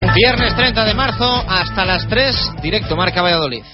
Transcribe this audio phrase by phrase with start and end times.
[0.00, 3.64] Viernes 30 de marzo hasta las 3, directo Marca Valladolid.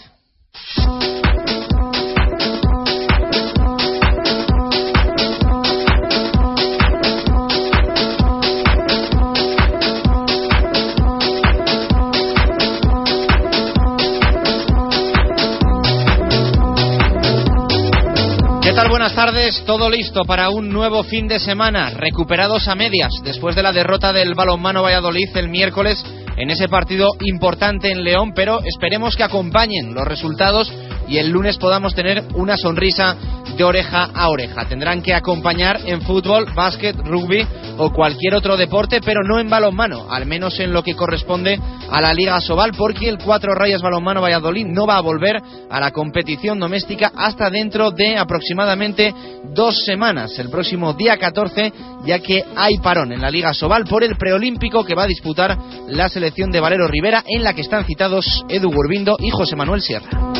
[18.74, 19.64] Buenas tardes.
[19.64, 21.90] Todo listo para un nuevo fin de semana.
[21.90, 26.04] Recuperados a medias después de la derrota del balonmano Valladolid el miércoles
[26.36, 30.72] en ese partido importante en León, pero esperemos que acompañen los resultados
[31.08, 33.16] y el lunes podamos tener una sonrisa
[33.56, 34.66] de oreja a oreja.
[34.66, 37.46] Tendrán que acompañar en fútbol, básquet, rugby
[37.78, 41.58] o cualquier otro deporte, pero no en balonmano, al menos en lo que corresponde
[41.90, 45.80] a la Liga Sobal, porque el Cuatro Rayas Balonmano Valladolid no va a volver a
[45.80, 49.14] la competición doméstica hasta dentro de aproximadamente
[49.54, 51.72] dos semanas, el próximo día 14,
[52.04, 55.56] ya que hay parón en la Liga Sobal por el preolímpico que va a disputar
[55.88, 59.80] la selección de Valero Rivera, en la que están citados Edu Gurbindo y José Manuel
[59.80, 60.33] Sierra.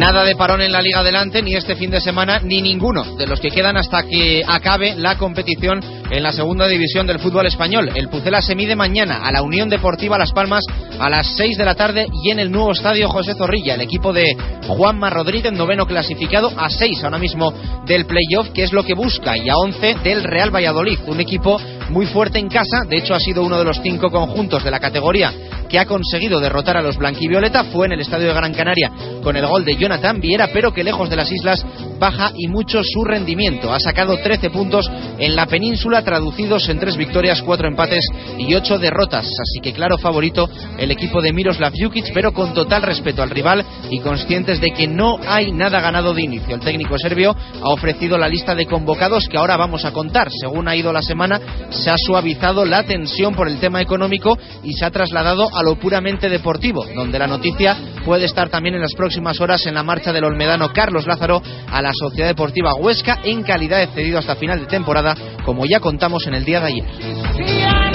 [0.00, 3.26] Nada de parón en la Liga Adelante, ni este fin de semana, ni ninguno de
[3.26, 7.90] los que quedan hasta que acabe la competición en la segunda división del fútbol español.
[7.94, 10.64] El Pucela se mide mañana a la Unión Deportiva Las Palmas
[10.98, 14.14] a las 6 de la tarde y en el nuevo estadio José Zorrilla, el equipo
[14.14, 14.34] de
[14.68, 17.52] Juanma Rodríguez, noveno clasificado, a 6 ahora mismo
[17.84, 21.60] del playoff, que es lo que busca, y a 11 del Real Valladolid, un equipo
[21.90, 24.80] muy fuerte en casa, de hecho ha sido uno de los cinco conjuntos de la
[24.80, 25.32] categoría
[25.70, 28.90] que ha conseguido derrotar a los blanquivioleta, fue en el estadio de Gran Canaria
[29.22, 31.64] con el gol de Jonathan Viera, pero que lejos de las islas
[31.98, 33.72] baja y mucho su rendimiento.
[33.72, 38.04] Ha sacado 13 puntos en la península, traducidos en tres victorias, cuatro empates
[38.38, 39.26] y ocho derrotas.
[39.26, 43.64] Así que claro favorito el equipo de Miroslav Jukic, pero con total respeto al rival
[43.90, 46.56] y conscientes de que no hay nada ganado de inicio.
[46.56, 50.30] El técnico serbio ha ofrecido la lista de convocados que ahora vamos a contar.
[50.32, 51.40] Según ha ido la semana,
[51.80, 55.76] se ha suavizado la tensión por el tema económico y se ha trasladado a lo
[55.76, 60.12] puramente deportivo, donde la noticia puede estar también en las próximas horas en la marcha
[60.12, 64.60] del olmedano Carlos Lázaro a la Sociedad Deportiva Huesca en calidad de cedido hasta final
[64.60, 65.14] de temporada,
[65.44, 67.89] como ya contamos en el día de ayer.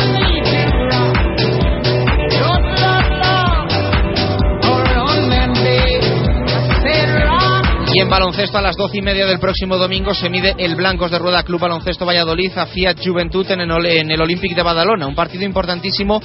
[7.95, 11.11] Y en baloncesto a las doce y media del próximo domingo se mide el Blancos
[11.11, 15.07] de Rueda Club Baloncesto Valladolid a Fiat Juventud en el, Olympic de Badalona.
[15.07, 16.21] Un partido importantísimo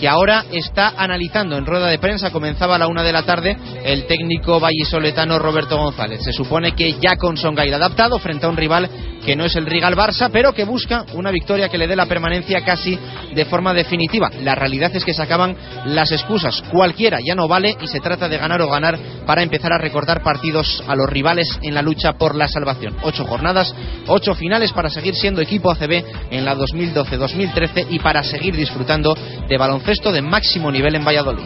[0.00, 2.32] que ahora está analizando en rueda de prensa.
[2.32, 6.24] Comenzaba a la una de la tarde el técnico vallisoletano Roberto González.
[6.24, 8.90] Se supone que ya con Songail adaptado frente a un rival
[9.24, 12.06] que no es el Rigal Barça, pero que busca una victoria que le dé la
[12.06, 12.98] permanencia casi
[13.34, 14.30] de forma definitiva.
[14.42, 15.56] La realidad es que se acaban
[15.86, 16.62] las excusas.
[16.70, 20.22] Cualquiera ya no vale y se trata de ganar o ganar para empezar a recortar
[20.22, 22.96] partidos a los rivales en la lucha por la salvación.
[23.02, 23.74] Ocho jornadas,
[24.06, 29.16] ocho finales para seguir siendo equipo ACB en la 2012-2013 y para seguir disfrutando
[29.48, 31.44] de baloncesto de máximo nivel en Valladolid.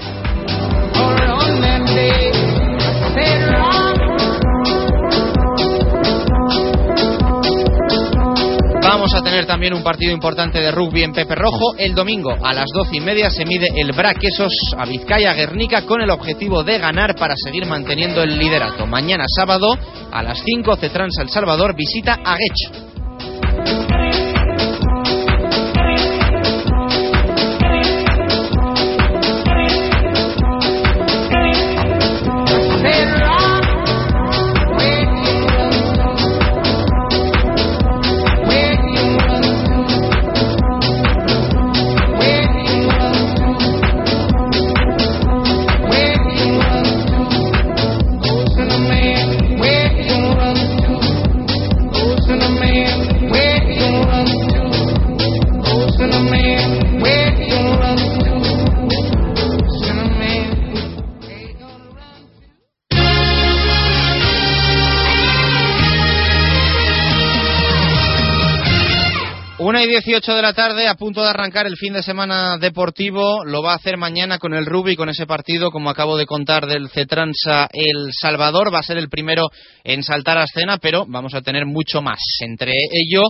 [8.97, 11.77] Vamos a tener también un partido importante de rugby en Pepe Rojo.
[11.77, 16.01] El domingo a las doce y media se mide el Braquesos a Vizcaya Guernica con
[16.01, 18.87] el objetivo de ganar para seguir manteniendo el liderato.
[18.87, 19.77] Mañana sábado
[20.11, 23.86] a las 5 Cetrans El Salvador visita a Guech.
[70.05, 73.45] 18 de la tarde, a punto de arrancar el fin de semana deportivo.
[73.47, 76.67] Lo va a hacer mañana con el Rugby, con ese partido, como acabo de contar,
[76.67, 78.75] del Cetransa El Salvador.
[78.75, 79.49] Va a ser el primero
[79.85, 82.19] en saltar a escena, pero vamos a tener mucho más.
[82.41, 83.23] Entre ello,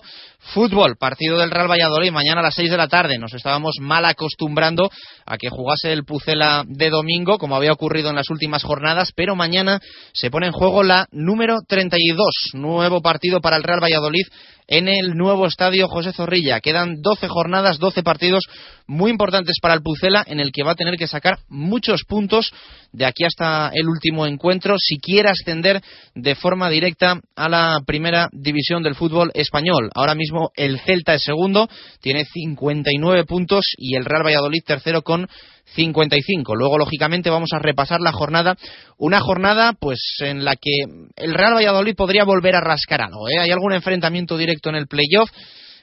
[0.55, 3.17] fútbol, partido del Real Valladolid, mañana a las 6 de la tarde.
[3.17, 4.91] Nos estábamos mal acostumbrando
[5.27, 9.35] a que jugase el Pucela de domingo, como había ocurrido en las últimas jornadas, pero
[9.35, 9.81] mañana
[10.13, 12.51] se pone en juego la número 32.
[12.55, 14.27] Nuevo partido para el Real Valladolid
[14.69, 16.61] en el nuevo estadio José Zorrilla.
[16.61, 18.45] Quedan 12 jornadas, 12 partidos
[18.87, 22.53] muy importantes para el Pucela, en el que va a tener que sacar muchos puntos
[22.93, 25.83] de aquí hasta el último encuentro si quiere ascender
[26.15, 29.91] de forma directa a la primera división del fútbol español.
[29.95, 31.69] Ahora mismo el Celta es segundo,
[32.01, 35.29] tiene 59 puntos y el Real Valladolid tercero con
[35.75, 36.55] 55.
[36.55, 38.57] Luego, lógicamente, vamos a repasar la jornada.
[38.99, 40.71] Una jornada, pues, en la que
[41.17, 43.29] el Real Valladolid podría volver a rascar algo.
[43.29, 43.41] ¿eh?
[43.41, 45.31] Hay algún enfrentamiento directo en el playoff.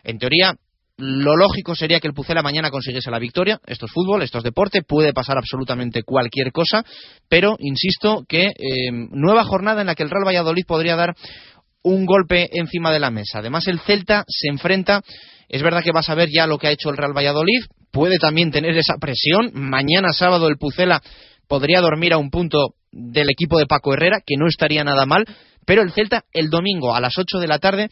[0.04, 0.56] En teoría,
[0.98, 3.60] lo lógico sería que el Pucela mañana consiguiese la victoria.
[3.66, 6.84] Esto es fútbol, esto es deporte, puede pasar absolutamente cualquier cosa,
[7.28, 11.16] pero insisto que eh, nueva jornada en la que el Real Valladolid podría dar
[11.82, 13.40] un golpe encima de la mesa.
[13.40, 15.02] Además, el Celta se enfrenta.
[15.50, 18.18] Es verdad que vas a ver ya lo que ha hecho el Real Valladolid, puede
[18.18, 19.52] también tener esa presión.
[19.54, 21.02] Mañana sábado el Pucela
[21.48, 25.26] podría dormir a un punto del equipo de Paco Herrera, que no estaría nada mal,
[25.66, 27.90] pero el Celta el domingo a las 8 de la tarde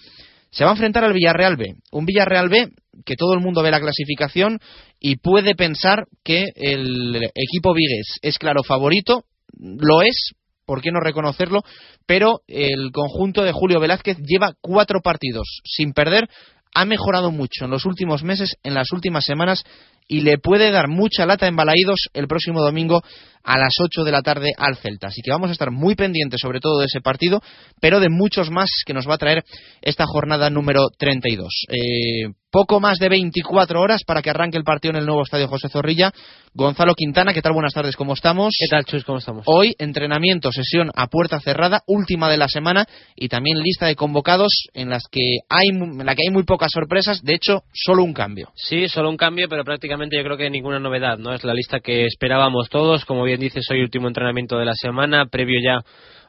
[0.52, 1.76] se va a enfrentar al Villarreal B.
[1.92, 2.70] Un Villarreal B
[3.06, 4.60] que todo el mundo ve la clasificación
[5.00, 9.26] y puede pensar que el equipo Vigues es claro favorito,
[9.58, 10.34] lo es,
[10.66, 11.62] ¿por qué no reconocerlo?
[12.06, 16.30] Pero el conjunto de Julio Velázquez lleva cuatro partidos sin perder,
[16.74, 19.64] ha mejorado mucho en los últimos meses, en las últimas semanas
[20.08, 23.02] y le puede dar mucha lata en Balaídos el próximo domingo
[23.44, 25.08] a las 8 de la tarde al Celta.
[25.08, 27.42] Así que vamos a estar muy pendientes sobre todo de ese partido,
[27.80, 29.44] pero de muchos más que nos va a traer
[29.82, 31.48] esta jornada número 32.
[31.70, 35.48] Eh, poco más de 24 horas para que arranque el partido en el nuevo estadio
[35.48, 36.12] José Zorrilla.
[36.54, 37.54] Gonzalo Quintana, ¿qué tal?
[37.54, 38.54] Buenas tardes, ¿cómo estamos?
[38.60, 39.06] ¿Qué tal, Chus?
[39.06, 39.46] ¿Cómo estamos?
[39.48, 42.86] Hoy, entrenamiento, sesión a puerta cerrada, última de la semana
[43.16, 46.72] y también lista de convocados en, las que hay, en la que hay muy pocas
[46.74, 48.50] sorpresas, de hecho, solo un cambio.
[48.56, 51.34] Sí, solo un cambio, pero prácticamente yo creo que ninguna novedad, ¿no?
[51.34, 55.26] Es la lista que esperábamos todos, como bien dices, hoy último entrenamiento de la semana,
[55.26, 55.80] previo ya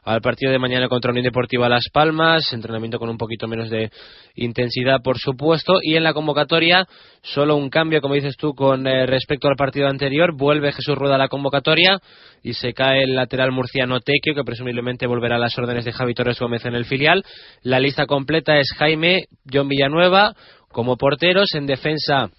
[0.03, 3.89] al partido de mañana contra Unión Deportiva Las Palmas, entrenamiento con un poquito menos de
[4.35, 6.85] intensidad, por supuesto, y en la convocatoria
[7.21, 11.15] solo un cambio, como dices tú, con eh, respecto al partido anterior, vuelve Jesús Rueda
[11.15, 11.99] a la convocatoria
[12.41, 16.13] y se cae el lateral murciano Tequio, que presumiblemente volverá a las órdenes de Javi
[16.13, 17.23] Torres Gómez en el filial.
[17.61, 20.35] La lista completa es Jaime, John Villanueva
[20.73, 22.29] como porteros, en defensa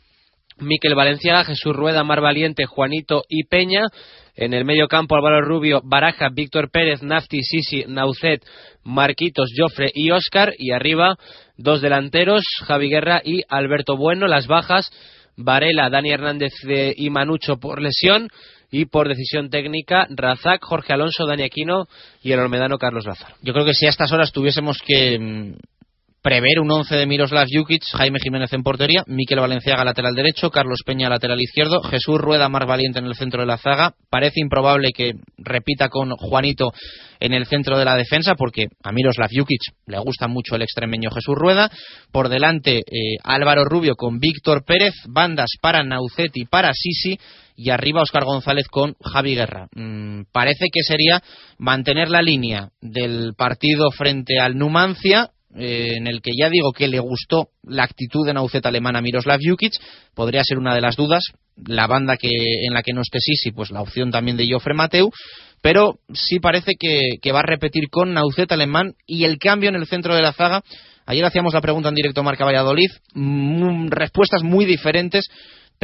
[0.58, 3.87] Miquel Valenciaga, Jesús Rueda, Mar Valiente, Juanito y Peña.
[4.36, 8.44] En el medio campo, Álvaro Rubio, Baraja, Víctor Pérez, Nafti, Sisi, Naucet,
[8.82, 10.52] Marquitos, Jofre y Óscar.
[10.58, 11.16] Y arriba,
[11.56, 14.26] dos delanteros, Javi Guerra y Alberto Bueno.
[14.26, 14.90] Las bajas,
[15.36, 16.52] Varela, Dani Hernández
[16.96, 18.28] y Manucho por lesión.
[18.70, 21.86] Y por decisión técnica, Razak, Jorge Alonso, Dani Aquino
[22.22, 23.36] y el olmedano Carlos Lázaro.
[23.40, 25.54] Yo creo que si a estas horas tuviésemos que mm,
[26.24, 30.80] prever un once de Miroslav Jukic, Jaime Jiménez en portería, Miquel Valenciaga lateral derecho, Carlos
[30.82, 33.92] Peña lateral izquierdo, Jesús Rueda Mar Valiente en el centro de la zaga.
[34.08, 36.72] Parece improbable que repita con Juanito
[37.20, 41.10] en el centro de la defensa porque a Miroslav Jukic le gusta mucho el extremeño
[41.10, 41.70] Jesús Rueda.
[42.10, 47.18] Por delante eh, Álvaro Rubio con Víctor Pérez, bandas para Naucet y para Sisi
[47.54, 49.68] y arriba Oscar González con Javi Guerra.
[49.74, 51.22] Mm, parece que sería
[51.58, 56.88] mantener la línea del partido frente al Numancia eh, en el que ya digo que
[56.88, 59.72] le gustó la actitud de Naucet alemana a Miroslav Jukic,
[60.14, 61.22] podría ser una de las dudas.
[61.56, 64.74] La banda que, en la que no esté Sisi, pues la opción también de Joffre
[64.74, 65.10] Mateu,
[65.62, 69.86] pero sí parece que, va a repetir con Naucet alemán y el cambio en el
[69.86, 70.62] centro de la zaga.
[71.06, 75.26] Ayer hacíamos la pregunta en directo Marca Valladolid, mm, respuestas muy diferentes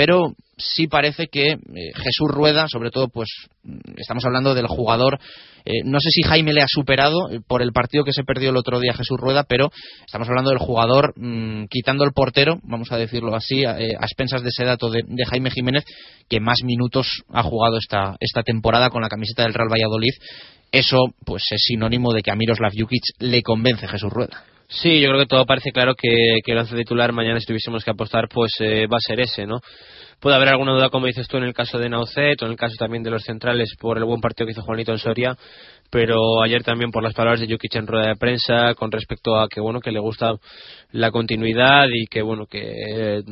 [0.01, 1.59] pero sí parece que eh,
[1.95, 3.29] Jesús Rueda, sobre todo, pues
[3.99, 5.19] estamos hablando del jugador.
[5.67, 8.49] Eh, no sé si Jaime le ha superado eh, por el partido que se perdió
[8.49, 9.71] el otro día Jesús Rueda, pero
[10.07, 14.49] estamos hablando del jugador mm, quitando el portero, vamos a decirlo así, a, expensas de
[14.49, 15.85] ese dato de, Jaime Jiménez,
[16.31, 20.15] que más minutos ha jugado esta, esta temporada con la camiseta del Real Valladolid.
[20.73, 24.45] Eso, pues, es sinónimo de que a Miroslav Jukic le convence Jesús Rueda.
[24.73, 27.85] Sí, yo creo que todo parece claro que, que el lance titular mañana si tuviésemos
[27.85, 29.61] que apostar pues eh, va a ser ese, ¿no?
[30.21, 32.57] Puede haber alguna duda, como dices tú, en el caso de Naucet o en el
[32.57, 35.37] caso también de los centrales por el buen partido que hizo Juanito en Soria,
[35.91, 39.49] pero ayer también por las palabras de Jukic en rueda de prensa con respecto a
[39.49, 40.35] que bueno que le gusta
[40.93, 43.23] la continuidad y que bueno que eh,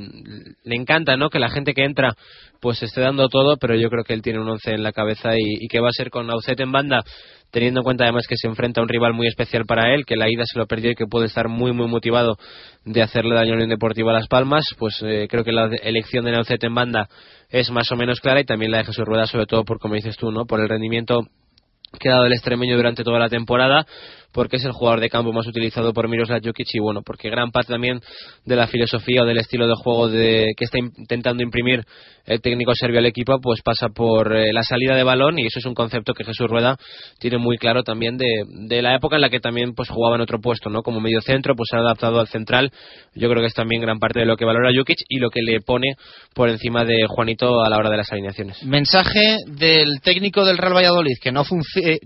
[0.64, 2.14] le encanta no que la gente que entra
[2.60, 5.30] pues esté dando todo pero yo creo que él tiene un once en la cabeza
[5.36, 7.04] y, que va a ser con Aucet en banda
[7.50, 10.16] teniendo en cuenta además que se enfrenta a un rival muy especial para él, que
[10.16, 12.36] la ida se lo perdió y que puede estar muy muy motivado
[12.84, 16.24] de hacerle daño a Unión Deportiva a Las Palmas, pues eh, creo que la elección
[16.24, 17.08] de Naucet en banda
[17.50, 19.94] es más o menos clara y también la de Jesús Rueda, sobre todo por, como
[19.94, 20.44] dices tú, ¿no?
[20.44, 21.22] por el rendimiento
[21.99, 23.87] que ha dado el extremeño durante toda la temporada
[24.32, 27.50] porque es el jugador de campo más utilizado por Miroslav Jokic y bueno, porque gran
[27.50, 28.00] parte también
[28.44, 31.85] de la filosofía o del estilo de juego de, que está intentando imprimir
[32.28, 35.58] el técnico serbio al equipo, pues pasa por eh, la salida de balón y eso
[35.58, 36.76] es un concepto que Jesús Rueda
[37.18, 40.38] tiene muy claro también de, la época en la que también pues jugaba en otro
[40.40, 40.82] puesto, ¿no?
[40.82, 42.70] Como medio centro, pues se ha adaptado al central.
[43.14, 45.40] Yo creo que es también gran parte de lo que valora Jokic y lo que
[45.42, 45.94] le pone
[46.35, 48.62] por encima de Juanito a la hora de las alineaciones.
[48.62, 51.44] Mensaje del técnico del Real Valladolid que no,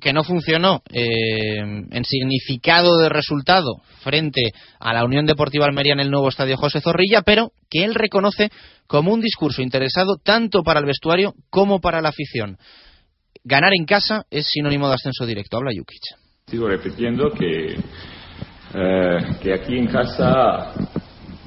[0.01, 4.41] que no funcionó eh, en significado de resultado frente
[4.79, 8.51] a la Unión Deportiva Almería en el nuevo estadio José Zorrilla, pero que él reconoce
[8.87, 12.59] como un discurso interesado tanto para el vestuario como para la afición.
[13.45, 15.57] Ganar en casa es sinónimo de ascenso directo.
[15.57, 16.03] Habla Jukic.
[16.47, 17.77] Sigo repitiendo que,
[18.75, 20.75] eh, que aquí en casa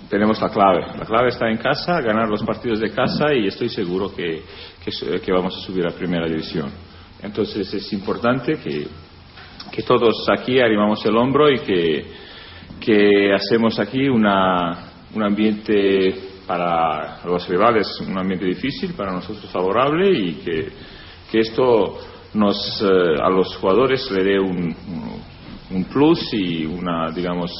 [0.09, 0.81] tenemos la clave.
[0.97, 4.41] La clave está en casa, ganar los partidos de casa y estoy seguro que,
[4.83, 6.71] que, que vamos a subir a primera división.
[7.21, 8.87] Entonces es importante que,
[9.71, 12.05] que todos aquí animamos el hombro y que,
[12.79, 16.15] que hacemos aquí una, un ambiente
[16.47, 20.67] para los rivales, un ambiente difícil, para nosotros favorable y que,
[21.31, 21.97] que esto
[22.33, 24.75] nos, eh, a los jugadores le dé un,
[25.71, 27.51] un plus y una, digamos,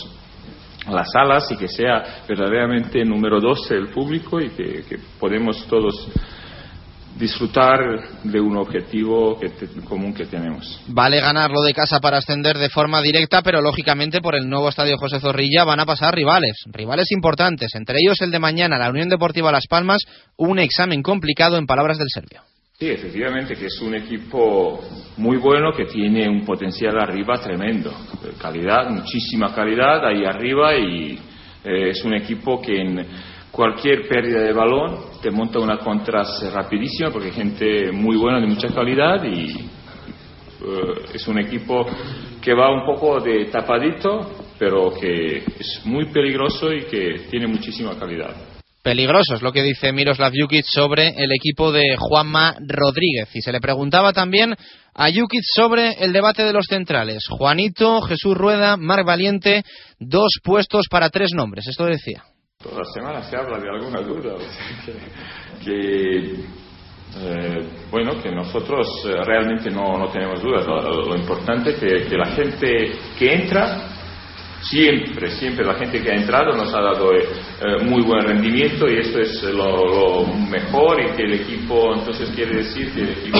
[0.90, 6.08] las alas y que sea verdaderamente número 12 el público y que, que podemos todos
[7.18, 7.80] disfrutar
[8.24, 10.82] de un objetivo que te, común que tenemos.
[10.88, 14.98] Vale ganarlo de casa para ascender de forma directa, pero lógicamente por el nuevo estadio
[14.98, 19.10] José Zorrilla van a pasar rivales, rivales importantes, entre ellos el de mañana, la Unión
[19.10, 20.02] Deportiva Las Palmas,
[20.38, 22.42] un examen complicado en palabras del serbio.
[22.78, 24.82] Sí, efectivamente, que es un equipo
[25.16, 27.94] muy bueno que tiene un potencial arriba tremendo.
[28.38, 31.18] Calidad, muchísima calidad ahí arriba y
[31.64, 33.08] eh, es un equipo que en
[33.56, 38.48] cualquier pérdida de balón te monta una contras rapidísima porque hay gente muy buena de
[38.48, 39.54] mucha calidad y
[40.62, 41.86] uh, es un equipo
[42.42, 47.98] que va un poco de tapadito pero que es muy peligroso y que tiene muchísima
[47.98, 48.36] calidad.
[48.82, 53.30] Peligroso es lo que dice Miroslav Jukic sobre el equipo de Juanma Rodríguez.
[53.34, 54.56] Y se le preguntaba también
[54.94, 57.26] a Jukic sobre el debate de los centrales.
[57.28, 59.64] Juanito, Jesús Rueda, Marc Valiente,
[60.00, 61.66] dos puestos para tres nombres.
[61.68, 62.24] Esto decía.
[62.74, 64.34] La semana se habla de alguna duda.
[64.36, 66.46] O sea, que, que
[67.18, 70.66] eh, bueno, que nosotros eh, realmente no, no tenemos dudas.
[70.66, 73.88] Lo, importante es que, la gente que entra,
[74.62, 78.98] siempre, siempre la gente que ha entrado nos ha dado eh, muy buen rendimiento y
[78.98, 83.38] esto es lo, mejor y que el equipo, entonces quiere decir que el equipo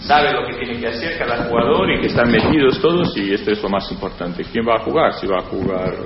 [0.00, 3.50] sabe lo que tiene que hacer cada jugador y que están metidos todos y esto
[3.50, 4.44] es lo más importante.
[4.52, 5.14] ¿Quién va a jugar?
[5.14, 5.96] Si va a jugar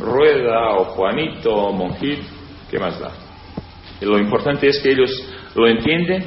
[0.00, 2.20] Rueda o Juanito o Monjit,
[2.70, 3.12] ¿qué más da?
[4.00, 5.10] Lo importante es que ellos
[5.54, 6.24] lo entienden,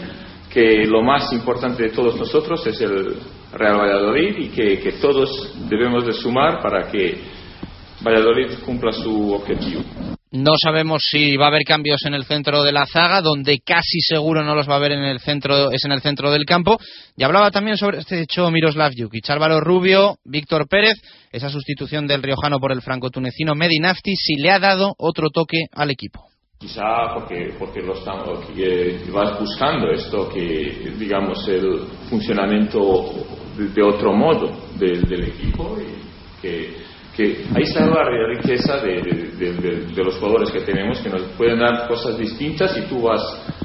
[0.50, 3.16] que lo más importante de todos nosotros es el
[3.52, 7.33] Real Valladolid y que, que todos debemos de sumar para que
[8.04, 9.82] Valladolid cumpla su objetivo.
[10.32, 14.00] No sabemos si va a haber cambios en el centro de la zaga, donde casi
[14.02, 16.80] seguro no los va a haber en el centro, es en el centro del campo.
[17.16, 20.96] Y hablaba también sobre este hecho Miroslav Jukic, Álvaro Rubio, Víctor Pérez,
[21.32, 25.92] esa sustitución del riojano por el franco-tunecino Medinafti, si le ha dado otro toque al
[25.92, 26.26] equipo.
[26.58, 32.80] Quizá porque, porque lo estamos, que vas buscando esto, que digamos el funcionamiento
[33.56, 36.83] de, de otro modo del, del equipo y que
[37.16, 42.18] que ahí está la riqueza de, los jugadores que tenemos, que nos pueden dar cosas
[42.18, 43.22] distintas y tú vas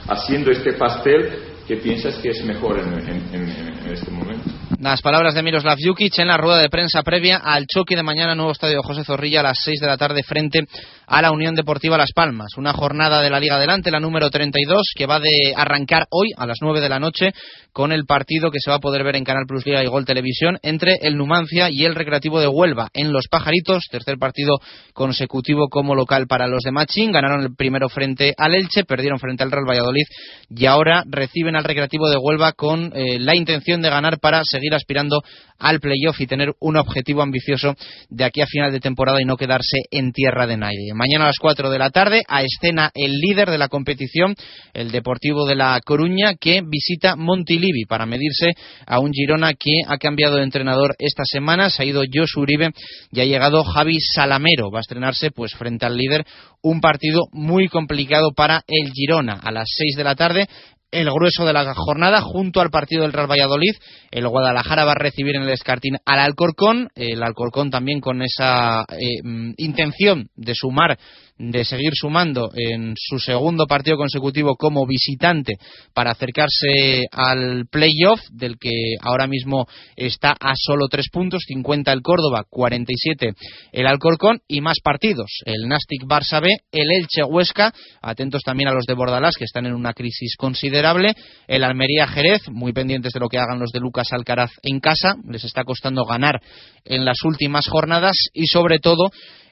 [0.07, 4.51] haciendo este pastel que piensas que es mejor en, en, en este momento.
[4.77, 8.35] Las palabras de Miroslav Jukic en la rueda de prensa previa al choque de mañana
[8.35, 10.61] nuevo estadio José Zorrilla a las 6 de la tarde frente
[11.07, 12.53] a la Unión Deportiva Las Palmas.
[12.59, 16.47] Una jornada de la Liga Adelante, la número 32, que va de arrancar hoy a
[16.47, 17.33] las 9 de la noche
[17.73, 20.05] con el partido que se va a poder ver en Canal Plus Liga y Gol
[20.05, 24.59] Televisión entre el Numancia y el Recreativo de Huelva en Los Pajaritos, tercer partido
[24.93, 27.11] consecutivo como local para los de Machín.
[27.11, 30.05] Ganaron el primero frente al Elche, perdieron frente al Real Valladolid
[30.51, 34.75] y ahora reciben al Recreativo de Huelva con eh, la intención de ganar para seguir
[34.75, 35.23] aspirando
[35.59, 37.75] al playoff y tener un objetivo ambicioso
[38.09, 40.93] de aquí a final de temporada y no quedarse en tierra de nadie.
[40.95, 44.35] Mañana a las 4 de la tarde a escena el líder de la competición,
[44.75, 48.53] el Deportivo de La Coruña, que visita Montilivi para medirse
[48.87, 51.71] a un Girona que ha cambiado de entrenador esta semana.
[51.71, 52.71] Se ha ido Josu Uribe
[53.13, 54.71] y ha llegado Javi Salamero.
[54.71, 56.25] Va a estrenarse pues frente al líder
[56.63, 60.49] un partido muy complicado para el Girona a las 6 de la tarde
[60.91, 63.75] el grueso de la jornada junto al partido del Real Valladolid.
[64.11, 66.89] El Guadalajara va a recibir en el Escartín al Alcorcón.
[66.95, 70.99] El Alcorcón también con esa eh, mm, intención de sumar
[71.39, 75.55] de seguir sumando en su segundo partido consecutivo como visitante
[75.95, 79.67] para acercarse al playoff, del que ahora mismo
[79.97, 83.35] está a solo tres puntos, 50 el Córdoba, 47
[83.73, 88.75] el Alcorcón y más partidos, el Nastic Barça B, el Elche Huesca, atentos también a
[88.75, 91.15] los de Bordalás que están en una crisis considerable,
[91.47, 95.15] el Almería Jerez, muy pendientes de lo que hagan los de Lucas Alcaraz en casa,
[95.29, 96.41] les está costando ganar
[96.85, 99.11] en las últimas jornadas y sobre todo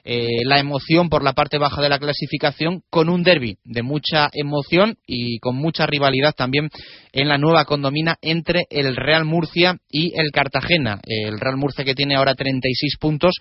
[0.09, 4.29] eh, la emoción por la parte baja de la clasificación con un derby de mucha
[4.31, 6.69] emoción y con mucha rivalidad también
[7.11, 11.01] en la nueva condomina entre el Real Murcia y el Cartagena.
[11.03, 13.33] El Real Murcia que tiene ahora 36 puntos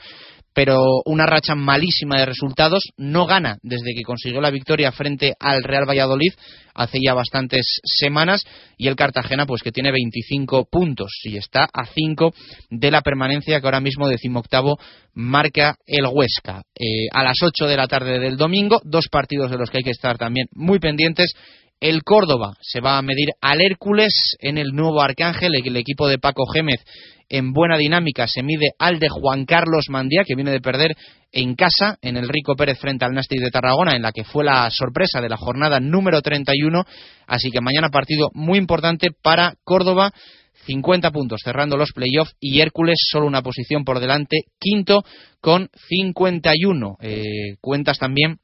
[0.56, 2.84] pero una racha malísima de resultados.
[2.96, 6.32] No gana desde que consiguió la victoria frente al Real Valladolid
[6.74, 8.42] hace ya bastantes semanas
[8.78, 12.32] y el Cartagena pues que tiene 25 puntos y está a 5
[12.70, 14.78] de la permanencia que ahora mismo decimoctavo
[15.12, 16.62] marca el Huesca.
[16.74, 19.84] Eh, a las 8 de la tarde del domingo, dos partidos de los que hay
[19.84, 21.34] que estar también muy pendientes.
[21.80, 26.18] El Córdoba se va a medir al Hércules en el nuevo Arcángel, el equipo de
[26.18, 26.80] Paco Gémez
[27.28, 30.96] en buena dinámica se mide al de Juan Carlos Mandía, que viene de perder
[31.32, 34.44] en casa en el Rico Pérez frente al Nastic de Tarragona, en la que fue
[34.44, 36.84] la sorpresa de la jornada número 31.
[37.26, 40.12] Así que mañana partido muy importante para Córdoba.
[40.66, 45.04] 50 puntos cerrando los playoffs y Hércules solo una posición por delante, quinto
[45.40, 46.96] con 51.
[47.00, 47.22] Eh,
[47.60, 48.38] cuentas también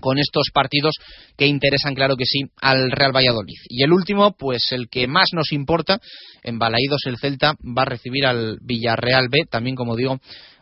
[0.00, 0.94] con estos partidos
[1.36, 3.58] que interesan, claro que sí, al Real Valladolid.
[3.68, 6.00] Y el último, pues el que más nos importa,
[6.42, 10.18] en Balaídos el Celta va a recibir al Villarreal B, también como digo,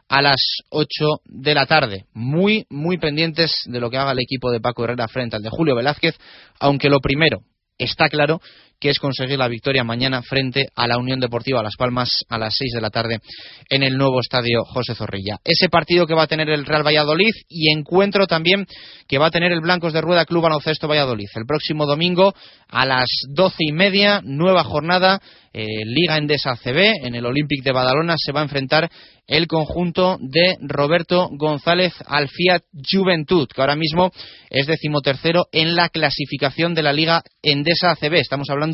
[0.08, 0.40] a las
[0.70, 0.88] 8
[1.24, 2.04] de la tarde.
[2.14, 5.50] Muy, muy pendientes de lo que haga el equipo de Paco Herrera frente al de
[5.50, 6.16] Julio Velázquez,
[6.60, 7.40] aunque lo primero,
[7.78, 8.40] está claro
[8.80, 12.54] que es conseguir la victoria mañana frente a la Unión Deportiva Las Palmas a las
[12.56, 13.20] 6 de la tarde
[13.68, 15.38] en el nuevo estadio José Zorrilla.
[15.44, 18.66] Ese partido que va a tener el Real Valladolid y encuentro también
[19.08, 21.28] que va a tener el Blancos de Rueda Club Baloncesto Valladolid.
[21.34, 22.34] El próximo domingo
[22.68, 25.20] a las doce y media, nueva jornada,
[25.52, 28.90] eh, Liga Endesa CB, en el Olympic de Badalona se va a enfrentar
[29.26, 34.12] el conjunto de Roberto González al Fiat Juventud, que ahora mismo
[34.50, 38.14] es decimotercero en la clasificación de la Liga Endesa ACB.
[38.14, 38.65] Estamos hablando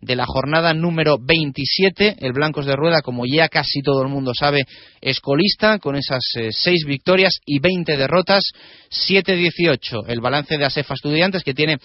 [0.00, 2.16] de la jornada número 27.
[2.20, 4.64] El Blancos de Rueda, como ya casi todo el mundo sabe,
[5.00, 8.42] es colista con esas eh, seis victorias y 20 derrotas.
[8.90, 11.78] 7-18 el balance de Asefa Estudiantes, que tiene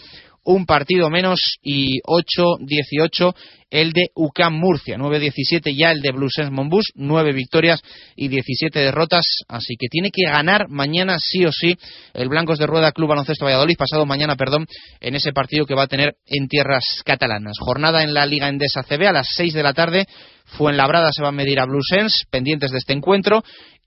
[0.43, 3.33] un partido menos y 8-18
[3.73, 7.81] el de UCAM Murcia, 9-17 ya el de Bluesens Monbus, 9 victorias
[8.15, 11.75] y 17 derrotas, así que tiene que ganar mañana sí o sí
[12.13, 14.67] el Blancos de Rueda Club Baloncesto Valladolid, pasado mañana, perdón,
[15.01, 17.57] en ese partido que va a tener en tierras catalanas.
[17.59, 20.05] Jornada en la Liga Endesa CB a las 6 de la tarde,
[20.45, 23.43] Fuenlabrada se va a medir a Bluesens, pendientes de este encuentro,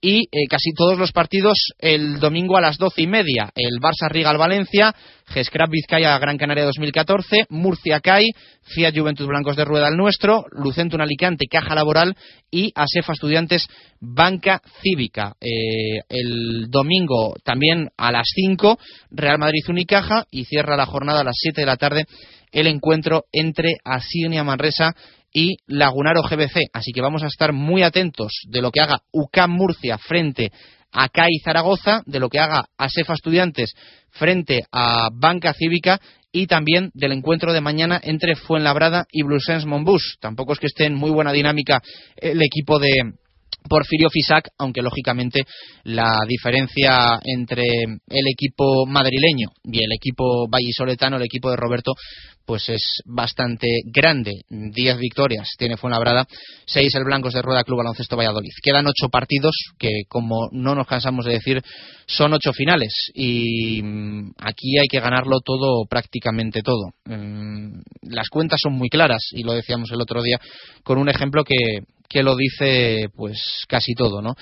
[0.06, 3.50] y eh, casi todos los partidos el domingo a las doce y media.
[3.56, 4.94] El Barça Rigal Valencia,
[5.26, 8.30] Gescrap Vizcaya Gran Canaria 2014, Murcia CAI,
[8.62, 12.14] Fiat Juventud Blancos de Rueda el Nuestro, Lucentum Alicante Caja Laboral
[12.52, 13.66] y Asefa Estudiantes
[13.98, 15.34] Banca Cívica.
[15.40, 18.78] Eh, el domingo también a las 5
[19.10, 22.04] Real Madrid Unicaja y cierra la jornada a las 7 de la tarde
[22.52, 24.94] el encuentro entre Asignia Manresa
[25.36, 26.70] y Lagunaro GBC.
[26.72, 30.50] Así que vamos a estar muy atentos de lo que haga UCAM Murcia frente
[30.90, 33.74] a CAI Zaragoza, de lo que haga ASEFA Estudiantes
[34.12, 36.00] frente a Banca Cívica
[36.32, 40.16] y también del encuentro de mañana entre Fuenlabrada y Blusens Monbus.
[40.20, 41.82] Tampoco es que esté en muy buena dinámica
[42.16, 42.88] el equipo de,
[43.68, 45.42] Porfirio Fisac, aunque lógicamente
[45.84, 51.92] la diferencia entre el equipo madrileño y el equipo vallisoletano, el equipo de Roberto,
[52.46, 54.32] pues es bastante grande.
[54.48, 56.26] Diez victorias tiene Fuenlabrada,
[56.64, 58.52] seis el Blancos de Rueda Club Baloncesto Valladolid.
[58.62, 61.62] Quedan ocho partidos que, como no nos cansamos de decir,
[62.06, 66.92] son ocho finales y mm, aquí hay que ganarlo todo, prácticamente todo.
[67.04, 70.38] Mm, las cuentas son muy claras y lo decíamos el otro día
[70.84, 74.34] con un ejemplo que, que lo dice pues casi todo, ¿no?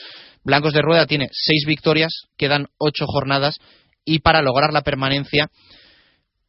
[0.42, 3.58] Blancos de Rueda tiene seis victorias, quedan ocho jornadas
[4.04, 5.50] y para lograr la permanencia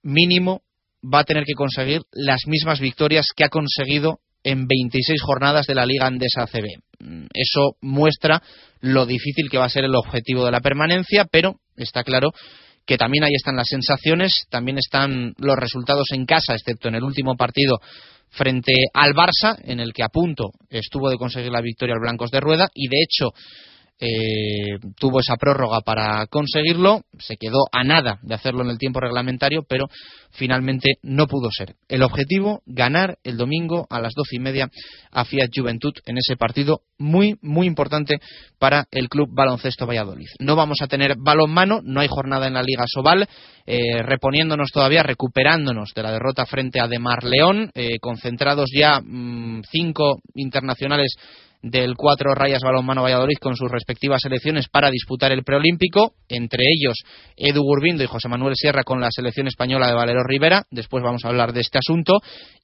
[0.04, 0.62] mínimo
[1.04, 5.76] va a tener que conseguir las mismas victorias que ha conseguido en 26 jornadas de
[5.76, 6.80] la Liga Andesa CB.
[7.00, 8.42] Mm, eso muestra
[8.80, 12.32] lo difícil que va a ser el objetivo de la permanencia, pero está claro
[12.86, 17.04] que también ahí están las sensaciones, también están los resultados en casa, excepto en el
[17.04, 17.80] último partido
[18.36, 22.32] frente al Barça, en el que a punto estuvo de conseguir la victoria al Blancos
[22.32, 23.30] de Rueda, y de hecho
[24.00, 29.00] eh, tuvo esa prórroga para conseguirlo, se quedó a nada de hacerlo en el tiempo
[29.00, 29.86] reglamentario, pero
[30.32, 31.76] finalmente no pudo ser.
[31.88, 34.70] El objetivo, ganar el domingo a las doce y media
[35.12, 38.20] a Fiat Juventud en ese partido muy, muy importante
[38.60, 40.28] para el Club Baloncesto Valladolid.
[40.40, 43.28] No vamos a tener balón mano, no hay jornada en la Liga Sobal,
[43.66, 49.64] eh, reponiéndonos todavía, recuperándonos de la derrota frente a Demar León, eh, concentrados ya mm,
[49.72, 51.16] cinco internacionales
[51.66, 56.96] del cuatro Rayas Balonmano Valladolid con sus respectivas selecciones para disputar el preolímpico, entre ellos
[57.36, 61.26] Edu Gurbindo y José Manuel Sierra con la selección española de Valero Rivera, después vamos
[61.26, 62.20] a hablar de este asunto,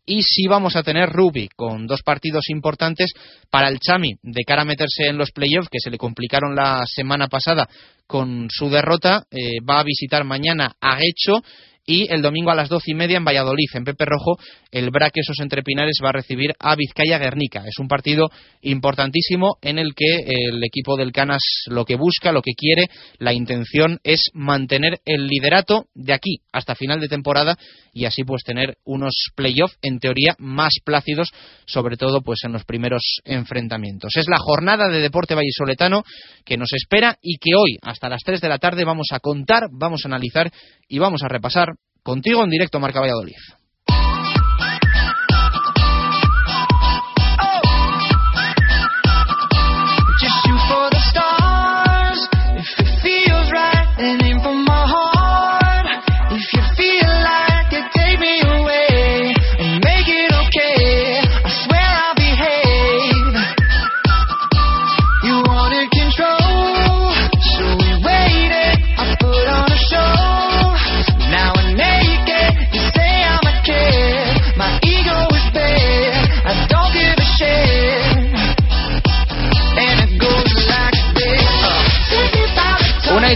[0.06, 3.12] y sí vamos a tener Ruby con dos partidos importantes
[3.50, 6.84] para el Chami de cara a meterse en los playoffs que se le complicaron la
[6.86, 7.68] semana pasada
[8.06, 11.42] con su derrota, eh, va a visitar mañana a Guecho
[11.86, 14.38] y el domingo a las doce y media en Valladolid, en Pepe Rojo,
[14.72, 17.64] el Braquesos Entre Pinares va a recibir a Vizcaya Guernica.
[17.66, 18.30] Es un partido
[18.62, 23.34] importantísimo en el que el equipo del Canas lo que busca, lo que quiere, la
[23.34, 27.58] intención es mantener el liderato de aquí hasta final de temporada
[27.94, 31.30] y así pues tener unos playoffs en teoría más plácidos,
[31.66, 34.16] sobre todo pues en los primeros enfrentamientos.
[34.16, 36.04] Es la jornada de deporte vallisoletano
[36.46, 39.64] que nos espera y que hoy hasta las 3 de la tarde vamos a contar,
[39.72, 40.52] vamos a analizar
[40.88, 41.70] y vamos a repasar
[42.04, 43.36] contigo en directo Marca Valladolid.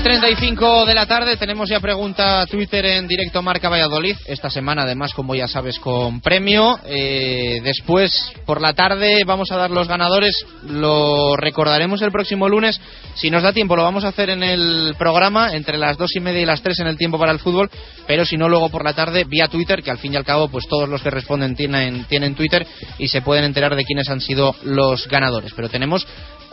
[0.06, 4.16] 35 de la tarde tenemos ya pregunta Twitter en directo Marca Valladolid.
[4.28, 6.80] Esta semana, además, como ya sabes, con premio.
[6.86, 8.14] Eh, después,
[8.46, 10.46] por la tarde, vamos a dar los ganadores.
[10.68, 12.80] Lo recordaremos el próximo lunes.
[13.16, 16.20] Si nos da tiempo, lo vamos a hacer en el programa entre las dos y
[16.20, 17.72] media y las tres en el tiempo para el fútbol.
[18.06, 20.50] Pero si no, luego por la tarde, vía Twitter, que al fin y al cabo,
[20.50, 22.68] pues todos los que responden tienen, tienen Twitter
[23.00, 25.52] y se pueden enterar de quiénes han sido los ganadores.
[25.56, 26.06] Pero tenemos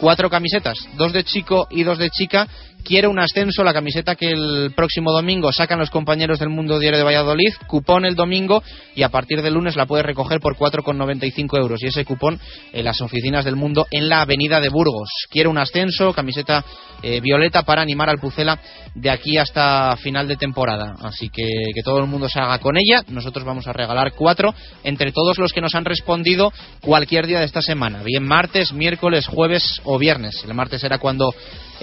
[0.02, 2.48] cuatro camisetas, dos de chico y dos de chica.
[2.84, 6.98] Quiere un ascenso, la camiseta que el próximo domingo sacan los compañeros del Mundo Diario
[6.98, 8.62] de Valladolid, cupón el domingo
[8.94, 11.82] y a partir del lunes la puede recoger por 4,95 euros.
[11.82, 12.40] Y ese cupón
[12.72, 15.08] en las oficinas del Mundo en la Avenida de Burgos.
[15.30, 16.64] Quiere un ascenso, camiseta
[17.02, 18.58] eh, violeta para animar al Pucela
[18.94, 20.94] de aquí hasta final de temporada.
[21.02, 21.42] Así que
[21.74, 23.04] que todo el mundo se haga con ella.
[23.08, 27.46] Nosotros vamos a regalar cuatro entre todos los que nos han respondido cualquier día de
[27.46, 30.42] esta semana, bien martes, miércoles, jueves o viernes.
[30.44, 31.32] El martes era cuando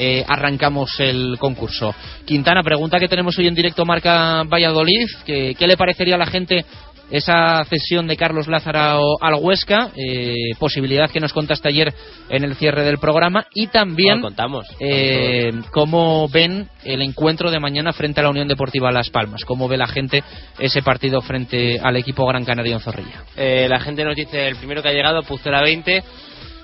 [0.01, 1.93] eh, arrancamos el concurso.
[2.25, 6.25] Quintana, pregunta que tenemos hoy en directo Marca Valladolid, que, ¿qué le parecería a la
[6.25, 6.63] gente
[7.11, 11.93] esa cesión de Carlos Lázaro al Huesca, eh, posibilidad que nos contaste ayer
[12.29, 17.91] en el cierre del programa, y también contamos, eh, cómo ven el encuentro de mañana
[17.93, 20.23] frente a la Unión Deportiva Las Palmas, cómo ve la gente
[20.59, 23.23] ese partido frente al equipo Gran Canario en Zorrilla.
[23.35, 26.03] la gente nos dice, el primero que ha llegado, la 20,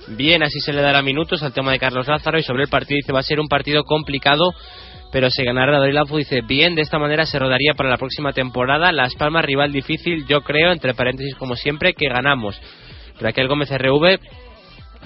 [0.08, 2.98] bien, así se le dará minutos al tema de Carlos Lázaro y sobre el partido
[2.98, 4.54] dice va a ser un partido complicado
[5.12, 8.92] pero se ganará Dorilafu dice bien de esta manera se rodaría para la próxima temporada.
[8.92, 12.60] Las Palmas rival difícil yo creo entre paréntesis como siempre que ganamos
[13.20, 14.20] Raquel Gómez RV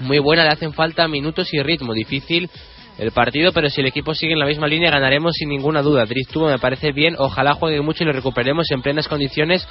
[0.00, 1.94] muy buena le hacen falta minutos y ritmo.
[1.94, 2.50] Difícil
[2.98, 6.06] el partido pero si el equipo sigue en la misma línea ganaremos sin ninguna duda
[6.32, 9.66] Tuvo me parece bien ojalá juegue mucho y lo recuperemos en plenas condiciones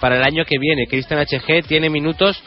[0.00, 0.86] para el año que viene.
[0.86, 2.42] Cristian HG tiene minutos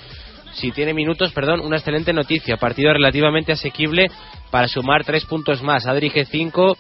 [0.56, 2.58] si tiene minutos, perdón, una excelente noticia.
[2.58, 4.10] Partido relativamente asequible
[4.52, 5.86] para sumar tres puntos más.
[5.86, 6.76] Adri G5,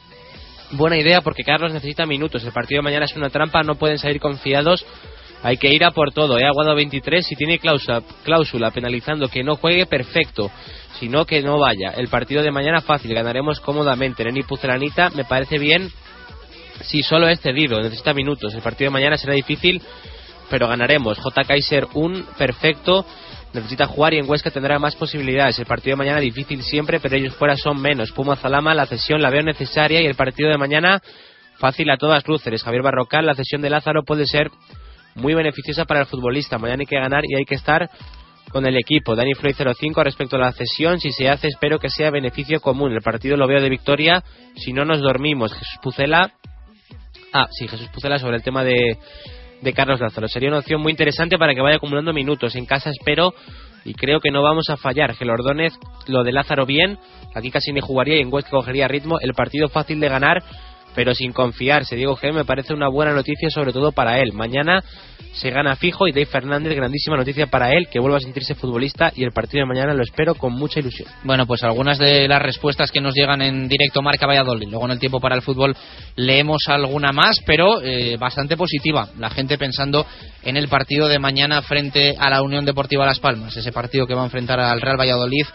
[0.71, 2.43] buena idea porque Carlos necesita minutos.
[2.43, 4.85] El partido de mañana es una trampa, no pueden salir confiados.
[5.43, 6.39] Hay que ir a por todo.
[6.39, 7.25] He aguado 23.
[7.25, 10.49] Si tiene cláusula, cláusula penalizando que no juegue, perfecto.
[10.99, 11.91] Si no, que no vaya.
[11.97, 13.13] El partido de mañana fácil.
[13.13, 14.23] Ganaremos cómodamente.
[14.23, 15.91] Neni Pucelanita me parece bien
[16.81, 17.79] si solo es cedido.
[17.81, 18.53] Necesita minutos.
[18.55, 19.81] El partido de mañana será difícil,
[20.49, 21.19] pero ganaremos.
[21.19, 21.43] J.
[21.43, 23.05] Kaiser, un perfecto
[23.55, 25.57] necesita jugar y en Huesca tendrá más posibilidades.
[25.57, 28.11] El partido de mañana difícil siempre, pero ellos fuera son menos.
[28.11, 31.01] Puma Zalama, la cesión la veo necesaria y el partido de mañana
[31.57, 32.63] fácil a todas luces.
[32.63, 34.51] Javier Barrocal, la cesión de Lázaro puede ser
[35.15, 36.57] muy beneficiosa para el futbolista.
[36.57, 37.89] Mañana hay que ganar y hay que estar
[38.51, 39.15] con el equipo.
[39.15, 42.91] Dani Floyd 05 respecto a la cesión, si se hace espero que sea beneficio común.
[42.91, 44.23] El partido lo veo de victoria,
[44.55, 45.53] si no nos dormimos.
[45.53, 46.31] Jesús Pucela.
[47.33, 48.97] Ah, sí, Jesús Pucela sobre el tema de,
[49.65, 50.29] de Carlos Lázaro.
[50.29, 52.55] Sería una opción muy interesante para que vaya acumulando minutos.
[52.55, 53.33] En casa espero
[53.83, 55.15] y creo que no vamos a fallar.
[55.17, 55.73] Que Ordóñez,
[56.07, 56.97] lo de Lázaro bien,
[57.33, 59.19] aquí casi ni jugaría y en West cogería ritmo.
[59.19, 60.43] El partido fácil de ganar
[60.95, 61.95] pero sin confiarse.
[61.95, 64.33] Diego G me parece una buena noticia, sobre todo para él.
[64.33, 64.83] Mañana
[65.33, 69.11] se gana fijo y Dave Fernández, grandísima noticia para él, que vuelva a sentirse futbolista
[69.15, 71.09] y el partido de mañana lo espero con mucha ilusión.
[71.23, 74.69] Bueno, pues algunas de las respuestas que nos llegan en directo Marca Valladolid.
[74.69, 75.75] Luego en el tiempo para el fútbol
[76.15, 79.09] leemos alguna más, pero eh, bastante positiva.
[79.19, 80.05] La gente pensando
[80.43, 84.13] en el partido de mañana frente a la Unión Deportiva Las Palmas, ese partido que
[84.13, 85.45] va a enfrentar al Real Valladolid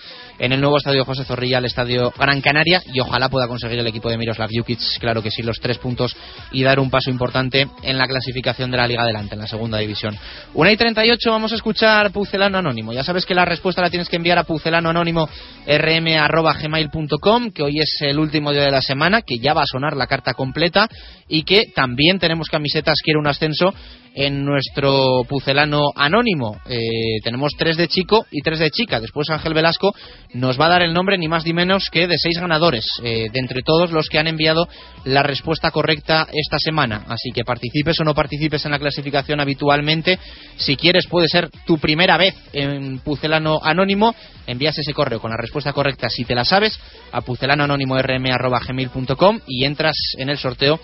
[0.40, 3.86] en el nuevo estadio José Zorrilla, el estadio Gran Canaria, y ojalá pueda conseguir el
[3.86, 6.16] equipo de Miroslav Jukic, claro que sí, los tres puntos
[6.50, 9.76] y dar un paso importante en la clasificación de la Liga Adelante, en la segunda
[9.78, 10.16] división.
[10.54, 12.94] Una y 38, vamos a escuchar Pucelano Anónimo.
[12.94, 15.28] Ya sabes que la respuesta la tienes que enviar a pucelano anónimo
[15.66, 19.94] rm.gmail.com, que hoy es el último día de la semana, que ya va a sonar
[19.94, 20.88] la carta completa
[21.28, 23.74] y que también tenemos camisetas Quiero un ascenso
[24.14, 26.60] en nuestro pucelano anónimo.
[26.68, 29.00] Eh, tenemos tres de chico y tres de chica.
[29.00, 29.94] Después Ángel Velasco
[30.34, 33.28] nos va a dar el nombre ni más ni menos que de seis ganadores eh,
[33.32, 34.68] de entre todos los que han enviado
[35.04, 37.04] la respuesta correcta esta semana.
[37.08, 40.18] Así que participes o no participes en la clasificación habitualmente.
[40.56, 44.14] Si quieres puede ser tu primera vez en pucelano anónimo.
[44.46, 46.76] Envías ese correo con la respuesta correcta si te la sabes
[47.12, 50.80] a pucelanoanónimo.rm.gmail.com y entras en el sorteo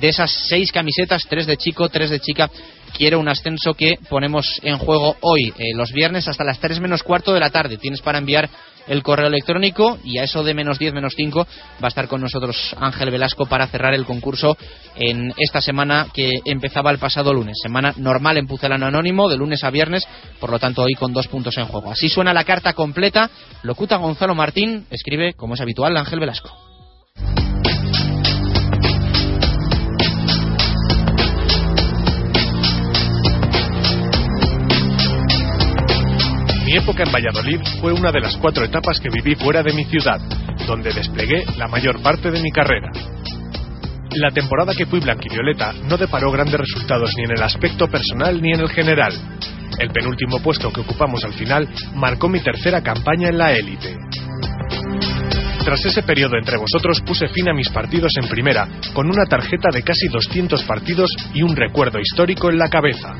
[0.00, 2.50] de esas seis camisetas, tres de chico, tres de chica.
[2.96, 7.02] Quiero un ascenso que ponemos en juego hoy, eh, los viernes hasta las tres menos
[7.02, 7.76] cuarto de la tarde.
[7.76, 8.48] Tienes para enviar
[8.88, 11.46] el correo electrónico y a eso de menos 10, menos 5
[11.82, 14.56] va a estar con nosotros Ángel Velasco para cerrar el concurso
[14.96, 17.58] en esta semana que empezaba el pasado lunes.
[17.62, 20.06] Semana normal en Pucelano Anónimo, de lunes a viernes,
[20.40, 21.90] por lo tanto hoy con dos puntos en juego.
[21.90, 23.30] Así suena la carta completa.
[23.62, 26.56] Locuta Gonzalo Martín, escribe, como es habitual, Ángel Velasco.
[36.68, 39.86] Mi época en Valladolid fue una de las cuatro etapas que viví fuera de mi
[39.86, 40.20] ciudad,
[40.66, 42.90] donde desplegué la mayor parte de mi carrera.
[44.16, 48.52] La temporada que fui blanquivioleta no deparó grandes resultados ni en el aspecto personal ni
[48.52, 49.14] en el general.
[49.78, 53.96] El penúltimo puesto que ocupamos al final marcó mi tercera campaña en la élite.
[55.64, 59.70] Tras ese periodo entre vosotros puse fin a mis partidos en primera, con una tarjeta
[59.72, 63.14] de casi 200 partidos y un recuerdo histórico en la cabeza.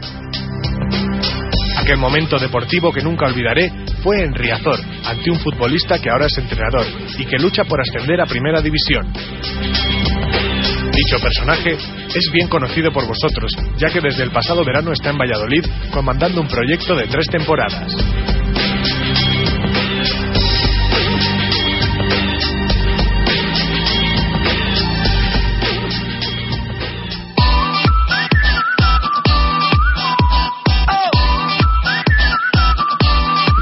[1.88, 3.72] Aquel momento deportivo que nunca olvidaré
[4.02, 6.84] fue en Riazor, ante un futbolista que ahora es entrenador
[7.16, 9.10] y que lucha por ascender a Primera División.
[10.92, 11.78] Dicho personaje
[12.14, 16.42] es bien conocido por vosotros, ya que desde el pasado verano está en Valladolid comandando
[16.42, 17.96] un proyecto de tres temporadas.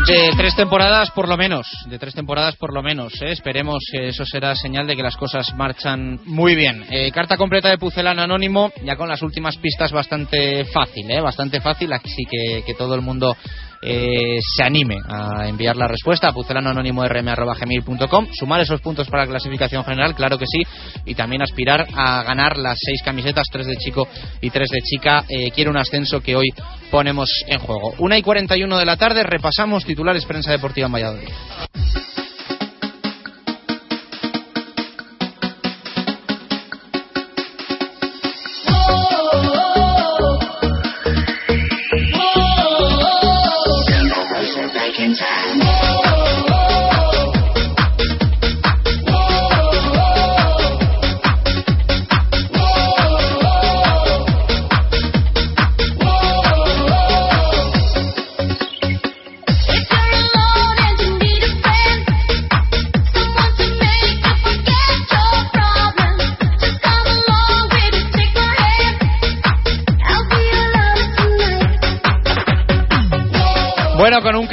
[0.07, 3.21] De tres temporadas por lo menos, de tres temporadas por lo menos.
[3.23, 3.33] ¿eh?
[3.33, 6.85] Esperemos que eso será señal de que las cosas marchan muy bien.
[6.91, 11.21] Eh, carta completa de Pucelano Anónimo, ya con las últimas pistas bastante fácil, ¿eh?
[11.21, 13.37] bastante fácil, así que, que todo el mundo
[13.83, 19.85] eh, se anime a enviar la respuesta a pucelanoanónimo.rm.gmail.com, sumar esos puntos para la clasificación
[19.85, 20.63] general, claro que sí,
[21.05, 24.09] y también aspirar a ganar las seis camisetas, tres de chico
[24.41, 25.25] y tres de chica.
[25.29, 26.49] Eh, quiero un ascenso que hoy
[26.91, 27.95] ponemos en juego.
[27.99, 31.29] Una y 41 de la tarde, repasamos titulares prensa deportiva en Valladolid.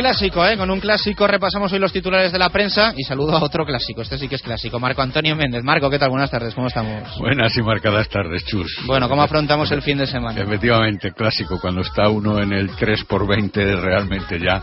[0.03, 0.57] Clásico, ¿eh?
[0.57, 4.01] Con un clásico repasamos hoy los titulares de la prensa y saludo a otro clásico.
[4.01, 4.77] Este sí que es clásico.
[4.77, 5.63] Marco Antonio Méndez.
[5.63, 6.09] Marco, ¿qué tal?
[6.09, 6.53] Buenas tardes.
[6.53, 7.17] ¿Cómo estamos?
[7.19, 8.81] Buenas y marcadas tardes, Chus.
[8.85, 10.41] Bueno, ¿cómo afrontamos el fin de semana?
[10.41, 11.57] Efectivamente, clásico.
[11.57, 14.61] Cuando está uno en el 3 por 20 realmente ya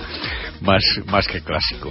[0.60, 1.90] más, más que clásico.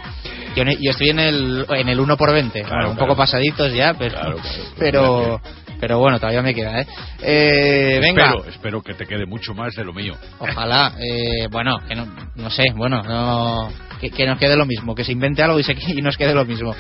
[0.56, 2.62] Yo, yo estoy en el, en el 1 por 20.
[2.62, 3.00] Claro, un claro.
[3.00, 4.12] poco pasaditos ya, pero...
[4.12, 4.64] Claro, claro.
[4.78, 5.42] pero
[5.80, 6.88] Pero bueno, todavía me queda, ¿eh?
[7.22, 8.26] eh venga.
[8.26, 10.14] Espero, espero que te quede mucho más de lo mío.
[10.40, 10.94] Ojalá.
[11.00, 15.12] Eh, bueno, que no, no sé, bueno, no que, nos quede lo mismo, que se
[15.12, 16.74] invente algo y, se, y nos quede lo mismo.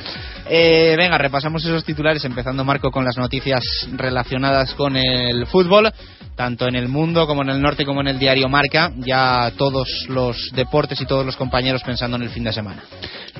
[0.49, 5.91] Eh, venga, repasamos esos titulares, empezando Marco con las noticias relacionadas con el fútbol,
[6.39, 10.05] tanto en el mundo como en el norte como en el diario Marca, ya todos
[10.07, 12.81] los deportes y todos los compañeros pensando en el fin de semana.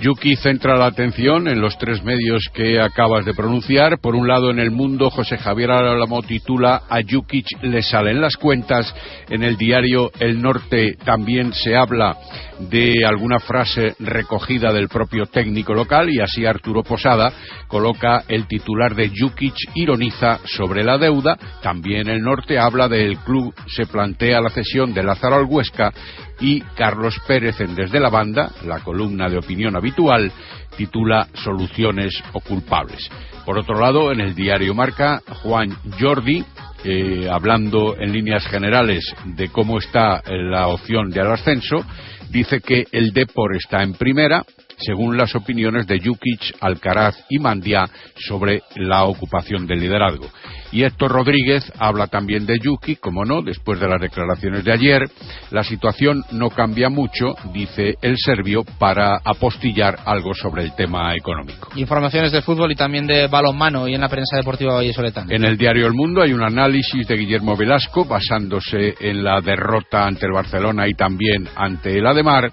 [0.02, 4.00] Yuki centra la atención en los tres medios que acabas de pronunciar.
[4.00, 8.36] Por un lado, en el mundo, José Javier Álamo titula A Jukic le salen las
[8.36, 8.94] cuentas.
[9.30, 12.18] En el diario El Norte también se habla
[12.60, 17.32] de alguna frase recogida del propio técnico local y así Arturo Posada
[17.68, 21.38] coloca el titular de Jukic ironiza sobre la deuda.
[21.62, 25.94] También El Norte habla del club se plantea la cesión de Lázaro al Huesca
[26.40, 30.32] y Carlos Pérez en Desde la Banda, la columna de opinión habitual,
[30.76, 33.10] titula Soluciones o culpables.
[33.46, 36.44] Por otro lado, en el diario Marca, Juan Jordi,
[36.84, 41.86] eh, hablando en líneas generales de cómo está la opción de al ascenso,
[42.30, 44.44] dice que el Depor está en primera,
[44.78, 50.30] según las opiniones de Jukic, Alcaraz y Mandia sobre la ocupación del liderazgo.
[50.72, 55.04] Y Héctor Rodríguez habla también de Yuki, como no, después de las declaraciones de ayer.
[55.52, 61.70] La situación no cambia mucho, dice el serbio, para apostillar algo sobre el tema económico.
[61.76, 65.34] Informaciones de fútbol y también de balonmano y en la prensa deportiva vallesoletana.
[65.34, 70.06] En el diario El Mundo hay un análisis de Guillermo Velasco basándose en la derrota
[70.06, 72.52] ante el Barcelona y también ante el Ademar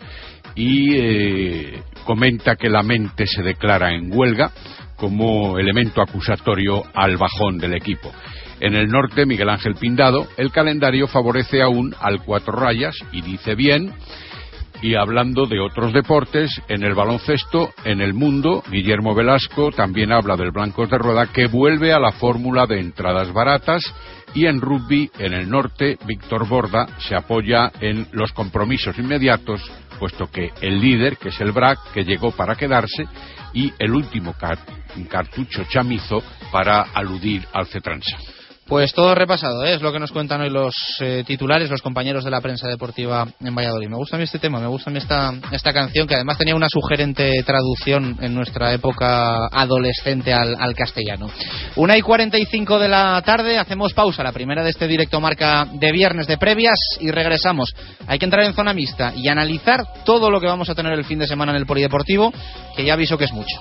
[0.54, 4.50] y eh, comenta que la mente se declara en huelga
[4.96, 8.12] como elemento acusatorio al bajón del equipo.
[8.60, 13.54] En el norte, Miguel Ángel Pindado, el calendario favorece aún al cuatro rayas y dice
[13.54, 13.92] bien.
[14.82, 20.36] Y hablando de otros deportes, en el baloncesto, en el mundo, Guillermo Velasco también habla
[20.36, 23.82] del Blancos de Rueda que vuelve a la fórmula de entradas baratas
[24.34, 29.62] y en rugby, en el norte, Víctor Borda se apoya en los compromisos inmediatos,
[29.98, 33.06] puesto que el líder, que es el BRAC, que llegó para quedarse,
[33.52, 34.34] y el último
[35.08, 38.16] cartucho chamizo para aludir al Cetransa.
[38.68, 39.74] Pues todo repasado, ¿eh?
[39.74, 43.24] es lo que nos cuentan hoy los eh, titulares, los compañeros de la prensa deportiva
[43.40, 43.88] en Valladolid.
[43.88, 46.36] Me gusta a mí este tema, me gusta a mí esta, esta canción, que además
[46.36, 51.30] tenía una sugerente traducción en nuestra época adolescente al, al castellano.
[51.76, 55.92] Una y 45 de la tarde, hacemos pausa, la primera de este directo marca de
[55.92, 57.72] viernes de previas y regresamos.
[58.08, 61.04] Hay que entrar en zona mixta y analizar todo lo que vamos a tener el
[61.04, 62.32] fin de semana en el Polideportivo,
[62.74, 63.60] que ya aviso que es mucho.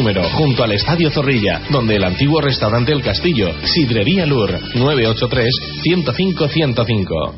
[0.00, 7.34] número, junto al Estadio Zorrilla, donde el antiguo restaurante El Castillo, Sidrería Lur, 983-105-105.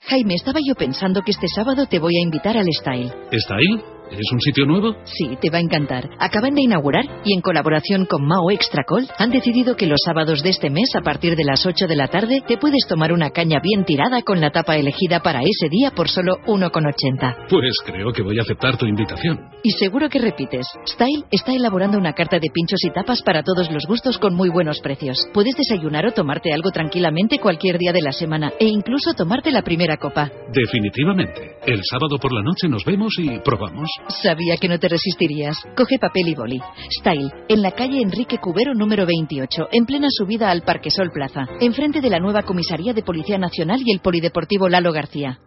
[0.00, 3.12] Jaime, estaba yo pensando que este sábado te voy a invitar al Style.
[3.30, 3.80] ¿Style?
[4.10, 4.94] ¿Es un sitio nuevo?
[5.04, 6.10] Sí, te va a encantar.
[6.18, 10.50] Acaban de inaugurar y en colaboración con Mao Extracol han decidido que los sábados de
[10.50, 13.60] este mes a partir de las 8 de la tarde te puedes tomar una caña
[13.62, 17.48] bien tirada con la tapa elegida para ese día por solo 1,80.
[17.48, 19.50] Pues creo que voy a aceptar tu invitación.
[19.62, 20.66] Y seguro que repites.
[20.86, 24.50] Style está elaborando una carta de pinchos y tapas para todos los gustos con muy
[24.50, 25.16] buenos precios.
[25.32, 29.62] Puedes desayunar o tomarte algo tranquilamente cualquier día de la semana e incluso tomarte la
[29.62, 30.30] primera copa.
[30.52, 31.56] Definitivamente.
[31.66, 33.88] El sábado por la noche nos vemos y probamos.
[34.22, 35.56] Sabía que no te resistirías.
[35.76, 36.60] Coge papel y boli.
[36.90, 41.46] Style, en la calle Enrique Cubero número 28, en plena subida al Parque Sol Plaza,
[41.60, 45.38] enfrente de la nueva comisaría de Policía Nacional y el Polideportivo Lalo García.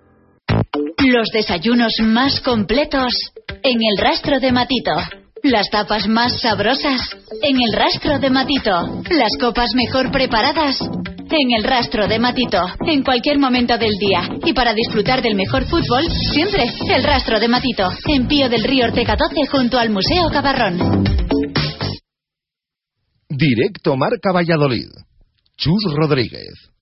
[1.05, 3.13] Los desayunos más completos
[3.63, 4.93] en el rastro de Matito.
[5.43, 6.99] Las tapas más sabrosas
[7.41, 9.03] en el rastro de Matito.
[9.11, 10.79] Las copas mejor preparadas
[11.35, 14.29] en el rastro de Matito, en cualquier momento del día.
[14.45, 16.63] Y para disfrutar del mejor fútbol, siempre
[16.95, 21.03] el rastro de Matito, en Pío del Río Ortega 12 junto al Museo Cabarrón.
[23.29, 24.89] Directo Marca Valladolid.
[25.57, 26.76] Chus Rodríguez.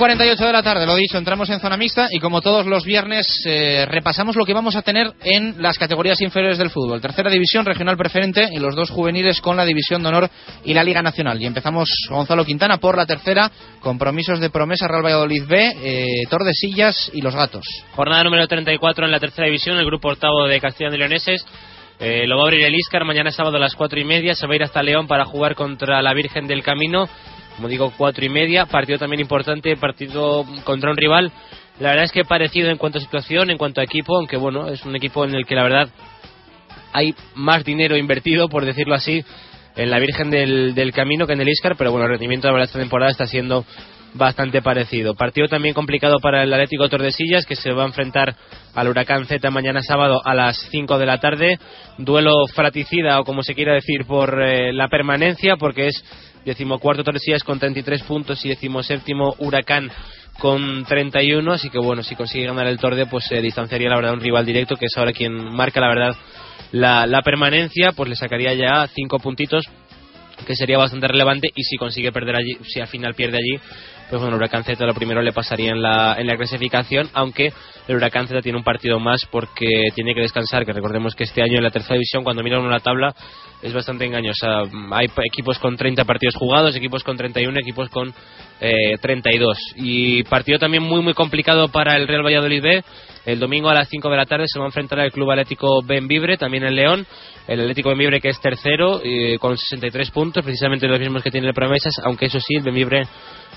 [0.00, 3.26] 48 de la tarde, lo dicho, entramos en zona mixta y como todos los viernes
[3.44, 7.02] eh, repasamos lo que vamos a tener en las categorías inferiores del fútbol.
[7.02, 10.30] Tercera división, regional preferente y los dos juveniles con la división de honor
[10.64, 11.38] y la Liga Nacional.
[11.42, 17.10] Y empezamos Gonzalo Quintana por la tercera, compromisos de promesa Real Valladolid B, eh, Tordesillas
[17.12, 17.66] y los Gatos.
[17.94, 21.44] Jornada número 34 en la tercera división, el grupo octavo de Castellón y Leoneses.
[21.98, 24.34] Eh, lo va a abrir el Iscar mañana sábado a las cuatro y media.
[24.34, 27.06] Se va a ir hasta León para jugar contra la Virgen del Camino
[27.60, 28.64] como digo, cuatro y media.
[28.64, 31.30] Partido también importante, partido contra un rival.
[31.78, 34.68] La verdad es que parecido en cuanto a situación, en cuanto a equipo, aunque bueno,
[34.68, 35.90] es un equipo en el que la verdad
[36.94, 39.22] hay más dinero invertido, por decirlo así,
[39.76, 42.62] en la Virgen del, del Camino que en el Iscar, pero bueno, el rendimiento de
[42.62, 43.66] esta temporada está siendo
[44.14, 45.14] bastante parecido.
[45.14, 48.34] Partido también complicado para el Atlético Tordesillas, que se va a enfrentar
[48.74, 51.58] al Huracán Z mañana sábado a las 5 de la tarde.
[51.98, 56.04] Duelo fraticida, o como se quiera decir, por eh, la permanencia, porque es
[56.44, 59.90] decimocuarto Tordesillas con 33 puntos y decimoséptimo Huracán
[60.38, 64.14] con 31, así que bueno, si consigue ganar el Torde, pues se distanciaría la verdad
[64.14, 66.16] un rival directo, que es ahora quien marca la verdad
[66.72, 69.64] la, la permanencia, pues le sacaría ya cinco puntitos
[70.46, 71.48] que sería bastante relevante.
[71.54, 73.60] Y si consigue perder allí, si al final pierde allí,
[74.10, 77.52] pues bueno, el Huracán Z lo primero le pasaría en la, en la clasificación, aunque
[77.86, 81.42] el Huracán Z tiene un partido más porque tiene que descansar, que recordemos que este
[81.42, 83.14] año en la tercera división, cuando miran uno la tabla,
[83.62, 84.62] es bastante engañosa.
[84.92, 88.12] Hay equipos con 30 partidos jugados, equipos con 31, equipos con
[88.60, 89.58] eh, 32.
[89.76, 92.64] Y partido también muy, muy complicado para el Real Valladolid.
[93.26, 95.82] El domingo a las 5 de la tarde se va a enfrentar al Club Atlético
[95.84, 97.06] Benvibre, también en León.
[97.46, 101.46] El Atlético Benvibre que es tercero eh, con 63 puntos, precisamente los mismos que tiene
[101.48, 103.02] el Promesas, aunque eso sí, el Benvibre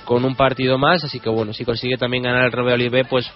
[0.06, 1.04] con un partido más.
[1.04, 3.30] Así que bueno, si consigue también ganar el Real B, pues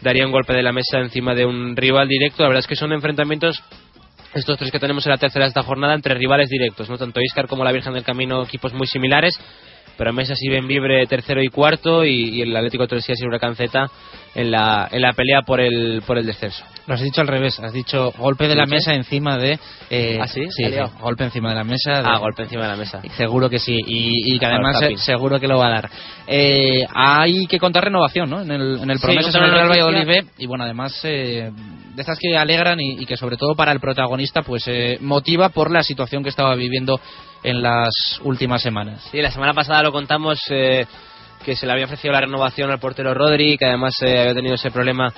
[0.00, 2.42] daría un golpe de la mesa encima de un rival directo.
[2.42, 3.62] La verdad es que son enfrentamientos
[4.34, 7.20] estos tres que tenemos en la tercera de esta jornada entre rivales directos, no tanto
[7.20, 9.38] Iscar como la Virgen del Camino, equipos muy similares,
[9.96, 13.88] pero Mesas y Benvibre tercero y cuarto y, y el Atlético Torresías y Huracán Z
[14.34, 16.64] en la, en la pelea por el, por el descenso.
[16.86, 18.70] Lo has dicho al revés, has dicho golpe de la ¿Sí?
[18.70, 19.58] mesa encima de...
[19.90, 20.46] eh, ¿Ah, sí?
[20.50, 20.64] Sí,
[21.00, 22.02] golpe encima de la mesa.
[22.02, 23.00] de- Ah, golpe encima de la mesa.
[23.16, 25.90] Seguro que sí, y, y que además eh, seguro que lo va a dar.
[26.26, 28.40] Eh, hay que contar renovación, ¿no?
[28.40, 29.68] En el, en el Sí, Promesas, en el Real.
[29.68, 31.50] Valladolid y bueno, además eh,
[31.94, 35.50] de estas que alegran y, y que sobre todo para el protagonista pues eh, motiva
[35.50, 36.98] por la situación que estaba viviendo
[37.42, 39.08] en las últimas semanas.
[39.10, 40.86] Sí, la semana pasada lo contamos eh,
[41.44, 44.54] que se le había ofrecido la renovación al portero Rodri, que además eh, había tenido
[44.54, 45.12] ese problema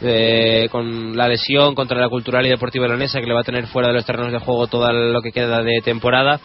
[0.00, 3.66] eh, con la lesión contra la Cultural y Deportiva Leonesa, que le va a tener
[3.66, 6.40] fuera de los terrenos de juego todo lo que queda de temporada.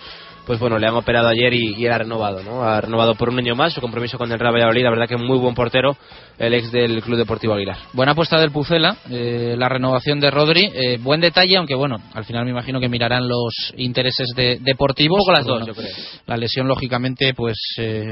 [0.45, 2.63] Pues bueno, le han operado ayer y, y ha renovado, ¿no?
[2.63, 4.83] Ha renovado por un año más su compromiso con el Real Valladolid.
[4.83, 5.95] La verdad que muy buen portero,
[6.39, 7.77] el ex del Club Deportivo Aguilar.
[7.93, 10.71] Buena apuesta del Pucela, eh, la renovación de Rodri.
[10.73, 15.19] eh, buen detalle, aunque bueno, al final me imagino que mirarán los intereses de, deportivos.
[15.19, 15.95] Un poco las dos, bueno, yo creo.
[16.25, 18.03] La lesión, lógicamente, pues eh,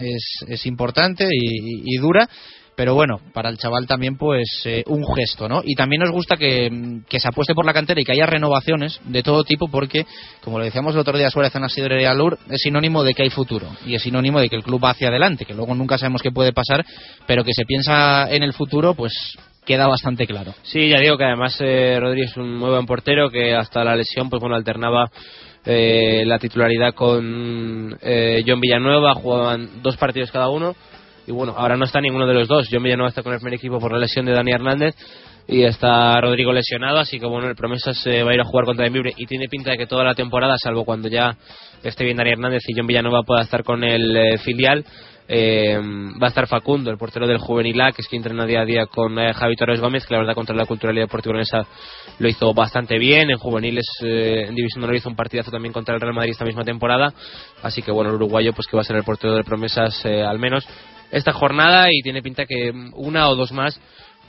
[0.00, 2.28] es, es importante y, y dura.
[2.80, 5.60] Pero bueno, para el chaval también, pues eh, un gesto, ¿no?
[5.62, 8.98] Y también nos gusta que, que se apueste por la cantera y que haya renovaciones
[9.04, 10.06] de todo tipo, porque,
[10.42, 13.24] como lo decíamos el otro día Suárez en la Sidrería Lur, es sinónimo de que
[13.24, 15.98] hay futuro y es sinónimo de que el club va hacia adelante, que luego nunca
[15.98, 16.82] sabemos qué puede pasar,
[17.26, 19.12] pero que se piensa en el futuro, pues
[19.66, 20.54] queda bastante claro.
[20.62, 23.94] Sí, ya digo que además eh, Rodri es un muy buen portero que hasta la
[23.94, 25.10] lesión pues bueno alternaba
[25.66, 30.74] eh, la titularidad con eh, John Villanueva, jugaban dos partidos cada uno
[31.30, 32.66] y bueno, ahora no está ninguno de los dos.
[32.68, 34.96] John Villanueva está con el primer equipo por la lesión de Dani Hernández
[35.46, 38.64] y está Rodrigo lesionado, así que bueno, el promesa se va a ir a jugar
[38.64, 41.36] contra Benvibre y tiene pinta de que toda la temporada, salvo cuando ya
[41.84, 44.84] esté bien Dani Hernández y John Villanueva pueda estar con el eh, filial,
[45.32, 45.78] eh,
[46.20, 48.64] va a estar Facundo, el portero del Juvenil A, que es quien entrena día a
[48.64, 51.64] día con eh, Javi Torres Gómez, que la verdad contra la culturalidad leonesa
[52.18, 53.30] lo hizo bastante bien.
[53.30, 56.44] En juveniles, eh, en División Honor hizo un partidazo también contra el Real Madrid esta
[56.44, 57.14] misma temporada.
[57.62, 60.20] Así que bueno, el uruguayo, pues que va a ser el portero de promesas eh,
[60.20, 60.66] al menos
[61.10, 63.80] esta jornada y tiene pinta que una o dos más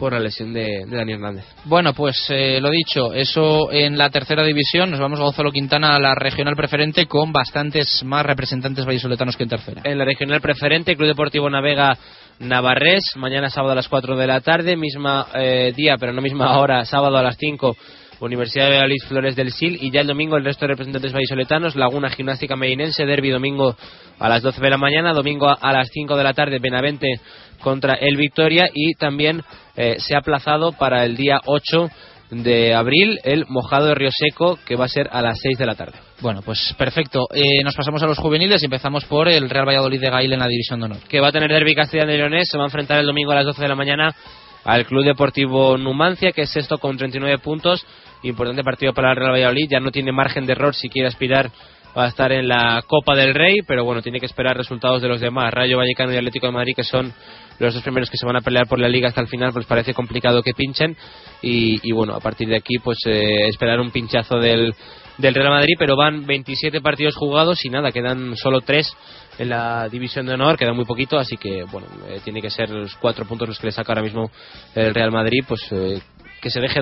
[0.02, 1.46] por la lesión de, de Dani Hernández.
[1.66, 4.90] Bueno, pues eh, lo dicho, eso en la tercera división.
[4.90, 9.44] Nos vamos a Gonzalo Quintana a la regional preferente con bastantes más representantes vallisoletanos que
[9.44, 9.82] en tercera.
[9.84, 11.96] En la regional preferente, Club Deportivo Navega
[12.40, 16.58] Navarrés, mañana sábado a las 4 de la tarde, misma eh, día, pero no misma
[16.58, 17.78] hora, sábado a las 5.
[18.26, 21.76] Universidad de Valladolid Flores del Sil y ya el domingo el resto de representantes vallisoletanos,
[21.76, 23.76] Laguna Gimnástica Medinense, Derby domingo
[24.20, 27.20] a las 12 de la mañana, domingo a las 5 de la tarde Benavente
[27.62, 29.42] contra el Victoria y también
[29.76, 31.90] eh, se ha aplazado para el día 8
[32.32, 35.66] de abril el mojado de Río Seco que va a ser a las 6 de
[35.66, 35.98] la tarde.
[36.22, 37.28] Bueno, pues perfecto.
[37.34, 40.40] Eh, nos pasamos a los juveniles y empezamos por el Real Valladolid de Gail en
[40.40, 41.00] la división de honor.
[41.10, 43.36] Que va a tener Derby Castellano y Leonés, se va a enfrentar el domingo a
[43.36, 44.16] las 12 de la mañana
[44.64, 47.86] al Club Deportivo Numancia, que es sexto con 39 puntos.
[48.24, 51.52] Importante partido para el Real Valladolid, ya no tiene margen de error si quiere aspirar
[51.96, 55.20] a estar en la Copa del Rey, pero bueno, tiene que esperar resultados de los
[55.20, 55.54] demás.
[55.54, 57.14] Rayo Vallecano y Atlético de Madrid, que son
[57.60, 59.66] los dos primeros que se van a pelear por la liga hasta el final, pues
[59.66, 60.96] parece complicado que pinchen.
[61.42, 64.74] Y, y bueno, a partir de aquí, pues eh, esperar un pinchazo del,
[65.18, 68.98] del Real Madrid, pero van 27 partidos jugados y nada, quedan solo 3
[69.40, 72.70] en la división de honor, queda muy poquito, así que bueno, eh, tiene que ser
[72.70, 74.30] los cuatro puntos los que le saca ahora mismo
[74.76, 76.02] el Real Madrid, pues eh,
[76.42, 76.82] que se deje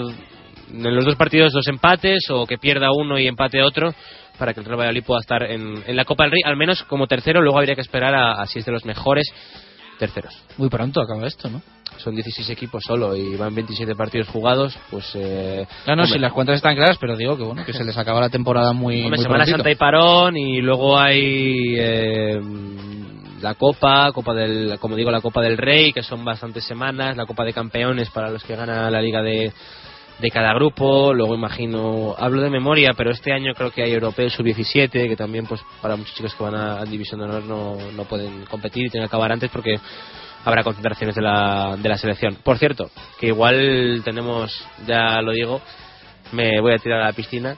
[0.72, 3.94] en los dos partidos dos empates o que pierda uno y empate otro
[4.38, 6.84] para que el Real Valladolid pueda estar en, en la Copa del Rey, al menos
[6.84, 9.28] como tercero, luego habría que esperar a, a si es de los mejores
[9.98, 10.34] terceros.
[10.58, 11.62] Muy pronto acaba esto, ¿no?
[11.98, 15.12] Son 16 equipos solo y van 27 partidos jugados, pues...
[15.16, 17.84] Eh, No, no, hombre, si las cuentas están claras, pero digo que bueno, que se
[17.84, 19.58] les acaba la temporada muy, Hombre, muy Semana prontito.
[19.58, 22.40] Santa y parón y luego hay eh,
[23.42, 27.26] la Copa, Copa del, como digo, la Copa del Rey, que son bastantes semanas, la
[27.26, 29.52] Copa de Campeones para los que gana la Liga de,
[30.20, 34.30] de cada grupo, luego imagino, hablo de memoria, pero este año creo que hay Europeo
[34.30, 37.78] Sub-17, que también pues para muchos chicos que van a, a División de Honor no,
[37.96, 39.80] no pueden competir y tienen que acabar antes porque
[40.44, 42.36] habrá concentraciones de la, de la selección.
[42.44, 42.90] Por cierto,
[43.20, 44.52] que igual tenemos,
[44.86, 45.62] ya lo digo,
[46.34, 47.56] me voy a tirar a la piscina.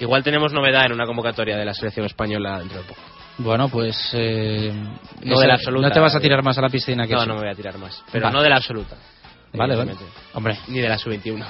[0.00, 3.00] Igual tenemos novedad en una convocatoria de la selección española dentro de poco.
[3.36, 3.96] Bueno, pues...
[4.14, 4.72] eh,
[5.22, 5.88] No esa- de la absoluta.
[5.88, 7.26] No te vas a tirar más a la piscina que No, eso.
[7.28, 8.02] no me voy a tirar más.
[8.10, 8.36] Pero Vale.
[8.36, 8.96] no de la absoluta.
[9.52, 9.92] Vale, vale.
[10.34, 11.44] Hombre, Ni de la sub-21.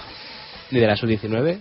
[0.70, 1.60] Ni de la sub-19.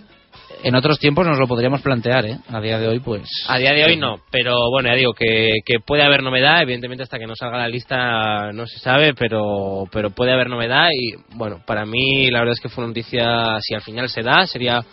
[0.62, 2.38] en otros tiempos nos lo podríamos plantear, ¿eh?
[2.48, 3.28] A día de hoy, pues...
[3.48, 7.02] A día de hoy no, pero bueno, ya digo que, que puede haber novedad, evidentemente
[7.02, 11.14] hasta que no salga la lista no se sabe, pero, pero puede haber novedad y
[11.36, 14.46] bueno, para mí la verdad es que fue una noticia, si al final se da,
[14.46, 14.84] sería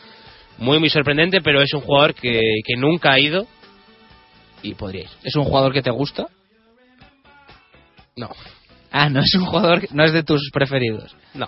[0.57, 3.45] muy muy sorprendente, pero es un jugador que, que nunca ha ido
[4.63, 5.09] y podría ir.
[5.23, 6.27] ¿Es un jugador que te gusta?
[8.15, 8.29] No.
[8.91, 11.15] Ah, no es un jugador, que- no es de tus preferidos.
[11.33, 11.47] No.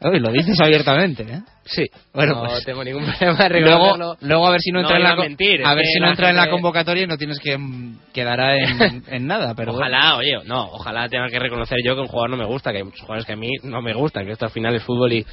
[0.00, 1.40] Uy, lo dices abiertamente, ¿eh?
[1.64, 1.84] Sí,
[2.14, 5.02] Bueno, no pues- tengo ningún problema de Luego, luego a ver si no entra en
[5.02, 7.16] la a co- mentir, a es ver si no entra en la convocatoria y no
[7.16, 11.78] tienes que mm, quedará en, en nada, pero ojalá, oye, no, ojalá tenga que reconocer
[11.84, 13.82] yo que un jugador no me gusta, que hay muchos jugadores que a mí no
[13.82, 15.26] me gustan, que esto al final es fútbol y,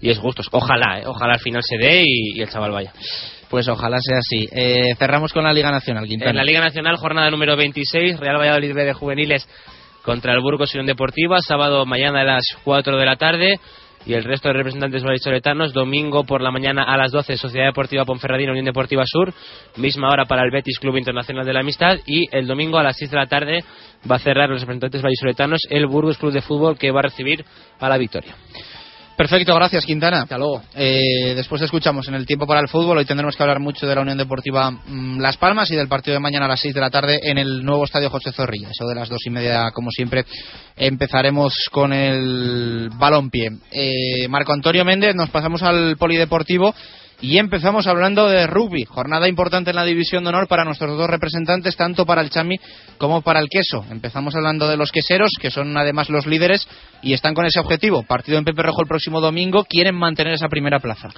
[0.00, 0.48] y es gustos.
[0.50, 2.92] Ojalá, eh, ojalá al final se dé y, y el chaval vaya.
[3.50, 4.48] Pues ojalá sea así.
[4.50, 6.30] Eh, cerramos con la Liga Nacional, Quintana.
[6.30, 9.46] En la Liga Nacional, jornada número 26, Real Valladolid B de Juveniles
[10.02, 13.60] contra el Burgos Unión Deportiva, sábado mañana a las 4 de la tarde.
[14.06, 18.04] Y el resto de representantes vallisoletanos, domingo por la mañana a las 12, Sociedad Deportiva
[18.04, 19.34] Ponferradina, Unión Deportiva Sur,
[19.76, 21.98] misma hora para el Betis Club Internacional de la Amistad.
[22.06, 23.64] Y el domingo a las 6 de la tarde
[24.08, 27.44] va a cerrar los representantes vallisoletanos el Burgos Club de Fútbol que va a recibir
[27.80, 28.34] a la Victoria.
[29.16, 30.22] Perfecto, gracias Quintana.
[30.22, 30.62] Hasta luego.
[30.74, 32.98] después te escuchamos en el tiempo para el fútbol.
[32.98, 36.14] Hoy tendremos que hablar mucho de la Unión Deportiva mm, Las Palmas y del partido
[36.14, 38.68] de mañana a las 6 de la tarde en el nuevo estadio José Zorrilla.
[38.68, 40.26] Eso de las dos y media, como siempre,
[40.76, 43.52] empezaremos con el balompié.
[43.70, 46.74] Eh, Marco Antonio Méndez, nos pasamos al polideportivo.
[47.20, 51.08] Y empezamos hablando de rugby, jornada importante en la división de honor para nuestros dos
[51.08, 52.56] representantes, tanto para el Chami
[52.98, 53.84] como para el Queso.
[53.90, 56.68] Empezamos hablando de los queseros, que son además los líderes
[57.02, 58.02] y están con ese objetivo.
[58.02, 61.08] Partido en Pepe Rojo el próximo domingo, quieren mantener esa primera plaza.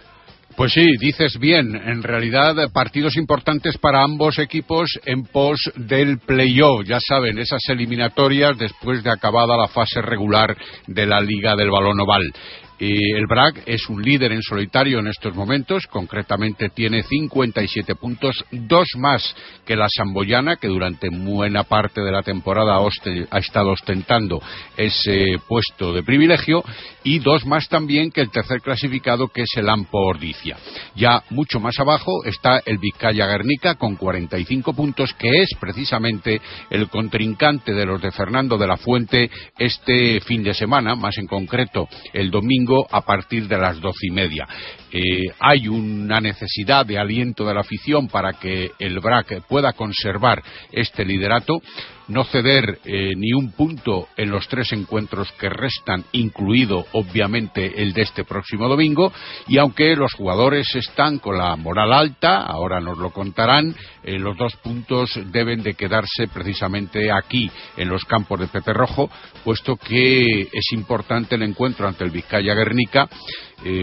[0.57, 1.76] Pues sí, dices bien.
[1.76, 6.84] En realidad, partidos importantes para ambos equipos en pos del playoff.
[6.84, 12.01] Ya saben, esas eliminatorias después de acabada la fase regular de la Liga del Balón
[12.01, 12.32] Oval.
[12.78, 18.86] El BRAC es un líder en solitario en estos momentos, concretamente tiene 57 puntos, dos
[18.96, 19.34] más
[19.66, 24.40] que la Samboyana, que durante buena parte de la temporada ha estado ostentando
[24.76, 26.62] ese puesto de privilegio,
[27.09, 30.59] y dos más también que el tercer clasificado, que es el Ampo Ordicia.
[30.94, 36.38] Ya mucho más abajo está el Vizcaya Guernica con 45 puntos, que es precisamente
[36.68, 41.26] el contrincante de los de Fernando de la Fuente este fin de semana, más en
[41.26, 44.46] concreto el domingo a partir de las doce y media.
[44.91, 50.43] Eh, hay una necesidad de aliento de la afición para que el BRAC pueda conservar
[50.72, 51.61] este liderato
[52.09, 57.93] no ceder eh, ni un punto en los tres encuentros que restan, incluido obviamente el
[57.93, 59.12] de este próximo domingo,
[59.47, 64.36] y aunque los jugadores están con la moral alta, ahora nos lo contarán, eh, los
[64.36, 69.11] dos puntos deben de quedarse precisamente aquí, en los campos de Pepe Rojo,
[69.45, 73.09] puesto que es importante el encuentro ante el Vizcaya Guernica,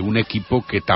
[0.01, 0.94] un equipo que también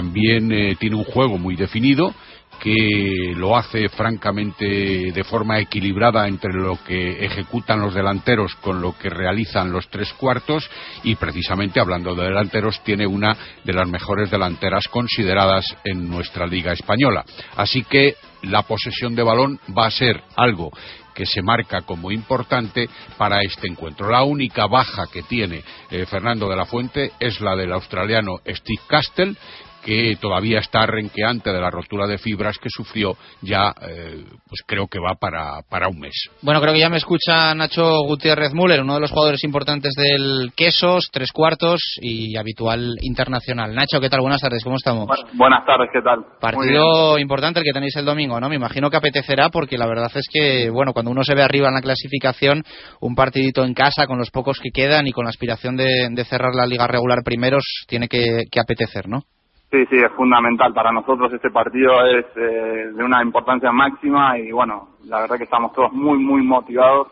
[0.80, 2.14] tiene un juego muy definido,
[2.60, 8.98] que lo hace francamente de forma equilibrada entre lo que ejecutan los delanteros con lo
[8.98, 10.70] que realizan los tres cuartos
[11.04, 16.74] y precisamente hablando de delanteros tiene una de las mejores delanteras consideradas en nuestra liga
[16.74, 17.24] española.
[17.56, 20.72] Así que la posesión de balón va a ser algo
[21.14, 24.10] que se marca como importante para este encuentro.
[24.10, 28.82] La única baja que tiene eh, Fernando de la Fuente es la del australiano Steve
[28.88, 29.36] Castle,
[29.84, 34.88] que todavía está renqueante de la rotura de fibras que sufrió ya, eh, pues creo
[34.88, 36.30] que va para, para un mes.
[36.42, 40.52] Bueno, creo que ya me escucha Nacho Gutiérrez Müller, uno de los jugadores importantes del
[40.56, 43.74] Quesos, tres cuartos y habitual internacional.
[43.74, 44.22] Nacho, ¿qué tal?
[44.22, 45.08] Buenas tardes, ¿cómo estamos?
[45.34, 46.26] buenas tardes, ¿qué tal?
[46.40, 48.50] Partido importante el que tenéis el domingo, ¿no?
[48.50, 51.70] Me imagino que apetecerá porque la verdad es que, bueno, cuando uno se ve arriba
[51.70, 52.64] en la clasificación,
[53.02, 56.54] un partidito en casa con los pocos que quedan y con la aspiración de, cerrar
[56.54, 59.24] la liga regular primeros, tiene que apetecer, ¿no?
[59.72, 60.74] Sí, sí, es fundamental.
[60.74, 65.44] Para nosotros este partido es eh, de una importancia máxima y bueno, la verdad que
[65.44, 67.08] estamos todos muy, muy motivados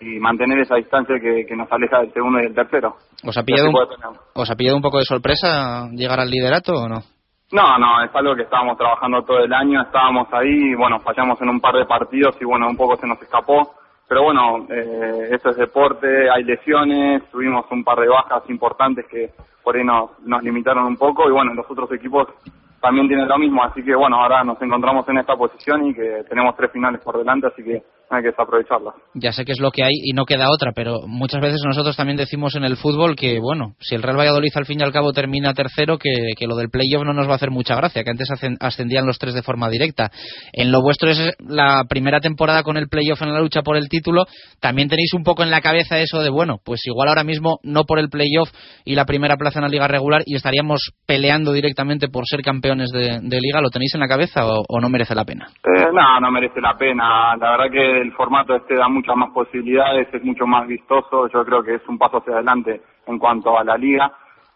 [0.00, 2.96] y mantener esa distancia que, nos aleja del segundo y del tercero.
[3.22, 3.76] ¿Os ha, pillado un,
[4.34, 7.00] ¿Os ha pillado un poco de sorpresa llegar al liderato o no?
[7.52, 11.38] No, no, es algo que estábamos trabajando todo el año, estábamos ahí y bueno, fallamos
[11.42, 13.74] en un par de partidos y bueno, un poco se nos escapó.
[14.10, 19.30] Pero bueno, eh, esto es deporte, hay lesiones, tuvimos un par de bajas importantes que
[19.62, 22.26] por ahí nos, nos limitaron un poco y bueno, los otros equipos
[22.80, 26.24] también tienen lo mismo, así que bueno, ahora nos encontramos en esta posición y que
[26.28, 28.92] tenemos tres finales por delante, así que hay que desaprovecharla.
[29.14, 31.96] Ya sé que es lo que hay y no queda otra, pero muchas veces nosotros
[31.96, 34.92] también decimos en el fútbol que, bueno, si el Real Valladolid al fin y al
[34.92, 38.02] cabo termina tercero, que, que lo del playoff no nos va a hacer mucha gracia,
[38.02, 38.28] que antes
[38.60, 40.10] ascendían los tres de forma directa.
[40.52, 43.88] En lo vuestro es la primera temporada con el playoff en la lucha por el
[43.88, 44.24] título,
[44.60, 47.84] también tenéis un poco en la cabeza eso de, bueno, pues igual ahora mismo no
[47.84, 48.50] por el playoff
[48.84, 52.90] y la primera plaza en la liga regular y estaríamos peleando directamente por ser campeones
[52.90, 55.46] de, liga, ¿lo tenéis en la cabeza o, no merece la pena?
[55.64, 57.36] Eh, no, no merece la pena.
[57.36, 61.44] La verdad que el formato este da muchas más posibilidades, es mucho más vistoso, yo
[61.44, 64.12] creo que es un paso hacia adelante en cuanto a la liga.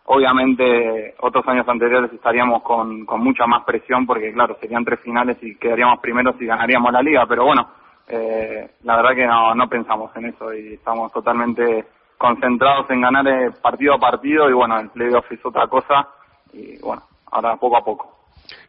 [0.07, 5.57] Obviamente, otros años anteriores estaríamos con, mucha más presión porque, claro, serían tres finales y
[5.57, 7.69] quedaríamos primeros y ganaríamos la liga, pero bueno,
[8.09, 11.87] eh, la verdad que no, no pensamos en eso y estamos totalmente
[12.19, 16.09] concentrados en ganar eh, partido a partido y bueno, el playoff es otra cosa
[16.53, 18.14] y bueno, ahora poco a poco.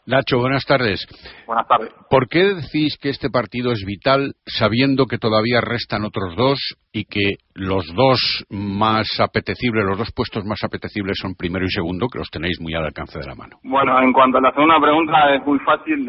[0.05, 1.05] Nacho, buenas tardes.
[1.47, 1.91] Buenas tardes.
[2.09, 6.59] ¿Por qué decís que este partido es vital sabiendo que todavía restan otros dos
[6.91, 12.07] y que los dos más apetecibles, los dos puestos más apetecibles son primero y segundo,
[12.07, 13.57] que los tenéis muy al alcance de la mano?
[13.63, 16.05] Bueno, en cuanto a la segunda pregunta es muy fácil,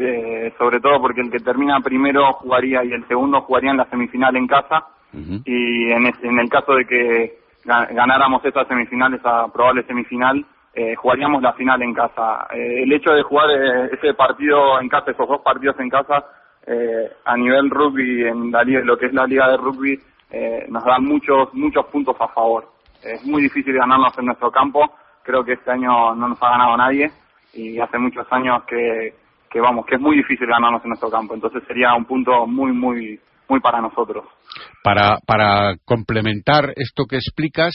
[0.57, 4.35] sobre todo porque el que termina primero jugaría y el segundo jugaría en la semifinal
[4.35, 4.85] en casa
[5.45, 10.45] y en, en el caso de que ganáramos estas semifinales a probable semifinal,
[10.79, 12.45] eh, jugaríamos la final en casa.
[12.53, 16.23] Eh, el hecho de jugar eh, ese partido en casa, esos dos partidos en casa,
[17.25, 19.97] a nivel rugby, en la liga, lo que es la liga de rugby,
[20.67, 22.67] nos da muchos, muchos puntos a favor.
[23.01, 24.81] Es muy difícil ganarnos en nuestro campo,
[25.23, 27.09] creo que este año no nos ha ganado nadie
[27.53, 29.13] y hace muchos años que,
[29.49, 32.73] que vamos, que es muy difícil ganarnos en nuestro campo, entonces sería un punto muy,
[32.73, 33.17] muy,
[33.47, 34.25] muy para nosotros.
[34.83, 37.73] Para, para complementar esto que explicas,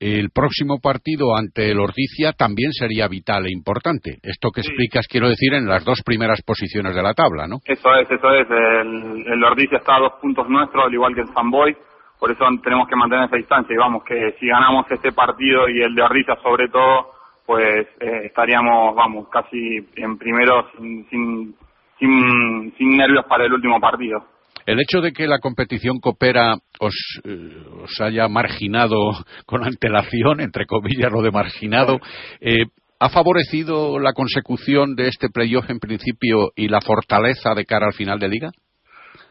[0.00, 4.18] el próximo partido ante el Ordicia también sería vital e importante.
[4.22, 7.56] Esto que explicas, quiero decir, en las dos primeras posiciones de la tabla, ¿no?
[7.64, 8.46] Eso es, eso es.
[8.48, 11.76] El, el Ordicia está a dos puntos nuestros, al igual que el Samboy.
[12.18, 13.74] Por eso tenemos que mantener esa distancia.
[13.74, 17.10] Y vamos, que si ganamos este partido y el de Ordicia sobre todo,
[17.46, 21.56] pues eh, estaríamos, vamos, casi en primero sin, sin,
[21.98, 24.24] sin, sin nervios para el último partido.
[24.68, 26.94] El hecho de que la competición coopera os,
[27.24, 29.12] eh, os haya marginado
[29.46, 31.98] con antelación, entre comillas lo de marginado,
[32.42, 32.66] eh,
[33.00, 37.94] ¿ha favorecido la consecución de este playoff en principio y la fortaleza de cara al
[37.94, 38.50] final de liga?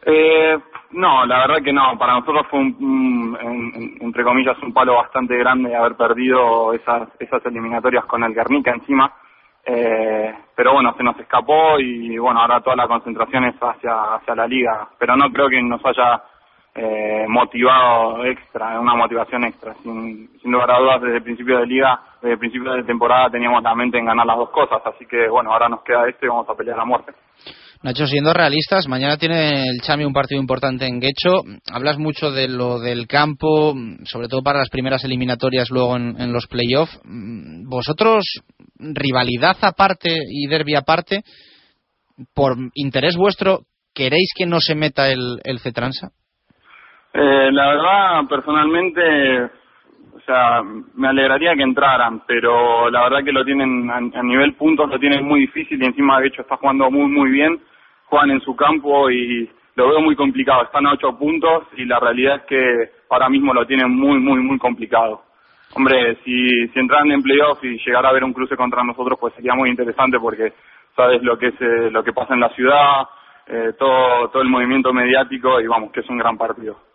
[0.06, 0.58] Eh,
[0.90, 1.96] no, la verdad que no.
[1.96, 3.38] Para nosotros fue, un,
[4.00, 9.14] entre comillas, un palo bastante grande haber perdido esas, esas eliminatorias con el Guernica encima
[9.64, 14.34] eh, pero bueno, se nos escapó y bueno, ahora toda la concentración es hacia, hacia
[14.34, 14.88] la liga.
[14.98, 16.22] Pero no creo que nos haya
[16.74, 19.74] eh, motivado extra, una motivación extra.
[19.82, 23.30] Sin, sin lugar a dudas, desde el principio de liga, desde el principio de temporada
[23.30, 24.80] teníamos la mente en ganar las dos cosas.
[24.84, 27.12] Así que bueno, ahora nos queda esto y vamos a pelear a muerte.
[27.80, 31.42] Nacho, siendo realistas, mañana tiene el Chami un partido importante en Guecho.
[31.72, 33.72] Hablas mucho de lo del campo,
[34.02, 36.98] sobre todo para las primeras eliminatorias luego en, los playoffs.
[37.04, 38.24] ¿Vosotros,
[38.78, 41.20] rivalidad aparte y derby aparte,
[42.34, 43.60] por interés vuestro,
[43.94, 46.08] queréis que no se meta el, el Cetransa?
[47.14, 49.00] Eh, la verdad, personalmente,
[50.18, 50.62] o sea,
[50.94, 55.24] me alegraría que entraran, pero la verdad que lo tienen a, nivel puntos lo tienen
[55.24, 57.60] muy difícil y encima de hecho está jugando muy muy bien,
[58.06, 62.00] juegan en su campo y lo veo muy complicado, están a ocho puntos y la
[62.00, 65.22] realidad es que ahora mismo lo tienen muy muy muy complicado.
[65.74, 69.34] Hombre, si, si entraran en playoff y llegara a haber un cruce contra nosotros, pues
[69.34, 70.54] sería muy interesante porque
[70.96, 73.06] sabes lo que es eh, lo que pasa en la ciudad,
[73.46, 76.87] eh, todo todo el movimiento mediático y vamos que es un gran partido.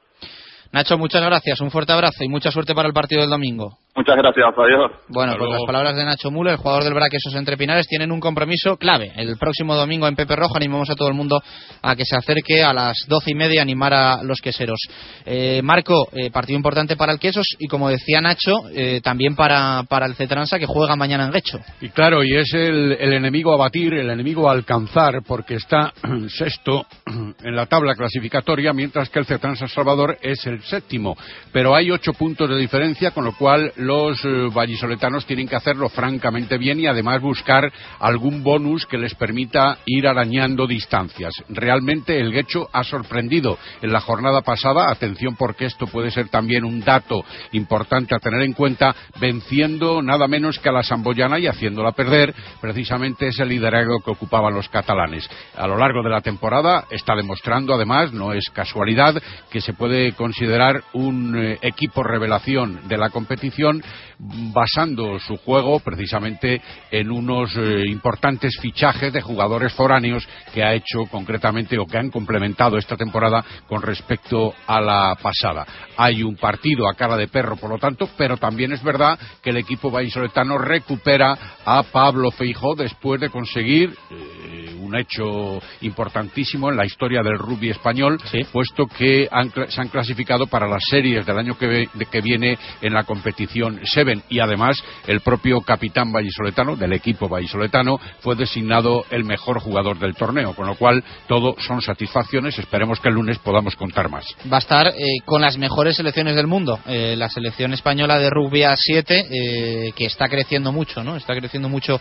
[0.74, 3.78] Nacho, muchas gracias, un fuerte abrazo y mucha suerte para el partido del domingo.
[3.95, 4.91] Muchas gracias, adiós.
[5.07, 8.19] Bueno, pues las palabras de Nacho Mule, el jugador del Braquesos Entre Pinares, tienen un
[8.19, 9.11] compromiso clave.
[9.15, 11.39] El próximo domingo en Pepe Rojo animamos a todo el mundo
[11.79, 14.79] a que se acerque a las doce y media a animar a los queseros.
[15.27, 19.83] Eh, Marco, eh, partido importante para el Quesos y como decía Nacho, eh, también para,
[19.87, 21.59] para el Cetransa que juega mañana en Guecho.
[21.79, 25.93] Y claro, y es el, el enemigo a batir, el enemigo a alcanzar, porque está
[26.29, 26.87] sexto
[27.43, 31.15] en la tabla clasificatoria, mientras que el Cetransa Salvador es el séptimo.
[31.51, 35.89] Pero hay ocho puntos de diferencia, con lo cual los eh, vallisoletanos tienen que hacerlo
[35.89, 41.34] francamente bien y además buscar algún bonus que les permita ir arañando distancias.
[41.49, 46.63] Realmente el Guecho ha sorprendido en la jornada pasada, atención porque esto puede ser también
[46.63, 51.47] un dato importante a tener en cuenta, venciendo nada menos que a la Samboyana y
[51.47, 55.29] haciéndola perder precisamente ese liderazgo que ocupaban los catalanes.
[55.55, 60.13] A lo largo de la temporada está demostrando además, no es casualidad, que se puede
[60.13, 63.72] considerar un eh, equipo revelación de la competición
[64.19, 66.61] basando su juego precisamente
[66.91, 72.09] en unos eh, importantes fichajes de jugadores foráneos que ha hecho concretamente o que han
[72.09, 75.65] complementado esta temporada con respecto a la pasada.
[75.97, 79.51] Hay un partido a cara de perro, por lo tanto, pero también es verdad que
[79.51, 86.78] el equipo vallisoletano recupera a Pablo Feijó después de conseguir eh, un hecho importantísimo en
[86.78, 88.19] la historia del rugby español,
[88.51, 89.30] puesto que
[89.69, 94.24] se han clasificado para las series del año que, que viene en la competición Seven
[94.30, 100.16] y además el propio capitán vallisoletano del equipo vallisoletano fue designado el mejor jugador del
[100.16, 102.57] torneo, con lo cual todo son satisfacciones.
[102.57, 104.26] Esperemos que el lunes podamos contar más.
[104.51, 108.30] Va a estar eh, con las mejores selecciones del mundo, eh, la selección española de
[108.30, 111.16] rugby a 7 eh, que está creciendo mucho, ¿no?
[111.16, 111.99] Está creciendo mucho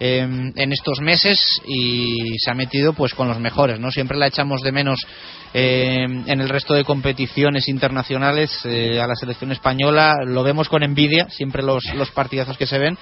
[0.00, 4.62] en estos meses y se ha metido pues con los mejores no siempre la echamos
[4.62, 4.98] de menos
[5.52, 10.16] en el resto de competiciones internacionales a la selección española.
[10.24, 12.96] Lo vemos con envidia siempre los, los partidazos que se ven.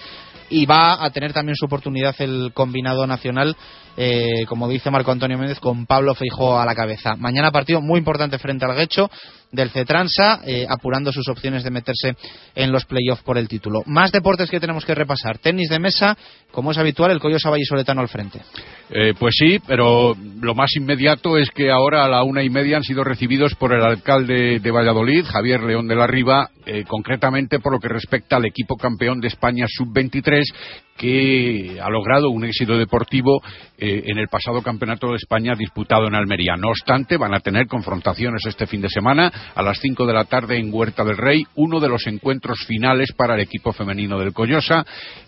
[0.51, 3.55] Y va a tener también su oportunidad el combinado nacional,
[3.99, 7.17] eh, como dice Marco Antonio Méndez, con Pablo Feijó a la cabeza.
[7.17, 9.11] Mañana partido muy importante frente al Guecho
[9.51, 12.15] del Cetransa, eh, apurando sus opciones de meterse
[12.55, 13.83] en los playoffs por el título.
[13.87, 15.39] Más deportes que tenemos que repasar.
[15.39, 16.17] Tenis de mesa,
[16.51, 18.41] como es habitual, el Coyosa Vallisoletano al frente.
[18.91, 22.77] Eh, pues sí, pero lo más inmediato es que ahora a la una y media
[22.77, 26.51] han sido recibidos por el alcalde de Valladolid, Javier León de la Riva,
[26.87, 30.43] concretamente por lo que respecta al equipo campeón de España sub-23
[30.99, 33.41] que ha logrado un éxito deportivo
[33.79, 36.57] eh, en el pasado Campeonato de España disputado en Almería.
[36.59, 40.25] No obstante, van a tener confrontaciones este fin de semana a las 5 de la
[40.25, 44.33] tarde en Huerta del Rey, uno de los encuentros finales para el equipo femenino del
[44.33, 44.85] Coyosa.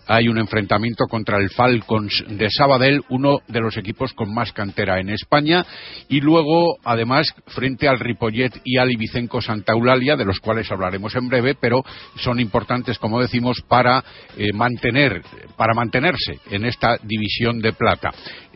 [0.07, 4.99] Hay un enfrentamiento contra el Falcons de Sabadell, uno de los equipos con más cantera
[4.99, 5.65] en España,
[6.09, 11.15] y luego, además, frente al Ripollet y al Ibicenco Santa Eulalia, de los cuales hablaremos
[11.15, 11.85] en breve, pero
[12.17, 14.03] son importantes, como decimos, para
[14.37, 15.23] eh, mantener,
[15.57, 18.11] para mantenerse en esta división de plata.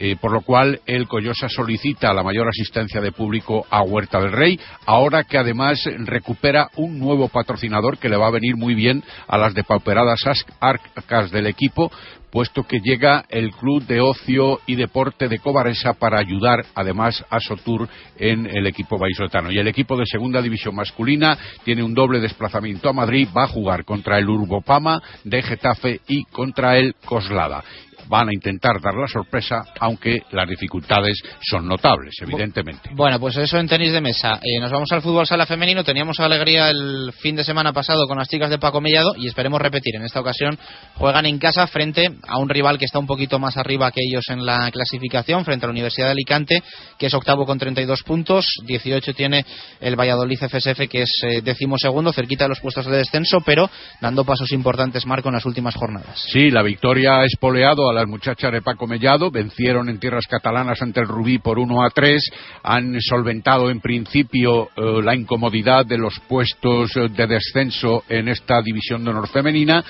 [0.06, 4.32] Eh, por lo cual el Coyosa solicita la mayor asistencia de público a Huerta del
[4.32, 9.02] Rey, ahora que además recupera un nuevo patrocinador que le va a venir muy bien
[9.26, 10.20] a las depauperadas
[10.60, 11.90] arcas del equipo,
[12.30, 17.40] puesto que llega el Club de Ocio y Deporte de Cobaresa para ayudar además a
[17.40, 17.88] Sotur
[18.18, 19.50] en el equipo vallisoletano.
[19.50, 23.48] Y el equipo de segunda división masculina tiene un doble desplazamiento a Madrid, va a
[23.48, 27.64] jugar contra el Urbopama de Getafe y contra el Coslada
[28.08, 32.90] van a intentar dar la sorpresa, aunque las dificultades son notables, evidentemente.
[32.92, 34.40] Bueno, pues eso en tenis de mesa.
[34.42, 35.84] Eh, nos vamos al fútbol sala femenino.
[35.84, 39.60] Teníamos alegría el fin de semana pasado con las chicas de Paco Mellado y esperemos
[39.60, 39.96] repetir.
[39.96, 40.58] En esta ocasión
[40.94, 44.24] juegan en casa frente a un rival que está un poquito más arriba que ellos
[44.28, 46.62] en la clasificación, frente a la Universidad de Alicante,
[46.98, 48.46] que es octavo con 32 puntos.
[48.66, 49.44] 18 tiene
[49.80, 53.70] el Valladolid FSF, que es eh, décimo segundo, cerquita de los puestos de descenso, pero
[54.00, 56.24] dando pasos importantes, Marco, en las últimas jornadas.
[56.30, 60.26] Sí, la victoria ha espoleado a a las muchachas de Paco Mellado, vencieron en tierras
[60.26, 62.22] catalanas ante el Rubí por 1 a 3,
[62.62, 69.04] han solventado en principio eh, la incomodidad de los puestos de descenso en esta división
[69.04, 69.84] de honor femenina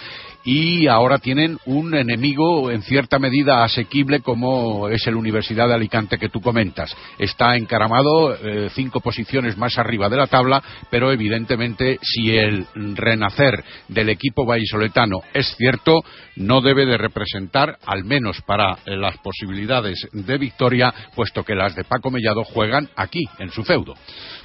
[0.45, 6.19] y ahora tienen un enemigo en cierta medida asequible como es el Universidad de Alicante
[6.19, 6.95] que tú comentas.
[7.19, 13.65] Está encaramado eh, cinco posiciones más arriba de la tabla, pero evidentemente si el renacer
[13.89, 16.03] del equipo vallisoletano es cierto,
[16.37, 21.75] no debe de representar, al menos para eh, las posibilidades de victoria, puesto que las
[21.75, 23.95] de Paco Mellado juegan aquí, en su feudo.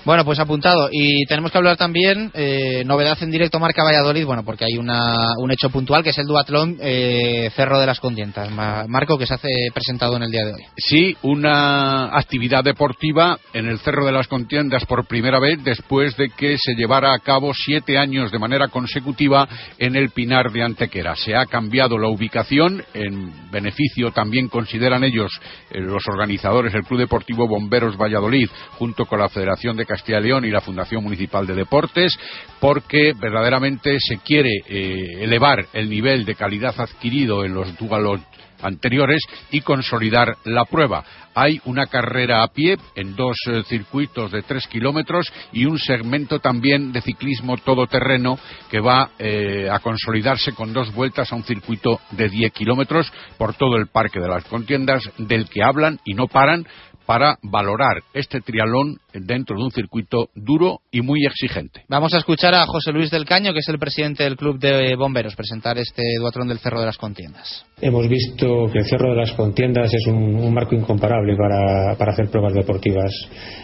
[0.09, 0.89] Bueno, pues apuntado.
[0.91, 5.33] Y tenemos que hablar también, eh, novedad en directo Marca Valladolid, bueno, porque hay una,
[5.37, 8.49] un hecho puntual que es el duatlón eh, Cerro de las Condientas.
[8.49, 10.65] Marco, que se hace presentado en el día de hoy.
[10.77, 16.29] Sí, una actividad deportiva en el Cerro de las Contiendas por primera vez después de
[16.29, 19.47] que se llevara a cabo siete años de manera consecutiva
[19.77, 21.15] en el Pinar de Antequera.
[21.15, 25.39] Se ha cambiado la ubicación, en beneficio también consideran ellos,
[25.69, 28.49] eh, los organizadores, el Club Deportivo Bomberos Valladolid,
[28.79, 32.17] junto con la Federación de Castilla y León y la Fundación Municipal de Deportes,
[32.59, 38.21] porque verdaderamente se quiere eh, elevar el nivel de calidad adquirido en los dualos
[38.61, 39.21] anteriores
[39.51, 41.03] y consolidar la prueba.
[41.35, 46.39] Hay una carrera a pie en dos eh, circuitos de tres kilómetros y un segmento
[46.39, 48.37] también de ciclismo todoterreno
[48.69, 53.53] que va eh, a consolidarse con dos vueltas a un circuito de diez kilómetros por
[53.53, 56.65] todo el Parque de las Contiendas, del que hablan y no paran
[57.09, 61.81] para valorar este trialón dentro de un circuito duro y muy exigente.
[61.87, 64.95] Vamos a escuchar a José Luis del Caño, que es el presidente del Club de
[64.95, 67.65] Bomberos, presentar este duatrón del Cerro de las Contiendas.
[67.81, 72.53] Hemos visto que el Cerro de las Contiendas es un, marco incomparable para, hacer pruebas
[72.53, 73.11] deportivas,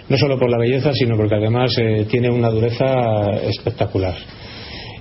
[0.09, 4.15] no solo por la belleza, sino porque además eh, tiene una dureza espectacular.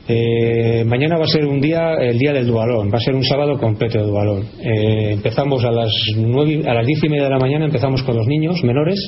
[0.07, 3.25] Eh, mañana va a ser un día, el día del dualón, va a ser un
[3.25, 4.45] sábado completo de dualón.
[4.61, 8.17] Eh, empezamos a las, nueve, a las diez y media de la mañana, empezamos con
[8.17, 8.99] los niños menores,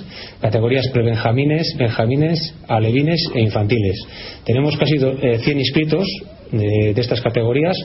[0.41, 3.97] categorías prebenjamines, benjamines, alevines e infantiles.
[4.45, 6.07] Tenemos casi 100 eh, inscritos
[6.51, 7.77] de, de, estas categorías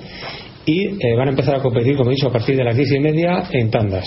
[0.66, 3.00] y van a empezar a competir, como he dicho, a partir de las diez y
[3.00, 4.06] media en tandas.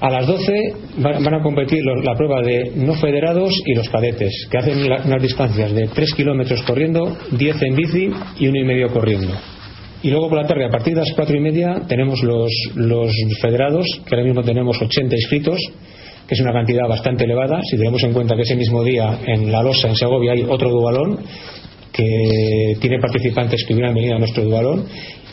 [0.00, 4.58] A las 12 van a competir la prueba de no federados y los cadetes, que
[4.58, 9.32] hacen unas distancias de 3 kilómetros corriendo, 10 en bici y uno y medio corriendo.
[10.02, 13.10] Y luego por la tarde, a partir de las 4 y media, tenemos los, los
[13.40, 15.58] federados, que ahora mismo tenemos 80 inscritos,
[16.28, 17.60] que es una cantidad bastante elevada.
[17.62, 20.70] Si tenemos en cuenta que ese mismo día en La Losa, en Segovia, hay otro
[20.70, 21.20] dualón
[21.90, 24.84] que tiene participantes que hubieran venido a nuestro dualón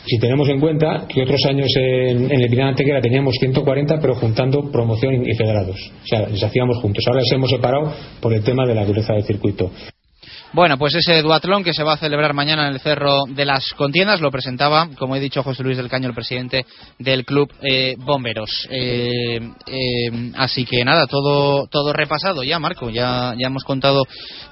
[0.06, 4.70] si tenemos en cuenta que otros años en, el Pinar Antequera teníamos 140, pero juntando
[4.70, 5.76] promoción y federados.
[6.02, 7.04] O sea, les hacíamos juntos.
[7.06, 9.70] Ahora les hemos separado por el tema de la dureza del circuito.
[10.54, 13.72] Bueno, pues ese duatlón que se va a celebrar mañana en el Cerro de las
[13.72, 16.64] Contiendas lo presentaba, como he dicho, José Luis del Caño, el presidente
[16.96, 18.68] del Club eh, Bomberos.
[18.70, 22.88] Eh, eh, así que nada, todo todo repasado ya, Marco.
[22.88, 24.04] Ya, ya hemos contado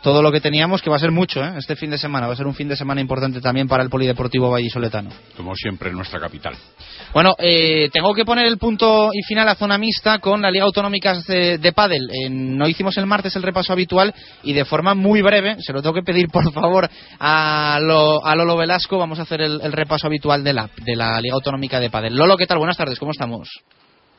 [0.03, 2.27] todo lo que teníamos, que va a ser mucho este fin de semana.
[2.27, 5.11] Va a ser un fin de semana importante también para el Polideportivo Vallisoletano.
[5.37, 6.57] Como siempre en nuestra capital.
[7.15, 11.15] Bueno, tengo que poner el punto y final a zona mixta con la Liga Autonómica
[11.29, 12.09] de, de Padel.
[12.29, 15.92] no hicimos el martes el repaso habitual y de forma muy breve, se lo tengo
[15.93, 16.89] que pedir por favor
[17.19, 18.99] a, Lolo Velasco.
[18.99, 22.17] Vamos a hacer el, repaso habitual de la, de la Liga Autonómica de Padel.
[22.17, 22.59] Lolo, ¿qué tal?
[22.59, 23.49] Buenas tardes, ¿cómo estamos?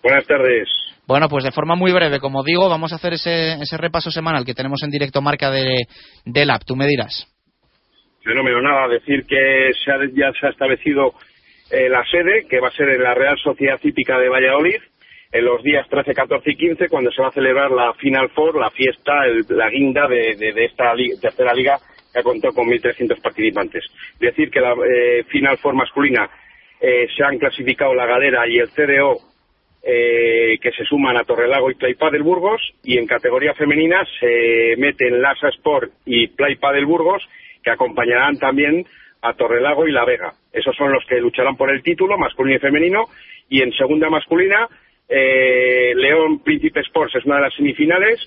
[0.01, 0.67] Buenas tardes.
[1.07, 4.45] Bueno, pues de forma muy breve, como digo, vamos a hacer ese, ese repaso semanal
[4.45, 5.85] que tenemos en directo marca de,
[6.25, 6.63] del app.
[6.65, 7.27] Tú me dirás.
[8.23, 11.13] Fenómeno, nada, decir que se ya se ha establecido
[11.71, 14.79] eh, la sede, que va a ser en la Real Sociedad Hípica de Valladolid,
[15.33, 18.59] en los días 13, 14 y 15, cuando se va a celebrar la Final Four,
[18.59, 21.79] la fiesta, la guinda de, esta tercera liga
[22.13, 23.83] que ha contado con 1.300 participantes.
[24.19, 26.29] Decir que la eh, Final Four masculina
[26.79, 29.17] eh, se han clasificado la Galera y el CDO
[29.81, 34.75] eh, que se suman a Torrelago y Play del Burgos y en categoría femenina se
[34.77, 37.27] meten Lasa Sport y Play del Burgos
[37.63, 38.85] que acompañarán también
[39.23, 40.33] a Torrelago y La Vega.
[40.51, 43.05] Esos son los que lucharán por el título masculino y femenino
[43.49, 44.67] y en segunda masculina
[45.09, 48.19] eh, León Príncipe Sports es una de las semifinales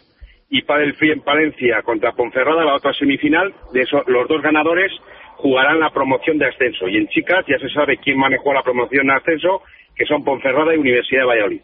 [0.48, 3.52] y Padel en Palencia contra Ponferrada la otra semifinal.
[3.72, 4.92] De eso, los dos ganadores
[5.36, 6.88] jugarán la promoción de ascenso.
[6.88, 9.62] Y en chicas ya se sabe quién manejó la promoción de ascenso,
[9.94, 11.60] que son Ponferrada y Universidad de Valladolid.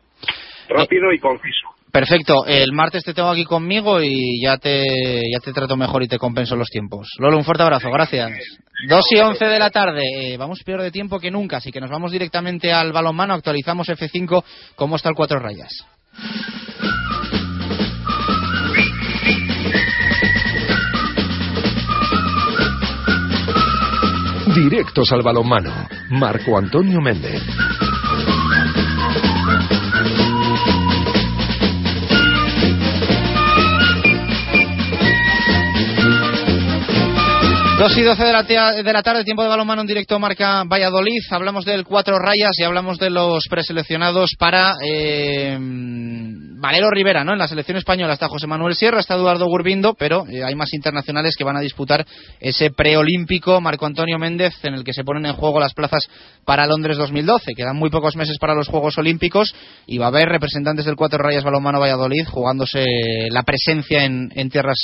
[0.68, 1.68] Rápido y conciso.
[1.92, 2.46] Perfecto.
[2.46, 4.82] El martes te tengo aquí conmigo y ya te,
[5.30, 7.06] ya te trato mejor y te compenso los tiempos.
[7.18, 7.90] Lolo, un fuerte abrazo.
[7.90, 8.32] Gracias.
[8.88, 10.02] 2 y 11 de la tarde.
[10.16, 13.34] Eh, vamos peor de tiempo que nunca, así que nos vamos directamente al balonmano.
[13.34, 14.42] Actualizamos F5.
[14.74, 15.86] ¿Cómo está el cuatro rayas?
[24.54, 25.72] Directos al balonmano.
[26.08, 27.42] Marco Antonio Méndez.
[37.82, 41.18] 2 y 12 de la, de la tarde, tiempo de balonmano en directo marca Valladolid.
[41.32, 47.32] Hablamos del cuatro rayas y hablamos de los preseleccionados para eh, Valero Rivera, ¿no?
[47.32, 50.72] En la selección española está José Manuel Sierra, está Eduardo Gurbindo, pero eh, hay más
[50.74, 52.06] internacionales que van a disputar
[52.38, 56.08] ese preolímpico Marco Antonio Méndez en el que se ponen en juego las plazas
[56.44, 57.50] para Londres 2012.
[57.56, 59.56] Quedan muy pocos meses para los Juegos Olímpicos
[59.88, 62.84] y va a haber representantes del cuatro rayas balonmano Valladolid jugándose
[63.30, 64.78] la presencia en, en tierras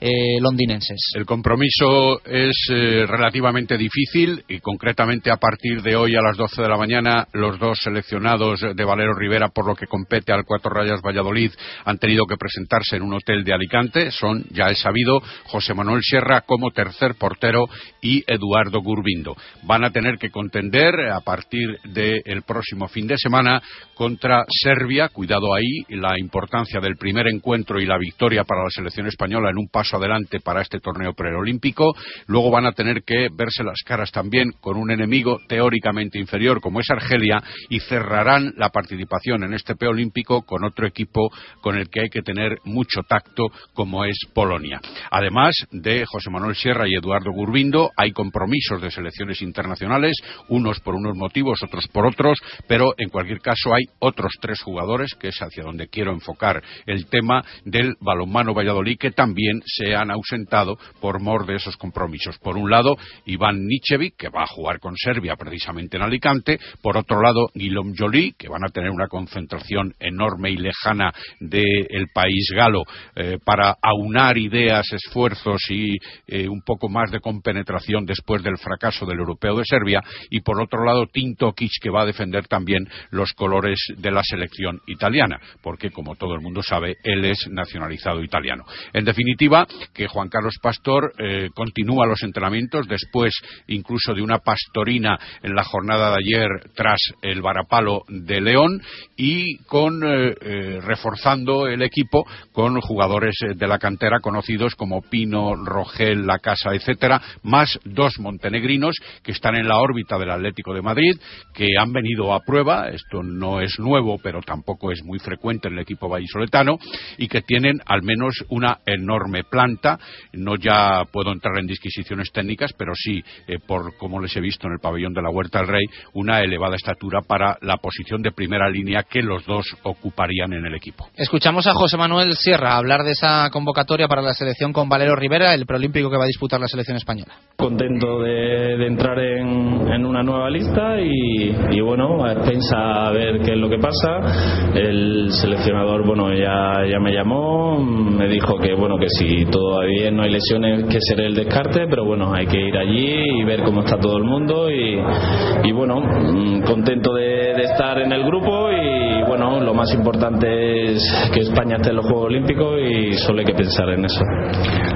[0.00, 1.12] eh, londinenses.
[1.14, 6.62] El compromiso es eh, relativamente difícil y concretamente a partir de hoy a las 12
[6.62, 10.70] de la mañana los dos seleccionados de Valero Rivera por lo que compete al Cuatro
[10.70, 11.52] Rayas Valladolid
[11.84, 14.10] han tenido que presentarse en un hotel de Alicante.
[14.10, 17.66] Son, ya es sabido, José Manuel Sierra como tercer portero
[18.00, 19.36] y Eduardo Gurbindo.
[19.64, 23.60] Van a tener que contender a partir del próximo fin de semana
[23.94, 25.10] contra Serbia.
[25.10, 29.58] Cuidado ahí, la importancia del primer encuentro y la victoria para la selección española en
[29.58, 31.94] un paso adelante para este torneo preolímpico.
[32.26, 36.80] Luego van a tener que verse las caras también con un enemigo teóricamente inferior como
[36.80, 41.30] es Argelia y cerrarán la participación en este preolímpico con otro equipo
[41.60, 44.80] con el que hay que tener mucho tacto como es Polonia.
[45.10, 50.16] Además de José Manuel Sierra y Eduardo Gurbindo, hay compromisos de selecciones internacionales,
[50.48, 55.14] unos por unos motivos, otros por otros, pero en cualquier caso hay otros tres jugadores,
[55.14, 60.10] que es hacia donde quiero enfocar el tema del balonmano Valladolid, que también se han
[60.10, 62.38] ausentado por mor de esos compromisos.
[62.38, 66.58] Por un lado, Iván Nichevic, que va a jugar con Serbia precisamente en Alicante.
[66.82, 72.08] Por otro lado, Guillaume Joly, que van a tener una concentración enorme y lejana del
[72.12, 72.82] país galo
[73.16, 79.06] eh, para aunar ideas, esfuerzos y eh, un poco más de compenetración después del fracaso
[79.06, 80.02] del europeo de Serbia.
[80.30, 84.22] Y por otro lado, Tinto Kic, que va a defender también los colores de la
[84.22, 88.64] selección italiana, porque como todo el mundo sabe, él es nacionalizado italiano.
[88.92, 93.34] En definitiva, que Juan Carlos Pastor eh, continúa los entrenamientos después
[93.68, 98.82] incluso de una pastorina en la jornada de ayer tras el varapalo de León
[99.16, 105.54] y con eh, eh, reforzando el equipo con jugadores de la cantera conocidos como Pino,
[105.54, 110.82] Rogel, La Casa, etcétera, más dos montenegrinos que están en la órbita del Atlético de
[110.82, 111.16] Madrid,
[111.54, 115.74] que han venido a prueba, esto no es nuevo, pero tampoco es muy frecuente en
[115.74, 116.78] el equipo vallisoletano,
[117.18, 119.98] y que tienen al menos una enorme planta.
[120.32, 124.66] No ya puedo entrar en disquisiciones técnicas, pero sí, eh, por como les he visto
[124.66, 125.84] en el pabellón de la Huerta del Rey,
[126.14, 130.74] una elevada estatura para la posición de primera línea que los dos ocuparían en el
[130.74, 131.08] equipo.
[131.16, 135.54] Escuchamos a José Manuel Sierra hablar de esa convocatoria para la selección con Valero Rivera,
[135.54, 137.32] el preolímpico que va a disputar la selección española.
[137.56, 143.68] Contento de, entrar en, una nueva lista y, bueno, a a ver qué es lo
[143.68, 144.72] que pasa.
[144.74, 150.22] El seleccionador, bueno, ya, ya me llamó, me dijo que bueno que si todavía no
[150.22, 153.80] hay lesiones que será el descarte, pero bueno, hay que ir allí y ver cómo
[153.80, 159.60] está todo el mundo y, bueno, mm, contento de, estar en el grupo y bueno,
[159.60, 163.54] lo más importante es que España esté en los Juegos Olímpicos y solo hay que
[163.54, 164.22] pensar en eso.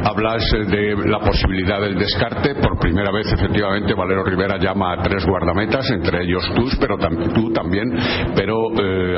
[0.05, 5.03] Hablas eh, de la posibilidad del descarte, por primera vez efectivamente Valero Rivera llama a
[5.03, 6.97] tres guardametas, entre ellos tú, pero
[7.35, 7.93] tú también,
[8.35, 9.17] pero eh,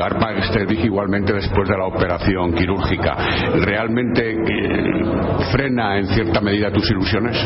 [0.53, 3.15] te dije igualmente después de la operación quirúrgica.
[3.65, 5.03] ¿Realmente eh,
[5.51, 7.37] frena en cierta medida tus ilusiones?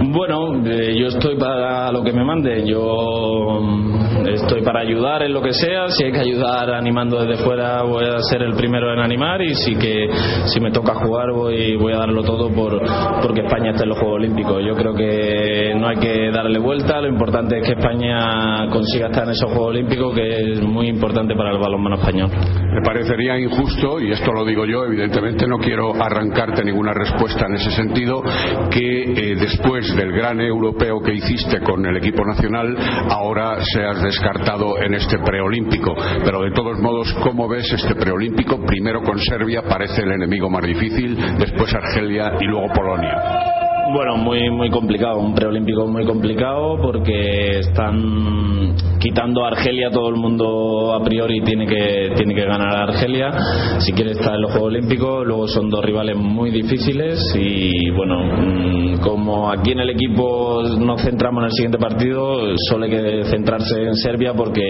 [0.00, 2.64] Bueno, eh, yo estoy para lo que me mande.
[2.64, 5.88] Yo mm, estoy para ayudar en lo que sea.
[5.88, 9.42] Si hay que ayudar animando desde fuera, voy a ser el primero en animar.
[9.42, 10.08] Y si que
[10.46, 12.80] si me toca jugar, voy, voy a darlo todo por
[13.22, 14.62] porque España esté en los Juegos Olímpicos.
[14.64, 17.00] Yo creo que no hay que darle vuelta.
[17.00, 21.34] Lo importante es que España consiga estar en esos Juegos Olímpicos, que es muy importante
[21.34, 22.30] para el balonmano español.
[22.72, 27.54] Me parecería injusto, y esto lo digo yo, evidentemente no quiero arrancarte ninguna respuesta en
[27.56, 28.22] ese sentido,
[28.70, 32.76] que eh, después del gran europeo que hiciste con el equipo nacional,
[33.10, 35.94] ahora seas descartado en este preolímpico.
[36.24, 38.58] Pero de todos modos, ¿cómo ves este preolímpico?
[38.66, 43.67] Primero con Serbia parece el enemigo más difícil, después Argelia y luego Polonia.
[43.90, 50.16] Bueno, muy muy complicado, un preolímpico muy complicado porque están quitando a Argelia, todo el
[50.16, 53.30] mundo a priori tiene que tiene que ganar a Argelia
[53.78, 58.18] si quiere estar en los Juegos Olímpicos, luego son dos rivales muy difíciles y bueno,
[58.24, 63.24] mm, como aquí en el equipo nos centramos en el siguiente partido, solo hay que
[63.24, 64.64] centrarse en Serbia porque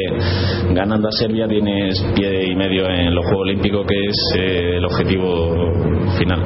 [0.71, 4.85] ganando a Serbia tienes pie y medio en los Juegos Olímpicos que es eh, el
[4.85, 5.73] objetivo
[6.19, 6.41] final.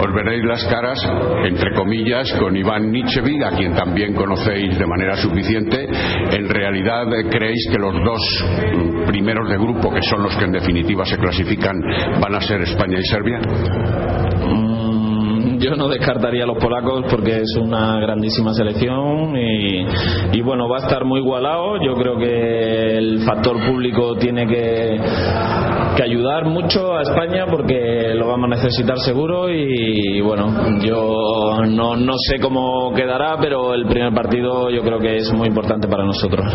[0.00, 0.98] Os veréis las caras,
[1.44, 5.86] entre comillas, con Iván Nichevic, a quien también conocéis de manera suficiente.
[6.32, 8.44] ¿En realidad creéis que los dos
[8.74, 11.76] mm, primeros de grupo, que son los que en definitiva se clasifican,
[12.20, 13.38] van a ser España y Serbia?
[14.44, 19.86] Mm, yo no descartaría a los polacos porque es una grandísima selección y,
[20.32, 21.76] y bueno, va a estar muy igualado.
[21.84, 24.98] Yo creo que el factor público tiene que,
[25.98, 31.96] que ayudar mucho a España porque lo vamos a necesitar seguro y, bueno, yo no,
[31.96, 36.04] no sé cómo quedará, pero el primer partido yo creo que es muy importante para
[36.04, 36.46] nosotros.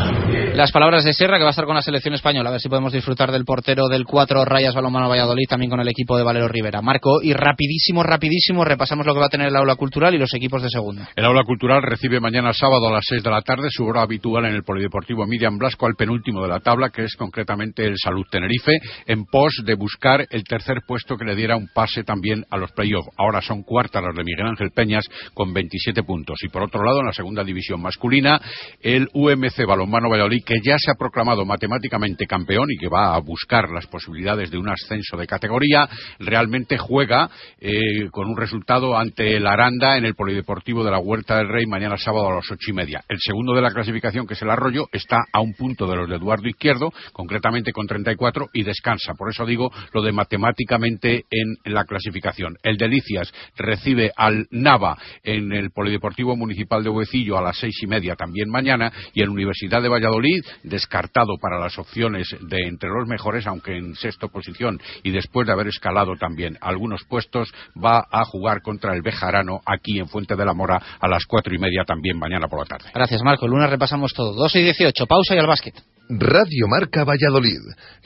[0.55, 2.69] Las palabras de Sierra que va a estar con la selección española, a ver si
[2.69, 6.47] podemos disfrutar del portero del 4 Rayas Balonmano Valladolid también con el equipo de Valero
[6.47, 6.81] Rivera.
[6.81, 10.33] Marco, y rapidísimo, rapidísimo repasamos lo que va a tener el aula cultural y los
[10.33, 11.09] equipos de segunda.
[11.17, 14.45] El aula cultural recibe mañana sábado a las 6 de la tarde su hora habitual
[14.45, 18.23] en el Polideportivo Miriam Blasco al penúltimo de la tabla, que es concretamente el Salud
[18.31, 22.57] Tenerife, en pos de buscar el tercer puesto que le diera un pase también a
[22.57, 23.09] los playoffs.
[23.17, 25.03] Ahora son cuartas las de Miguel Ángel Peñas
[25.33, 26.37] con 27 puntos.
[26.43, 28.39] Y por otro lado, en la segunda división masculina,
[28.79, 33.19] el UMC Balonmano Valladolid, que ya se ha proclamado matemáticamente campeón y que va a
[33.21, 37.27] buscar las posibilidades de un ascenso de categoría, realmente juega
[37.59, 41.65] eh, con un resultado ante el Aranda en el Polideportivo de la Huerta del Rey
[41.65, 43.03] mañana sábado a las ocho y media.
[43.09, 46.07] El segundo de la clasificación, que es el Arroyo, está a un punto de los
[46.07, 49.15] de Eduardo Izquierdo, concretamente con 34, y descansa.
[49.23, 52.57] Por eso digo lo de matemáticamente en la clasificación.
[52.61, 57.87] El Delicias recibe al Nava en el Polideportivo Municipal de Huecillo a las seis y
[57.87, 63.07] media también mañana, y el Universidad de Valladolid, descartado para las opciones de entre los
[63.07, 67.49] mejores, aunque en sexta posición, y después de haber escalado también algunos puestos,
[67.81, 71.55] va a jugar contra el Bejarano aquí en Fuente de la Mora a las cuatro
[71.55, 72.91] y media también mañana por la tarde.
[72.93, 73.47] Gracias, Marco.
[73.47, 74.33] Lunes repasamos todo.
[74.33, 75.92] 2 y 18, pausa y al básquet.
[76.09, 77.61] Radio Marca Valladolid,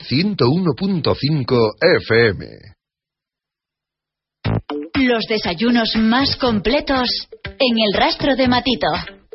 [0.08, 1.70] 101.5
[2.00, 2.46] FM.
[4.94, 7.08] Los desayunos más completos
[7.44, 8.86] en el rastro de Matito.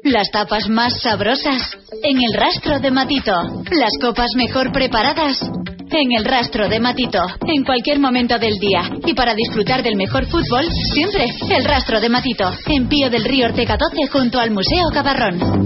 [0.04, 3.34] Las tapas más sabrosas en el rastro de Matito.
[3.72, 7.20] Las copas mejor preparadas en el rastro de Matito.
[7.46, 8.90] En cualquier momento del día.
[9.06, 12.50] Y para disfrutar del mejor fútbol, siempre el rastro de Matito.
[12.68, 15.66] En Pío del Río Ortega 12 junto al Museo Cabarrón.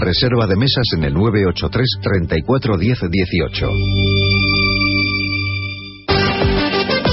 [0.01, 3.69] Reserva de mesas en el 983 34 10 18.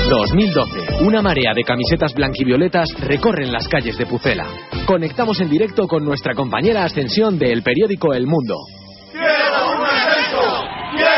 [0.08, 1.04] 2012.
[1.04, 4.46] Una marea de camisetas blanquivioletas recorren las calles de Pucela.
[4.86, 8.56] Conectamos en directo con nuestra compañera Ascensión del periódico El Mundo.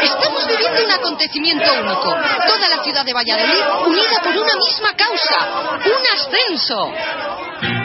[0.03, 2.03] Estamos viviendo un acontecimiento único.
[2.03, 5.79] Toda la ciudad de Valladolid unida por una misma causa.
[5.87, 7.80] Un ascenso.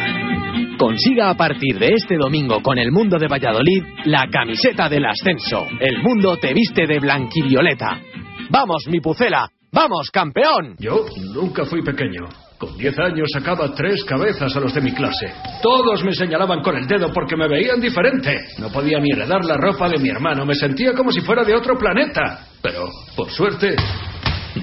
[0.78, 5.66] Consiga a partir de este domingo con el Mundo de Valladolid la camiseta del ascenso.
[5.80, 8.02] El Mundo te viste de blanquivioleta.
[8.50, 9.50] ¡Vamos, mi Pucela!
[9.72, 10.76] ¡Vamos, campeón!
[10.80, 12.28] Yo nunca fui pequeño.
[12.58, 15.28] Con 10 años sacaba tres cabezas a los de mi clase.
[15.62, 18.38] Todos me señalaban con el dedo porque me veían diferente.
[18.60, 20.46] No podía ni heredar la ropa de mi hermano.
[20.46, 22.48] Me sentía como si fuera de otro planeta.
[22.62, 23.76] Pero, por suerte,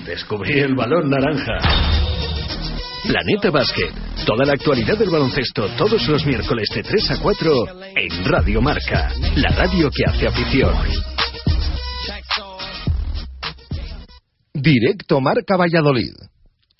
[0.04, 2.21] descubrí el balón naranja.
[3.04, 3.92] Planeta Básquet.
[4.24, 7.52] Toda la actualidad del baloncesto todos los miércoles de 3 a 4
[7.96, 9.12] en Radio Marca.
[9.36, 10.74] La radio que hace afición.
[14.54, 16.14] Directo Marca Valladolid.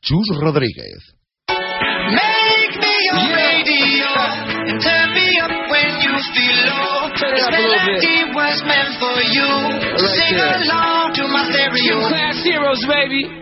[0.00, 1.14] Chus Rodríguez.
[1.48, 7.10] Make me your radio turn me up when you feel low.
[7.18, 9.50] This melody was meant for you.
[9.98, 12.08] Sing along to my stereo.
[12.08, 13.41] Class heroes, baby.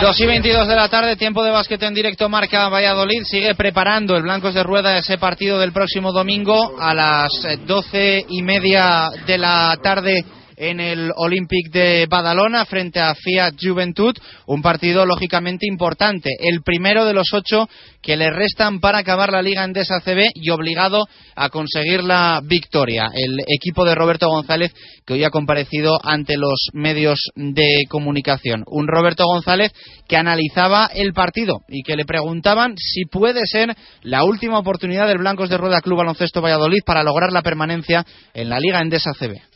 [0.00, 3.24] 2 y 22 de la tarde, tiempo de básquet en directo marca Valladolid.
[3.24, 8.26] Sigue preparando el Blancos de Rueda ese partido del próximo domingo a las eh, 12
[8.28, 10.24] y media de la tarde
[10.58, 14.14] en el Olympic de Badalona frente a Fiat Juventud,
[14.46, 17.68] un partido lógicamente importante, el primero de los ocho
[18.02, 21.06] que le restan para acabar la Liga Endesa CB y obligado
[21.36, 23.08] a conseguir la victoria.
[23.12, 24.72] El equipo de Roberto González
[25.06, 28.64] que hoy ha comparecido ante los medios de comunicación.
[28.66, 29.72] Un Roberto González
[30.08, 35.18] que analizaba el partido y que le preguntaban si puede ser la última oportunidad del
[35.18, 38.04] Blancos de Rueda Club Baloncesto Valladolid para lograr la permanencia
[38.34, 39.47] en la Liga Endesa CB.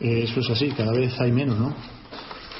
[0.00, 1.74] Eso es así, cada vez hay menos, ¿no?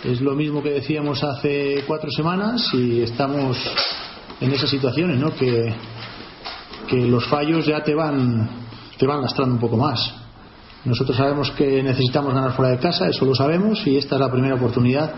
[0.05, 3.56] Es lo mismo que decíamos hace cuatro semanas y estamos
[4.40, 5.35] en esas situaciones, ¿no?
[5.35, 5.73] Que,
[6.89, 8.48] que los fallos ya te van,
[8.97, 10.15] te van lastrando un poco más.
[10.85, 14.31] Nosotros sabemos que necesitamos ganar fuera de casa, eso lo sabemos, y esta es la
[14.31, 15.12] primera oportunidad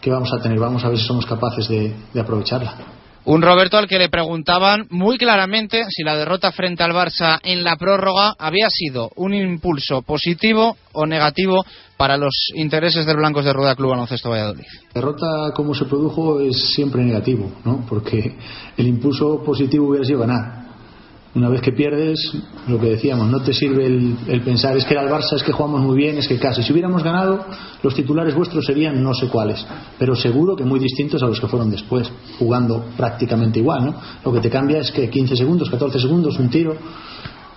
[0.00, 0.58] que vamos a tener.
[0.58, 3.01] Vamos a ver si somos capaces de aprovecharla.
[3.24, 7.62] Un Roberto al que le preguntaban muy claramente si la derrota frente al Barça en
[7.62, 11.64] la prórroga había sido un impulso positivo o negativo
[11.96, 14.64] para los intereses del Blancos de Rueda Club Baloncesto Valladolid.
[14.92, 17.86] Derrota como se produjo es siempre negativo, ¿no?
[17.88, 18.34] Porque
[18.76, 20.61] el impulso positivo hubiera sido ganar.
[21.34, 22.18] Una vez que pierdes,
[22.68, 25.42] lo que decíamos, no te sirve el, el, pensar es que era el Barça, es
[25.42, 26.62] que jugamos muy bien, es que casi.
[26.62, 27.46] Si hubiéramos ganado,
[27.82, 29.66] los titulares vuestros serían no sé cuáles,
[29.98, 33.94] pero seguro que muy distintos a los que fueron después, jugando prácticamente igual, ¿no?
[34.22, 36.76] Lo que te cambia es que 15 segundos, 14 segundos, un tiro,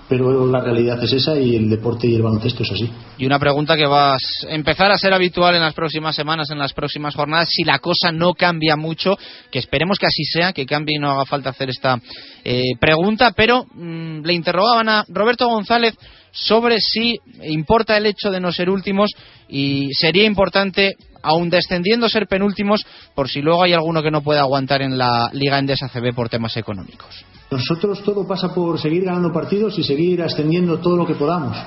[0.08, 2.90] pero la realidad es esa y el deporte y el baloncesto es así.
[3.18, 4.18] Y una pregunta que va a
[4.50, 8.12] empezar a ser habitual en las próximas semanas, en las próximas jornadas, si la cosa
[8.12, 9.18] no cambia mucho,
[9.52, 12.00] que esperemos que así sea, que cambie y no haga falta hacer esta
[12.44, 15.96] eh, pregunta, pero mmm, le interrogaban a Roberto González
[16.36, 19.12] sobre si importa el hecho de no ser últimos
[19.48, 22.86] y sería importante aun descendiendo ser penúltimos
[23.16, 26.30] por si luego hay alguno que no pueda aguantar en la Liga Endesa CB por
[26.30, 27.26] temas económicos.
[27.50, 31.58] Nosotros todo pasa por seguir ganando partidos y seguir ascendiendo todo lo que podamos.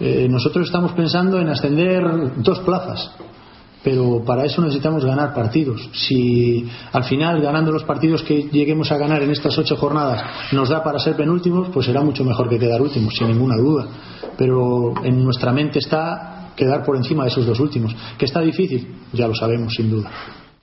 [0.00, 2.02] Eh, nosotros estamos pensando en ascender
[2.36, 3.12] dos plazas,
[3.84, 5.88] pero para eso necesitamos ganar partidos.
[5.92, 10.70] Si al final, ganando los partidos que lleguemos a ganar en estas ocho jornadas, nos
[10.70, 13.86] da para ser penúltimos, pues será mucho mejor que quedar últimos, sin ninguna duda.
[14.38, 17.94] Pero en nuestra mente está quedar por encima de esos dos últimos.
[18.16, 18.88] ¿Que está difícil?
[19.12, 20.10] Ya lo sabemos, sin duda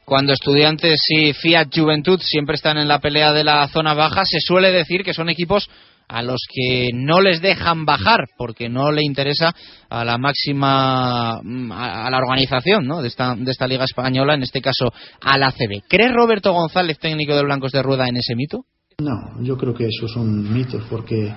[0.04, 4.42] cuando estudiantes y Fiat Juventud siempre están en la pelea de la zona baja, se
[4.42, 5.70] suele decir que son equipos
[6.08, 9.54] a los que no les dejan bajar porque no le interesa
[9.90, 13.02] a la máxima a la organización ¿no?
[13.02, 14.92] de, esta, de esta liga española, en este caso
[15.22, 15.84] a la CB.
[15.88, 18.66] ¿Cree Roberto González, técnico de Blancos de Rueda, en ese mito?
[19.00, 21.34] No, yo creo que esos son mitos porque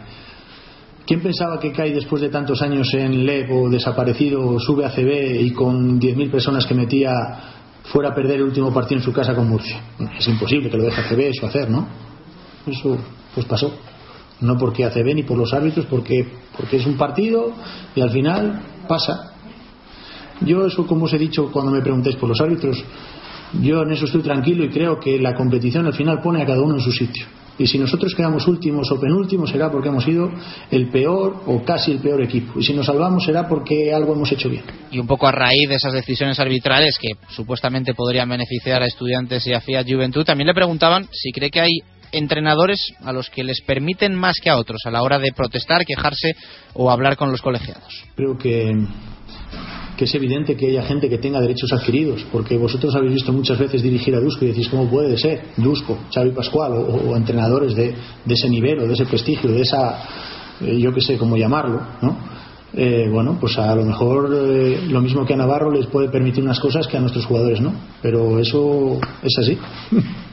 [1.06, 5.42] ¿Quién pensaba que CAI después de tantos años en LEP o desaparecido sube a CB
[5.42, 7.12] y con 10.000 personas que metía
[7.84, 9.82] fuera a perder el último partido en su casa con Murcia.
[10.18, 11.86] Es imposible que lo deje ACB eso hacer, ¿no?
[12.66, 12.96] Eso
[13.34, 13.70] pues pasó.
[14.40, 17.52] No porque ACB ni por los árbitros, porque, porque es un partido
[17.94, 19.32] y al final pasa.
[20.40, 22.84] Yo eso, como os he dicho cuando me preguntéis por los árbitros,
[23.62, 26.60] yo en eso estoy tranquilo y creo que la competición al final pone a cada
[26.60, 27.26] uno en su sitio.
[27.56, 30.28] Y si nosotros quedamos últimos o penúltimos será porque hemos sido
[30.72, 32.58] el peor o casi el peor equipo.
[32.58, 34.64] Y si nos salvamos será porque algo hemos hecho bien.
[34.90, 39.46] Y un poco a raíz de esas decisiones arbitrales que supuestamente podrían beneficiar a estudiantes
[39.46, 41.78] y a Fiat Juventud, también le preguntaban si cree que hay
[42.12, 45.84] entrenadores a los que les permiten más que a otros a la hora de protestar,
[45.84, 46.34] quejarse
[46.74, 48.04] o hablar con los colegiados.
[48.16, 48.72] Creo que
[49.96, 53.58] que es evidente que haya gente que tenga derechos adquiridos, porque vosotros habéis visto muchas
[53.58, 55.42] veces dirigir a Dusko y decís, ¿cómo puede ser?
[55.56, 57.94] Dusko, Xavi Pascual o, entrenadores de,
[58.24, 60.02] de, ese nivel o de ese prestigio, de esa,
[60.60, 62.34] eh, yo qué sé cómo llamarlo, ¿no?
[62.76, 66.42] Eh, bueno, pues a lo mejor eh, lo mismo que a Navarro les puede permitir
[66.42, 67.72] unas cosas que a nuestros jugadores no,
[68.02, 69.58] pero eso es así.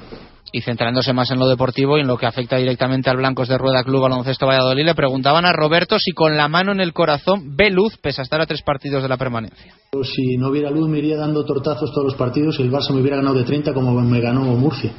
[0.51, 3.57] y centrándose más en lo deportivo y en lo que afecta directamente al Blancos de
[3.57, 7.55] Rueda Club Baloncesto Valladolid, le preguntaban a Roberto si con la mano en el corazón
[7.55, 9.73] ve luz pese a estar a tres partidos de la permanencia.
[10.03, 13.01] Si no hubiera luz me iría dando tortazos todos los partidos y el Barça me
[13.01, 14.91] hubiera ganado de 30 como me ganó Murcia.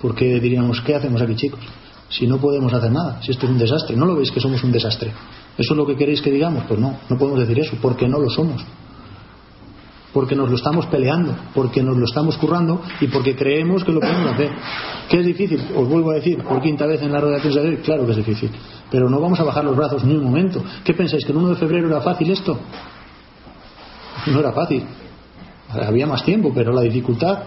[0.00, 1.60] Porque diríamos, ¿qué hacemos aquí chicos?
[2.08, 3.96] Si no podemos hacer nada, si esto es un desastre.
[3.96, 5.12] ¿No lo veis que somos un desastre?
[5.56, 6.64] ¿Eso es lo que queréis que digamos?
[6.66, 8.64] Pues no, no podemos decir eso, porque no lo somos
[10.12, 14.00] porque nos lo estamos peleando, porque nos lo estamos currando y porque creemos que lo
[14.00, 14.50] podemos hacer.
[15.08, 15.60] ¿Qué es difícil?
[15.76, 18.12] Os vuelvo a decir, por quinta vez en la rueda de de hoy, claro que
[18.12, 18.50] es difícil.
[18.90, 20.62] Pero no vamos a bajar los brazos ni un momento.
[20.84, 21.24] ¿Qué pensáis?
[21.24, 22.58] ¿Que el 1 de febrero era fácil esto?
[24.26, 24.84] No era fácil.
[25.70, 27.38] Había más tiempo, pero la dificultad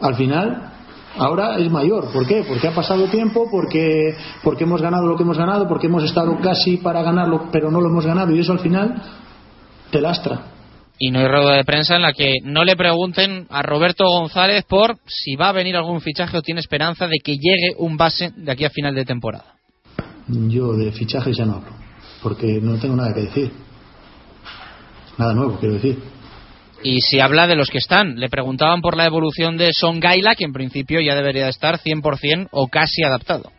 [0.00, 0.72] al final
[1.16, 2.12] ahora es mayor.
[2.12, 2.44] ¿Por qué?
[2.46, 6.38] Porque ha pasado tiempo, porque, porque hemos ganado lo que hemos ganado, porque hemos estado
[6.40, 9.02] casi para ganarlo, pero no lo hemos ganado y eso al final
[9.90, 10.53] te lastra
[10.98, 14.64] Y no hay rueda de prensa en la que no le pregunten a Roberto González
[14.64, 18.32] por si va a venir algún fichaje o tiene esperanza de que llegue un base
[18.36, 19.54] de aquí a final de temporada.
[20.28, 21.72] Yo de fichajes ya no hablo,
[22.22, 23.50] porque no tengo nada que decir.
[25.18, 25.98] Nada nuevo, quiero decir.
[26.82, 30.34] Y si habla de los que están, le preguntaban por la evolución de Son Gaila,
[30.34, 33.50] que en principio ya debería estar 100% o casi adaptado.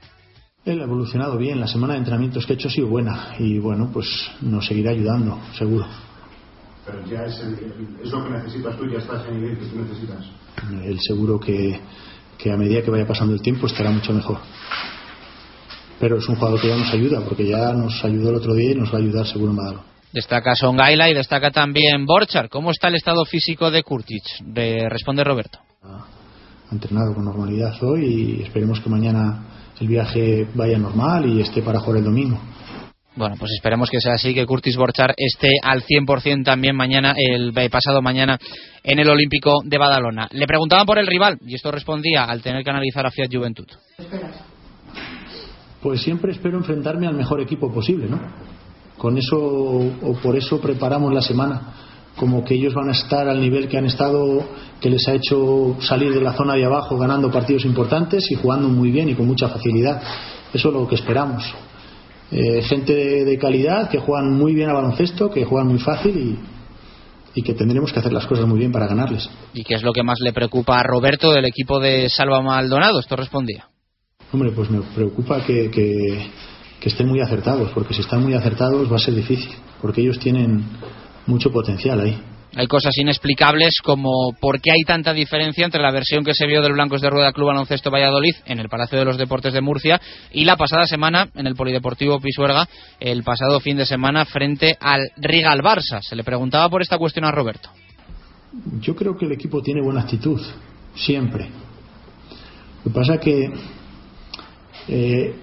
[0.63, 3.59] Él ha evolucionado bien, la semana de entrenamientos que he hecho ha sido buena y
[3.59, 4.07] bueno, pues
[4.41, 5.85] nos seguirá ayudando, seguro.
[6.85, 9.65] Pero ya es, el- es lo que necesitas tú, ya estás en el nivel que
[9.65, 10.25] tú necesitas.
[10.83, 11.79] Él seguro que,
[12.37, 14.37] que a medida que vaya pasando el tiempo estará mucho mejor.
[15.99, 18.71] Pero es un jugador que ya nos ayuda, porque ya nos ayudó el otro día
[18.71, 19.83] y nos va a ayudar seguro en Badalona.
[20.13, 22.49] Destaca Son Gaila y destaca también Borchar.
[22.49, 24.23] ¿Cómo está el estado físico de Kurtic?
[24.45, 25.59] De- responde Roberto.
[25.83, 28.05] Ha entrenado con normalidad hoy
[28.39, 29.43] y esperemos que mañana
[29.79, 32.39] el viaje vaya normal y esté para jugar el domingo.
[33.15, 37.57] Bueno, pues esperemos que sea así, que Curtis Borchar esté al 100% también mañana, el
[37.57, 38.37] eh, pasado mañana,
[38.83, 40.27] en el Olímpico de Badalona.
[40.31, 43.67] Le preguntaban por el rival y esto respondía al tener que analizar a Fiat Juventud.
[45.81, 48.19] Pues siempre espero enfrentarme al mejor equipo posible, ¿no?
[48.97, 51.73] Con eso o por eso preparamos la semana,
[52.17, 54.45] como que ellos van a estar al nivel que han estado,
[54.81, 58.67] que les ha hecho salir de la zona de abajo ganando partidos importantes y jugando
[58.67, 60.01] muy bien y con mucha facilidad.
[60.53, 61.43] Eso es lo que esperamos.
[62.31, 66.17] Eh, gente de, de calidad que juegan muy bien a baloncesto, que juegan muy fácil
[66.17, 69.29] y, y que tendremos que hacer las cosas muy bien para ganarles.
[69.53, 72.99] ¿Y qué es lo que más le preocupa a Roberto del equipo de Salva Maldonado?
[72.99, 73.67] Esto respondía.
[74.33, 76.31] Hombre, pues me preocupa que, que-
[76.79, 80.19] que estén muy acertados, porque si están muy acertados va a ser difícil, porque ellos
[80.19, 80.63] tienen
[81.27, 82.19] mucho potencial ahí.
[82.55, 86.61] Hay cosas inexplicables como por qué hay tanta diferencia entre la versión que se vio
[86.61, 89.99] del Blancos de Rueda Club Baloncesto Valladolid en el Palacio de los Deportes de Murcia
[90.31, 92.67] y la pasada semana en el Polideportivo Pisuerga,
[92.99, 96.01] el pasado fin de semana frente al Rigal Barça.
[96.01, 97.69] Se le preguntaba por esta cuestión a Roberto.
[98.79, 100.41] Yo creo que el equipo tiene buena actitud,
[100.95, 101.49] siempre.
[102.85, 103.51] Lo que pasa que
[104.87, 105.35] eh,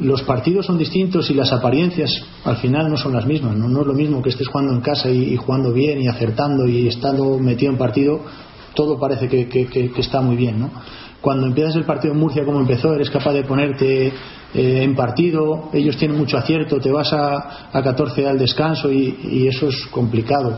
[0.00, 2.10] los partidos son distintos y las apariencias
[2.44, 3.56] al final no son las mismas.
[3.56, 6.88] No, es lo mismo que estés jugando en casa y, jugando bien y acertando y
[6.88, 8.20] estando metido en partido,
[8.74, 10.58] todo parece que- que está muy bien.
[10.58, 10.70] ¿no?
[11.24, 15.70] Cuando empiezas el partido en Murcia como empezó, eres capaz de ponerte eh, en partido,
[15.72, 19.86] ellos tienen mucho acierto, te vas a, a 14 al descanso y, y eso es
[19.86, 20.54] complicado.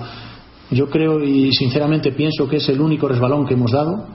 [0.72, 4.08] Yo creo y sinceramente pienso que es el único resbalón que hemos dado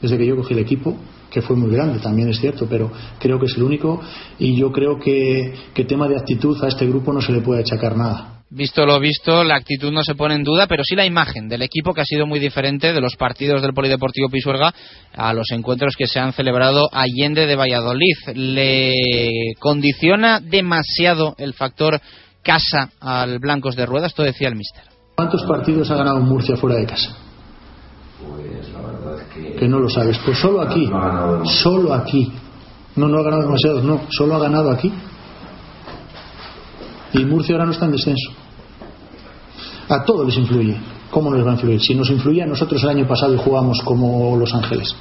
[0.00, 0.96] desde que yo cogí el equipo,
[1.32, 4.00] que fue muy grande, también es cierto, pero creo que es el único
[4.38, 7.60] y yo creo que, que tema de actitud a este grupo no se le puede
[7.60, 8.32] achacar nada.
[8.54, 11.62] Visto lo visto, la actitud no se pone en duda, pero sí la imagen del
[11.62, 14.74] equipo que ha sido muy diferente de los partidos del Polideportivo Pisuerga
[15.14, 18.14] a los encuentros que se han celebrado Allende de Valladolid.
[18.34, 18.92] ¿Le
[19.58, 21.98] condiciona demasiado el factor
[22.42, 24.08] casa al Blancos de Rueda?
[24.08, 24.84] Esto decía el mister.
[25.14, 27.16] ¿Cuántos partidos ha ganado Murcia fuera de casa?
[29.58, 30.18] Que no lo sabes.
[30.24, 30.90] Pues solo aquí.
[31.44, 32.30] Solo aquí.
[32.96, 34.02] No, no ha ganado demasiados, no.
[34.10, 34.92] Solo ha ganado aquí.
[37.14, 38.32] Y Murcia ahora no está en descenso.
[39.88, 40.76] A todos les influye.
[41.10, 41.80] ¿Cómo nos va a influir?
[41.80, 44.94] Si nos influía a nosotros el año pasado y jugamos como Los Ángeles.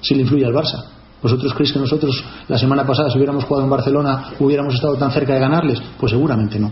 [0.00, 0.84] Si le influye al Barça.
[1.22, 5.10] ¿Vosotros creéis que nosotros la semana pasada, si hubiéramos jugado en Barcelona, hubiéramos estado tan
[5.10, 5.80] cerca de ganarles?
[5.98, 6.70] Pues seguramente no.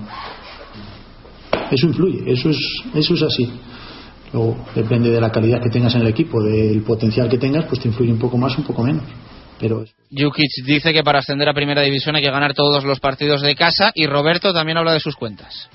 [1.70, 2.58] Eso influye, eso es,
[2.94, 3.50] eso es así.
[4.36, 7.80] Luego, depende de la calidad que tengas en el equipo, del potencial que tengas, pues
[7.80, 9.04] te influye un poco más, un poco menos.
[9.58, 13.40] Pero Jukic dice que para ascender a Primera División hay que ganar todos los partidos
[13.40, 15.70] de casa y Roberto también habla de sus cuentas.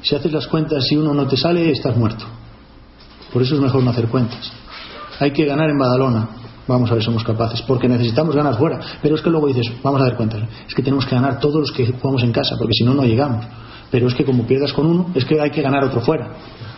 [0.00, 2.24] si haces las cuentas y uno no te sale, estás muerto.
[3.30, 4.50] Por eso es mejor no hacer cuentas.
[5.20, 6.30] Hay que ganar en Badalona.
[6.66, 8.80] Vamos a ver si somos capaces, porque necesitamos ganar fuera.
[9.02, 10.48] Pero es que luego dices, vamos a dar cuentas.
[10.66, 13.02] Es que tenemos que ganar todos los que jugamos en casa, porque si no, no
[13.02, 13.44] llegamos.
[13.90, 16.30] Pero es que como pierdas con uno, es que hay que ganar otro fuera.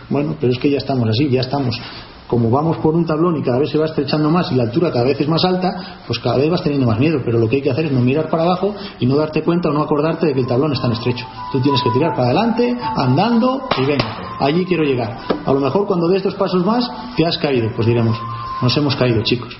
[0.08, 1.80] Bueno, pero es que ya estamos así, ya estamos.
[2.26, 4.90] Como vamos por un tablón y cada vez se va estrechando más y la altura
[4.90, 7.20] cada vez es más alta, pues cada vez vas teniendo más miedo.
[7.24, 9.68] Pero lo que hay que hacer es no mirar para abajo y no darte cuenta
[9.68, 11.26] o no acordarte de que el tablón es tan estrecho.
[11.52, 15.18] Tú tienes que tirar para adelante, andando y venga, allí quiero llegar.
[15.44, 18.18] A lo mejor cuando des dos pasos más te has caído, pues diremos,
[18.62, 19.54] nos hemos caído chicos.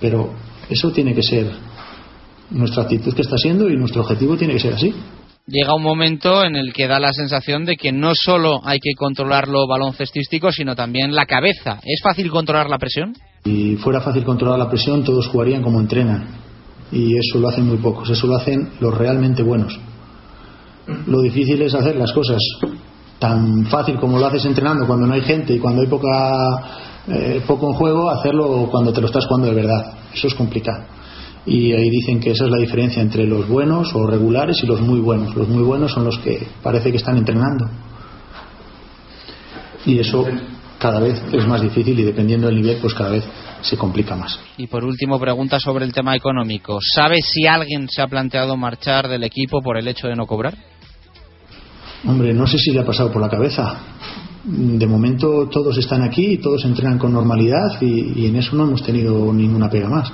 [0.00, 0.30] Pero
[0.70, 1.52] eso tiene que ser
[2.50, 4.94] nuestra actitud que está siendo y nuestro objetivo tiene que ser así.
[5.48, 8.94] Llega un momento en el que da la sensación de que no solo hay que
[8.98, 11.78] controlar lo baloncestístico, sino también la cabeza.
[11.84, 13.14] ¿Es fácil controlar la presión?
[13.44, 16.26] Si fuera fácil controlar la presión, todos jugarían como entrenan.
[16.90, 19.78] Y eso lo hacen muy pocos, eso lo hacen los realmente buenos.
[21.06, 22.40] Lo difícil es hacer las cosas
[23.20, 26.08] tan fácil como lo haces entrenando cuando no hay gente y cuando hay poca,
[27.06, 29.94] eh, poco en juego, hacerlo cuando te lo estás jugando de verdad.
[30.12, 30.95] Eso es complicado.
[31.46, 34.80] Y ahí dicen que esa es la diferencia entre los buenos o regulares y los
[34.80, 35.34] muy buenos.
[35.36, 37.70] Los muy buenos son los que parece que están entrenando.
[39.84, 40.26] Y eso
[40.78, 43.24] cada vez es más difícil y dependiendo del nivel, pues cada vez
[43.62, 44.38] se complica más.
[44.56, 46.78] Y por último, pregunta sobre el tema económico.
[46.80, 50.54] ¿Sabe si alguien se ha planteado marchar del equipo por el hecho de no cobrar?
[52.04, 53.80] Hombre, no sé si le ha pasado por la cabeza.
[54.44, 58.64] De momento todos están aquí y todos entrenan con normalidad y, y en eso no
[58.64, 60.12] hemos tenido ninguna pega más.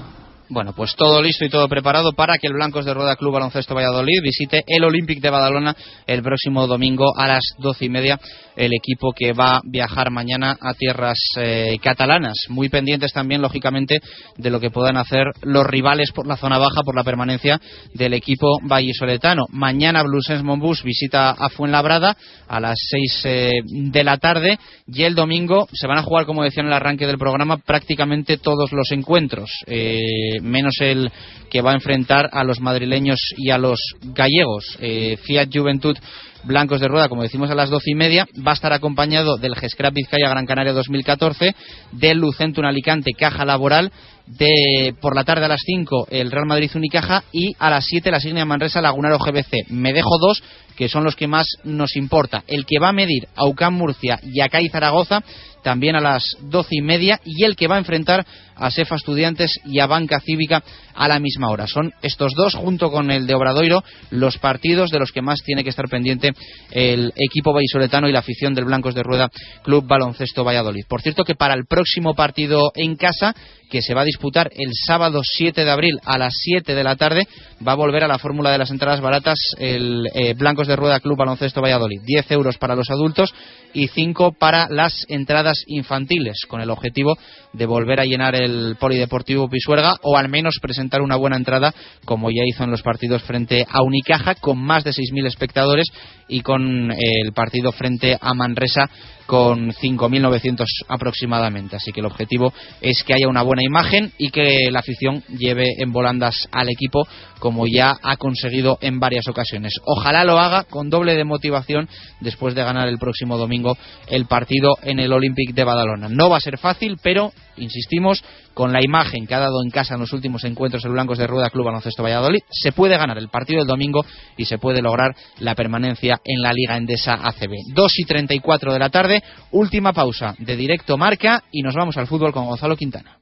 [0.52, 3.74] Bueno, pues todo listo y todo preparado para que el Blancos de Rueda Club Baloncesto
[3.74, 5.74] Valladolid visite el Olympic de Badalona
[6.06, 8.20] el próximo domingo a las doce y media.
[8.54, 12.34] El equipo que va a viajar mañana a tierras eh, catalanas.
[12.50, 14.00] Muy pendientes también, lógicamente,
[14.36, 17.58] de lo que puedan hacer los rivales por la zona baja, por la permanencia
[17.94, 19.46] del equipo vallisoletano.
[19.48, 22.14] Mañana Bluesens Monbus visita a Fuenlabrada
[22.46, 26.44] a las seis eh, de la tarde y el domingo se van a jugar, como
[26.44, 29.48] decía en el arranque del programa, prácticamente todos los encuentros.
[29.66, 31.10] Eh, menos el
[31.50, 34.76] que va a enfrentar a los madrileños y a los gallegos.
[34.80, 35.96] Eh, Fiat Juventud
[36.44, 39.54] Blancos de Rueda, como decimos a las doce y media, va a estar acompañado del
[39.54, 41.54] Gescrap Vizcaya Gran Canaria 2014,
[41.92, 43.92] del Lucentum Alicante Caja Laboral,
[44.26, 48.10] de por la tarde a las 5 el Real Madrid Unicaja y a las 7
[48.10, 49.70] la Signia Manresa Lagunaro GBC.
[49.70, 50.42] Me dejo dos
[50.76, 52.44] que son los que más nos importa.
[52.46, 55.22] El que va a medir a Murcia y a CAI Zaragoza
[55.62, 59.58] también a las doce y media y el que va a enfrentar a Sefa Estudiantes
[59.64, 60.62] y a Banca Cívica
[60.94, 61.66] a la misma hora.
[61.66, 65.64] Son estos dos, junto con el de Obradoiro, los partidos de los que más tiene
[65.64, 66.32] que estar pendiente
[66.70, 69.30] el equipo vallisoletano y la afición del Blancos de Rueda
[69.62, 70.84] Club Baloncesto Valladolid.
[70.88, 73.34] Por cierto que para el próximo partido en casa,
[73.70, 76.96] que se va a disputar el sábado 7 de abril a las 7 de la
[76.96, 77.26] tarde,
[77.66, 81.00] va a volver a la fórmula de las entradas baratas el eh, Blancos de Rueda
[81.00, 82.02] Club Baloncesto Valladolid.
[82.04, 83.32] 10 euros para los adultos
[83.74, 87.16] y 5 para las entradas infantiles, con el objetivo
[87.52, 91.74] de volver a llenar el Polideportivo Pisuerga o al menos presentar una buena entrada,
[92.04, 95.86] como ya hizo en los partidos frente a Unicaja, con más de 6.000 espectadores
[96.32, 98.88] y con el partido frente a Manresa
[99.26, 101.76] con 5.900 aproximadamente.
[101.76, 105.74] Así que el objetivo es que haya una buena imagen y que la afición lleve
[105.78, 107.06] en volandas al equipo
[107.38, 109.74] como ya ha conseguido en varias ocasiones.
[109.84, 111.88] Ojalá lo haga con doble de motivación
[112.20, 113.76] después de ganar el próximo domingo
[114.08, 116.08] el partido en el Olympic de Badalona.
[116.08, 118.24] No va a ser fácil, pero insistimos,
[118.54, 121.26] con la imagen que ha dado en casa en los últimos encuentros el Blancos de
[121.26, 124.04] Rueda Club Baloncesto Valladolid, se puede ganar el partido del domingo
[124.36, 127.52] y se puede lograr la permanencia en la Liga Endesa ACB.
[127.74, 132.06] 2 y 34 de la tarde, última pausa de directo marca y nos vamos al
[132.06, 133.21] fútbol con Gonzalo Quintana.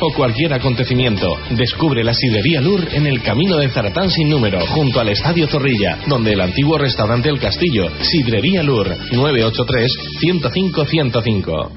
[0.00, 1.28] o cualquier acontecimiento.
[1.50, 5.98] Descubre la sidrería Lur en el camino de Zaratán sin número, junto al Estadio Zorrilla,
[6.06, 11.70] donde el antiguo restaurante El Castillo, Sidrería Lur, 983-105-105.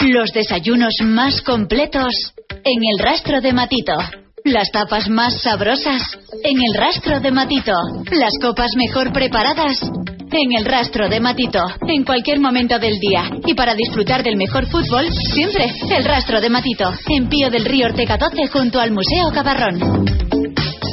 [0.00, 4.21] Los desayunos más completos en el rastro de Matito.
[4.44, 6.02] Las tapas más sabrosas
[6.42, 7.72] en el rastro de Matito.
[8.10, 11.60] Las copas mejor preparadas en el rastro de Matito.
[11.86, 13.30] En cualquier momento del día.
[13.46, 15.66] Y para disfrutar del mejor fútbol, siempre
[15.96, 16.92] el rastro de Matito.
[17.08, 20.41] En Pío del Río Ortega 12 junto al Museo Cabarrón.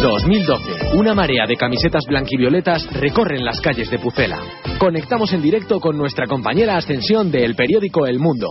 [0.00, 0.96] 2012.
[0.96, 4.38] Una marea de camisetas blanquivioletas recorren las calles de Pucela.
[4.78, 8.48] Conectamos en directo con nuestra compañera Ascensión del periódico El Mundo.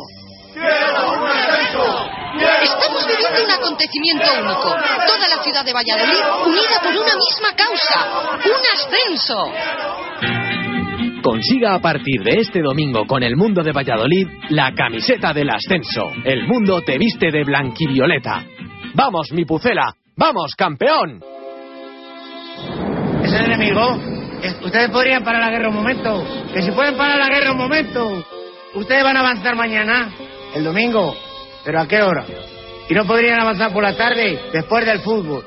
[2.64, 4.76] Estamos viviendo un acontecimiento único.
[5.08, 8.00] Toda la ciudad de Valladolid unida por una misma causa.
[8.46, 9.52] Un ascenso.
[11.22, 16.12] Consiga a partir de este domingo con el Mundo de Valladolid la camiseta del ascenso.
[16.24, 18.44] El Mundo te viste de blanquivioleta.
[18.94, 19.96] ¡Vamos, mi Pucela!
[20.18, 21.22] ¡Vamos, campeón!
[23.24, 24.00] ¿Es el enemigo?
[24.42, 26.24] Es- Ustedes podrían parar la guerra un momento.
[26.54, 28.24] Que si pueden parar la guerra un momento.
[28.76, 30.10] Ustedes van a avanzar mañana,
[30.54, 31.16] el domingo.
[31.64, 32.26] ¿Pero a qué hora?
[32.90, 35.46] Y no podrían avanzar por la tarde, después del fútbol.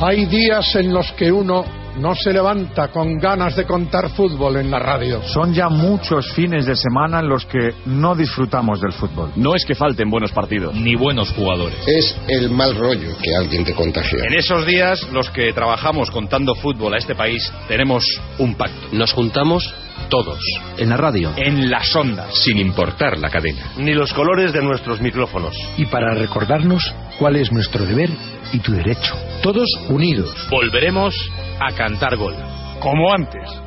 [0.00, 1.64] Hay días en los que uno
[1.98, 5.22] no se levanta con ganas de contar fútbol en la radio.
[5.22, 9.32] Son ya muchos fines de semana en los que no disfrutamos del fútbol.
[9.36, 11.78] No es que falten buenos partidos, ni buenos jugadores.
[11.86, 14.24] Es el mal rollo que alguien te contagia.
[14.28, 18.04] En esos días, los que trabajamos contando fútbol a este país, tenemos
[18.38, 18.88] un pacto.
[18.92, 19.74] Nos juntamos
[20.08, 20.38] todos.
[20.78, 21.32] En la radio.
[21.36, 22.34] En las ondas.
[22.44, 23.72] Sin importar la cadena.
[23.78, 25.56] Ni los colores de nuestros micrófonos.
[25.76, 28.10] Y para recordarnos cuál es nuestro deber
[28.52, 29.14] y tu derecho.
[29.42, 30.48] Todos unidos.
[30.50, 31.14] Volveremos
[31.60, 32.34] a cantar gol.
[32.80, 33.62] Como antes.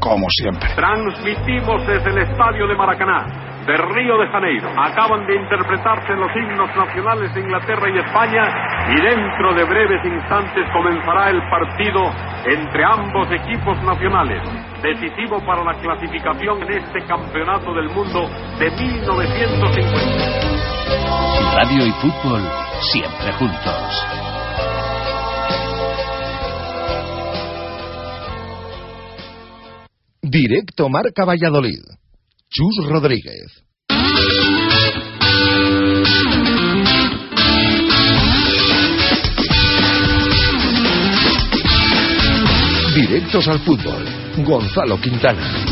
[0.00, 0.68] Como siempre.
[0.74, 4.70] Transmitimos desde el estadio de Maracaná de Río de Janeiro.
[4.80, 8.44] Acaban de interpretarse los himnos nacionales de Inglaterra y España
[8.88, 12.10] y dentro de breves instantes comenzará el partido
[12.46, 14.42] entre ambos equipos nacionales,
[14.82, 18.26] decisivo para la clasificación en este campeonato del mundo
[18.58, 20.77] de 1950.
[21.54, 22.42] Radio y fútbol
[22.92, 24.08] siempre juntos.
[30.22, 31.82] Directo Marca Valladolid.
[32.50, 33.64] Chus Rodríguez.
[42.94, 44.04] Directos al fútbol.
[44.44, 45.67] Gonzalo Quintana.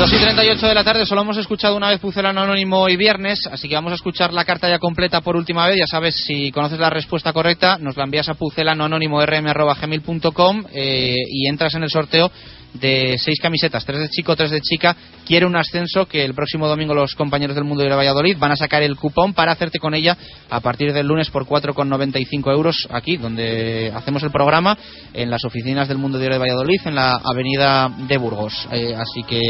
[0.00, 3.46] Dos y 38 de la tarde, solo hemos escuchado una vez Pucelano Anónimo y viernes,
[3.52, 5.76] así que vamos a escuchar la carta ya completa por última vez.
[5.76, 11.74] Ya sabes, si conoces la respuesta correcta, nos la envías a pucelanoanónimo.rm.gmail.com eh, y entras
[11.74, 12.32] en el sorteo
[12.74, 14.96] de seis camisetas, tres de chico, tres de chica.
[15.26, 18.56] Quiere un ascenso que el próximo domingo los compañeros del Mundo de Valladolid van a
[18.56, 20.16] sacar el cupón para hacerte con ella
[20.48, 24.76] a partir del lunes por 4,95 euros aquí, donde hacemos el programa,
[25.12, 28.68] en las oficinas del Mundo de Valladolid, en la avenida de Burgos.
[28.72, 29.40] Eh, así que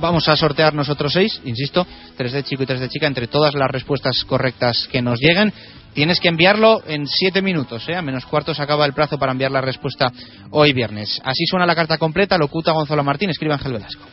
[0.00, 1.86] vamos a sortear nosotros seis, insisto,
[2.16, 5.52] tres de chico y tres de chica, entre todas las respuestas correctas que nos lleguen.
[5.94, 7.96] Tienes que enviarlo en siete minutos, ¿eh?
[7.96, 10.12] a menos cuarto acaba el plazo para enviar la respuesta
[10.50, 11.20] hoy viernes.
[11.24, 14.04] Así suena la carta completa, locuta Gonzalo Martín, escribe Ángel Velasco.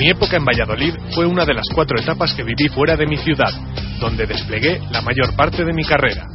[0.00, 3.18] Mi época en Valladolid fue una de las cuatro etapas que viví fuera de mi
[3.18, 3.52] ciudad,
[4.00, 6.26] donde desplegué la mayor parte de mi carrera.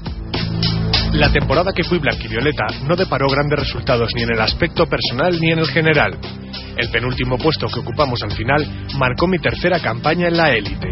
[1.13, 5.51] La temporada que fui blanquivioleta no deparó grandes resultados ni en el aspecto personal ni
[5.51, 6.15] en el general.
[6.77, 8.65] El penúltimo puesto que ocupamos al final
[8.97, 10.89] marcó mi tercera campaña en la élite.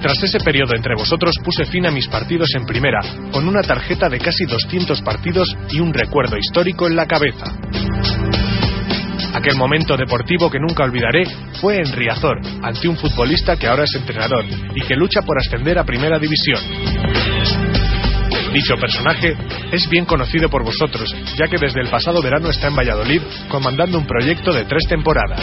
[0.00, 3.00] Tras ese periodo entre vosotros puse fin a mis partidos en primera,
[3.32, 7.46] con una tarjeta de casi 200 partidos y un recuerdo histórico en la cabeza.
[9.34, 11.24] Aquel momento deportivo que nunca olvidaré
[11.60, 15.78] fue en Riazor, ante un futbolista que ahora es entrenador y que lucha por ascender
[15.78, 16.60] a primera división.
[18.54, 19.36] Dicho personaje
[19.72, 23.98] es bien conocido por vosotros, ya que desde el pasado verano está en Valladolid comandando
[23.98, 25.42] un proyecto de tres temporadas.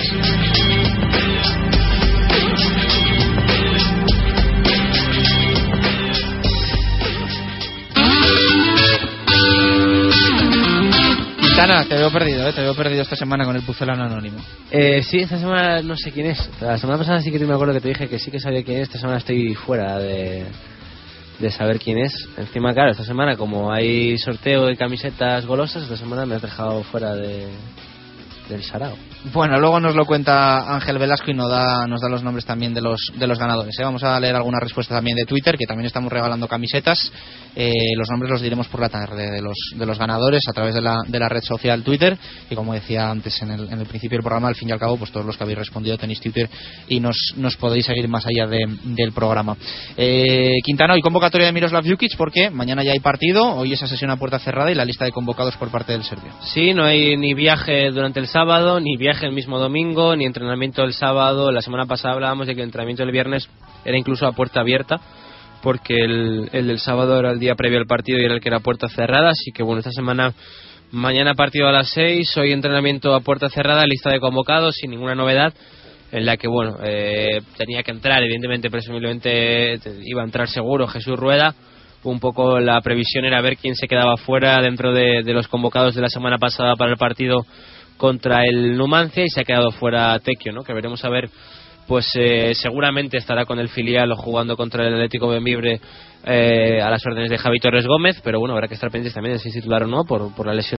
[11.42, 12.54] Quintana, te veo perdido, ¿eh?
[12.54, 14.38] te veo perdido esta semana con el pucelano anónimo.
[14.72, 16.50] Eh, sí, esta semana no sé quién es.
[16.62, 18.78] La semana pasada sí que me acuerdo que te dije que sí que sabía quién
[18.78, 18.84] es.
[18.84, 20.46] Esta semana estoy fuera de,
[21.42, 22.14] de saber quién es.
[22.38, 26.84] Encima, claro, esta semana como hay sorteo de camisetas golosas, esta semana me has dejado
[26.84, 27.48] fuera de,
[28.48, 28.96] del sarao.
[29.26, 32.74] Bueno, luego nos lo cuenta Ángel Velasco y nos da, nos da los nombres también
[32.74, 33.78] de los, de los ganadores.
[33.78, 33.84] ¿eh?
[33.84, 37.12] Vamos a leer alguna respuesta también de Twitter, que también estamos regalando camisetas.
[37.56, 40.74] Eh, los nombres los diremos por la tarde de los, de los ganadores a través
[40.74, 42.18] de la, de la red social Twitter.
[42.50, 44.80] Y como decía antes en el, en el principio del programa, al fin y al
[44.80, 46.50] cabo, pues todos los que habéis respondido tenéis Twitter
[46.88, 49.56] y nos, nos podéis seguir más allá de, del programa.
[49.98, 54.10] Eh, Quintana, hoy convocatoria de Miroslav Jukic porque mañana ya hay partido, hoy esa sesión
[54.10, 56.32] a puerta cerrada y la lista de convocados por parte del Serbio.
[56.42, 60.84] Sí, no hay ni viaje durante el sábado, ni viaje el mismo domingo, ni entrenamiento
[60.84, 61.52] el sábado.
[61.52, 63.50] La semana pasada hablábamos de que el entrenamiento el viernes
[63.84, 65.00] era incluso a puerta abierta,
[65.62, 68.50] porque el, el del sábado era el día previo al partido y era el que
[68.50, 69.30] era puerta cerrada.
[69.30, 70.34] Así que bueno, esta semana,
[70.92, 75.16] mañana partido a las 6, hoy entrenamiento a puerta cerrada, lista de convocados, sin ninguna
[75.16, 75.54] novedad
[76.12, 81.18] en la que bueno eh, tenía que entrar evidentemente presumiblemente iba a entrar seguro Jesús
[81.18, 81.56] Rueda
[82.04, 85.96] un poco la previsión era ver quién se quedaba fuera dentro de, de los convocados
[85.96, 87.46] de la semana pasada para el partido
[88.02, 90.64] contra el Numancia y se ha quedado fuera Tequio, ¿no?
[90.64, 91.30] Que veremos a ver,
[91.88, 95.80] pues eh, seguramente estará con el filial jugando contra el Atlético Benvibre
[96.26, 99.34] eh, a las órdenes de Javi Torres Gómez, pero bueno, habrá que estar pendientes también
[99.34, 100.70] de si es titular o no por, por la lesión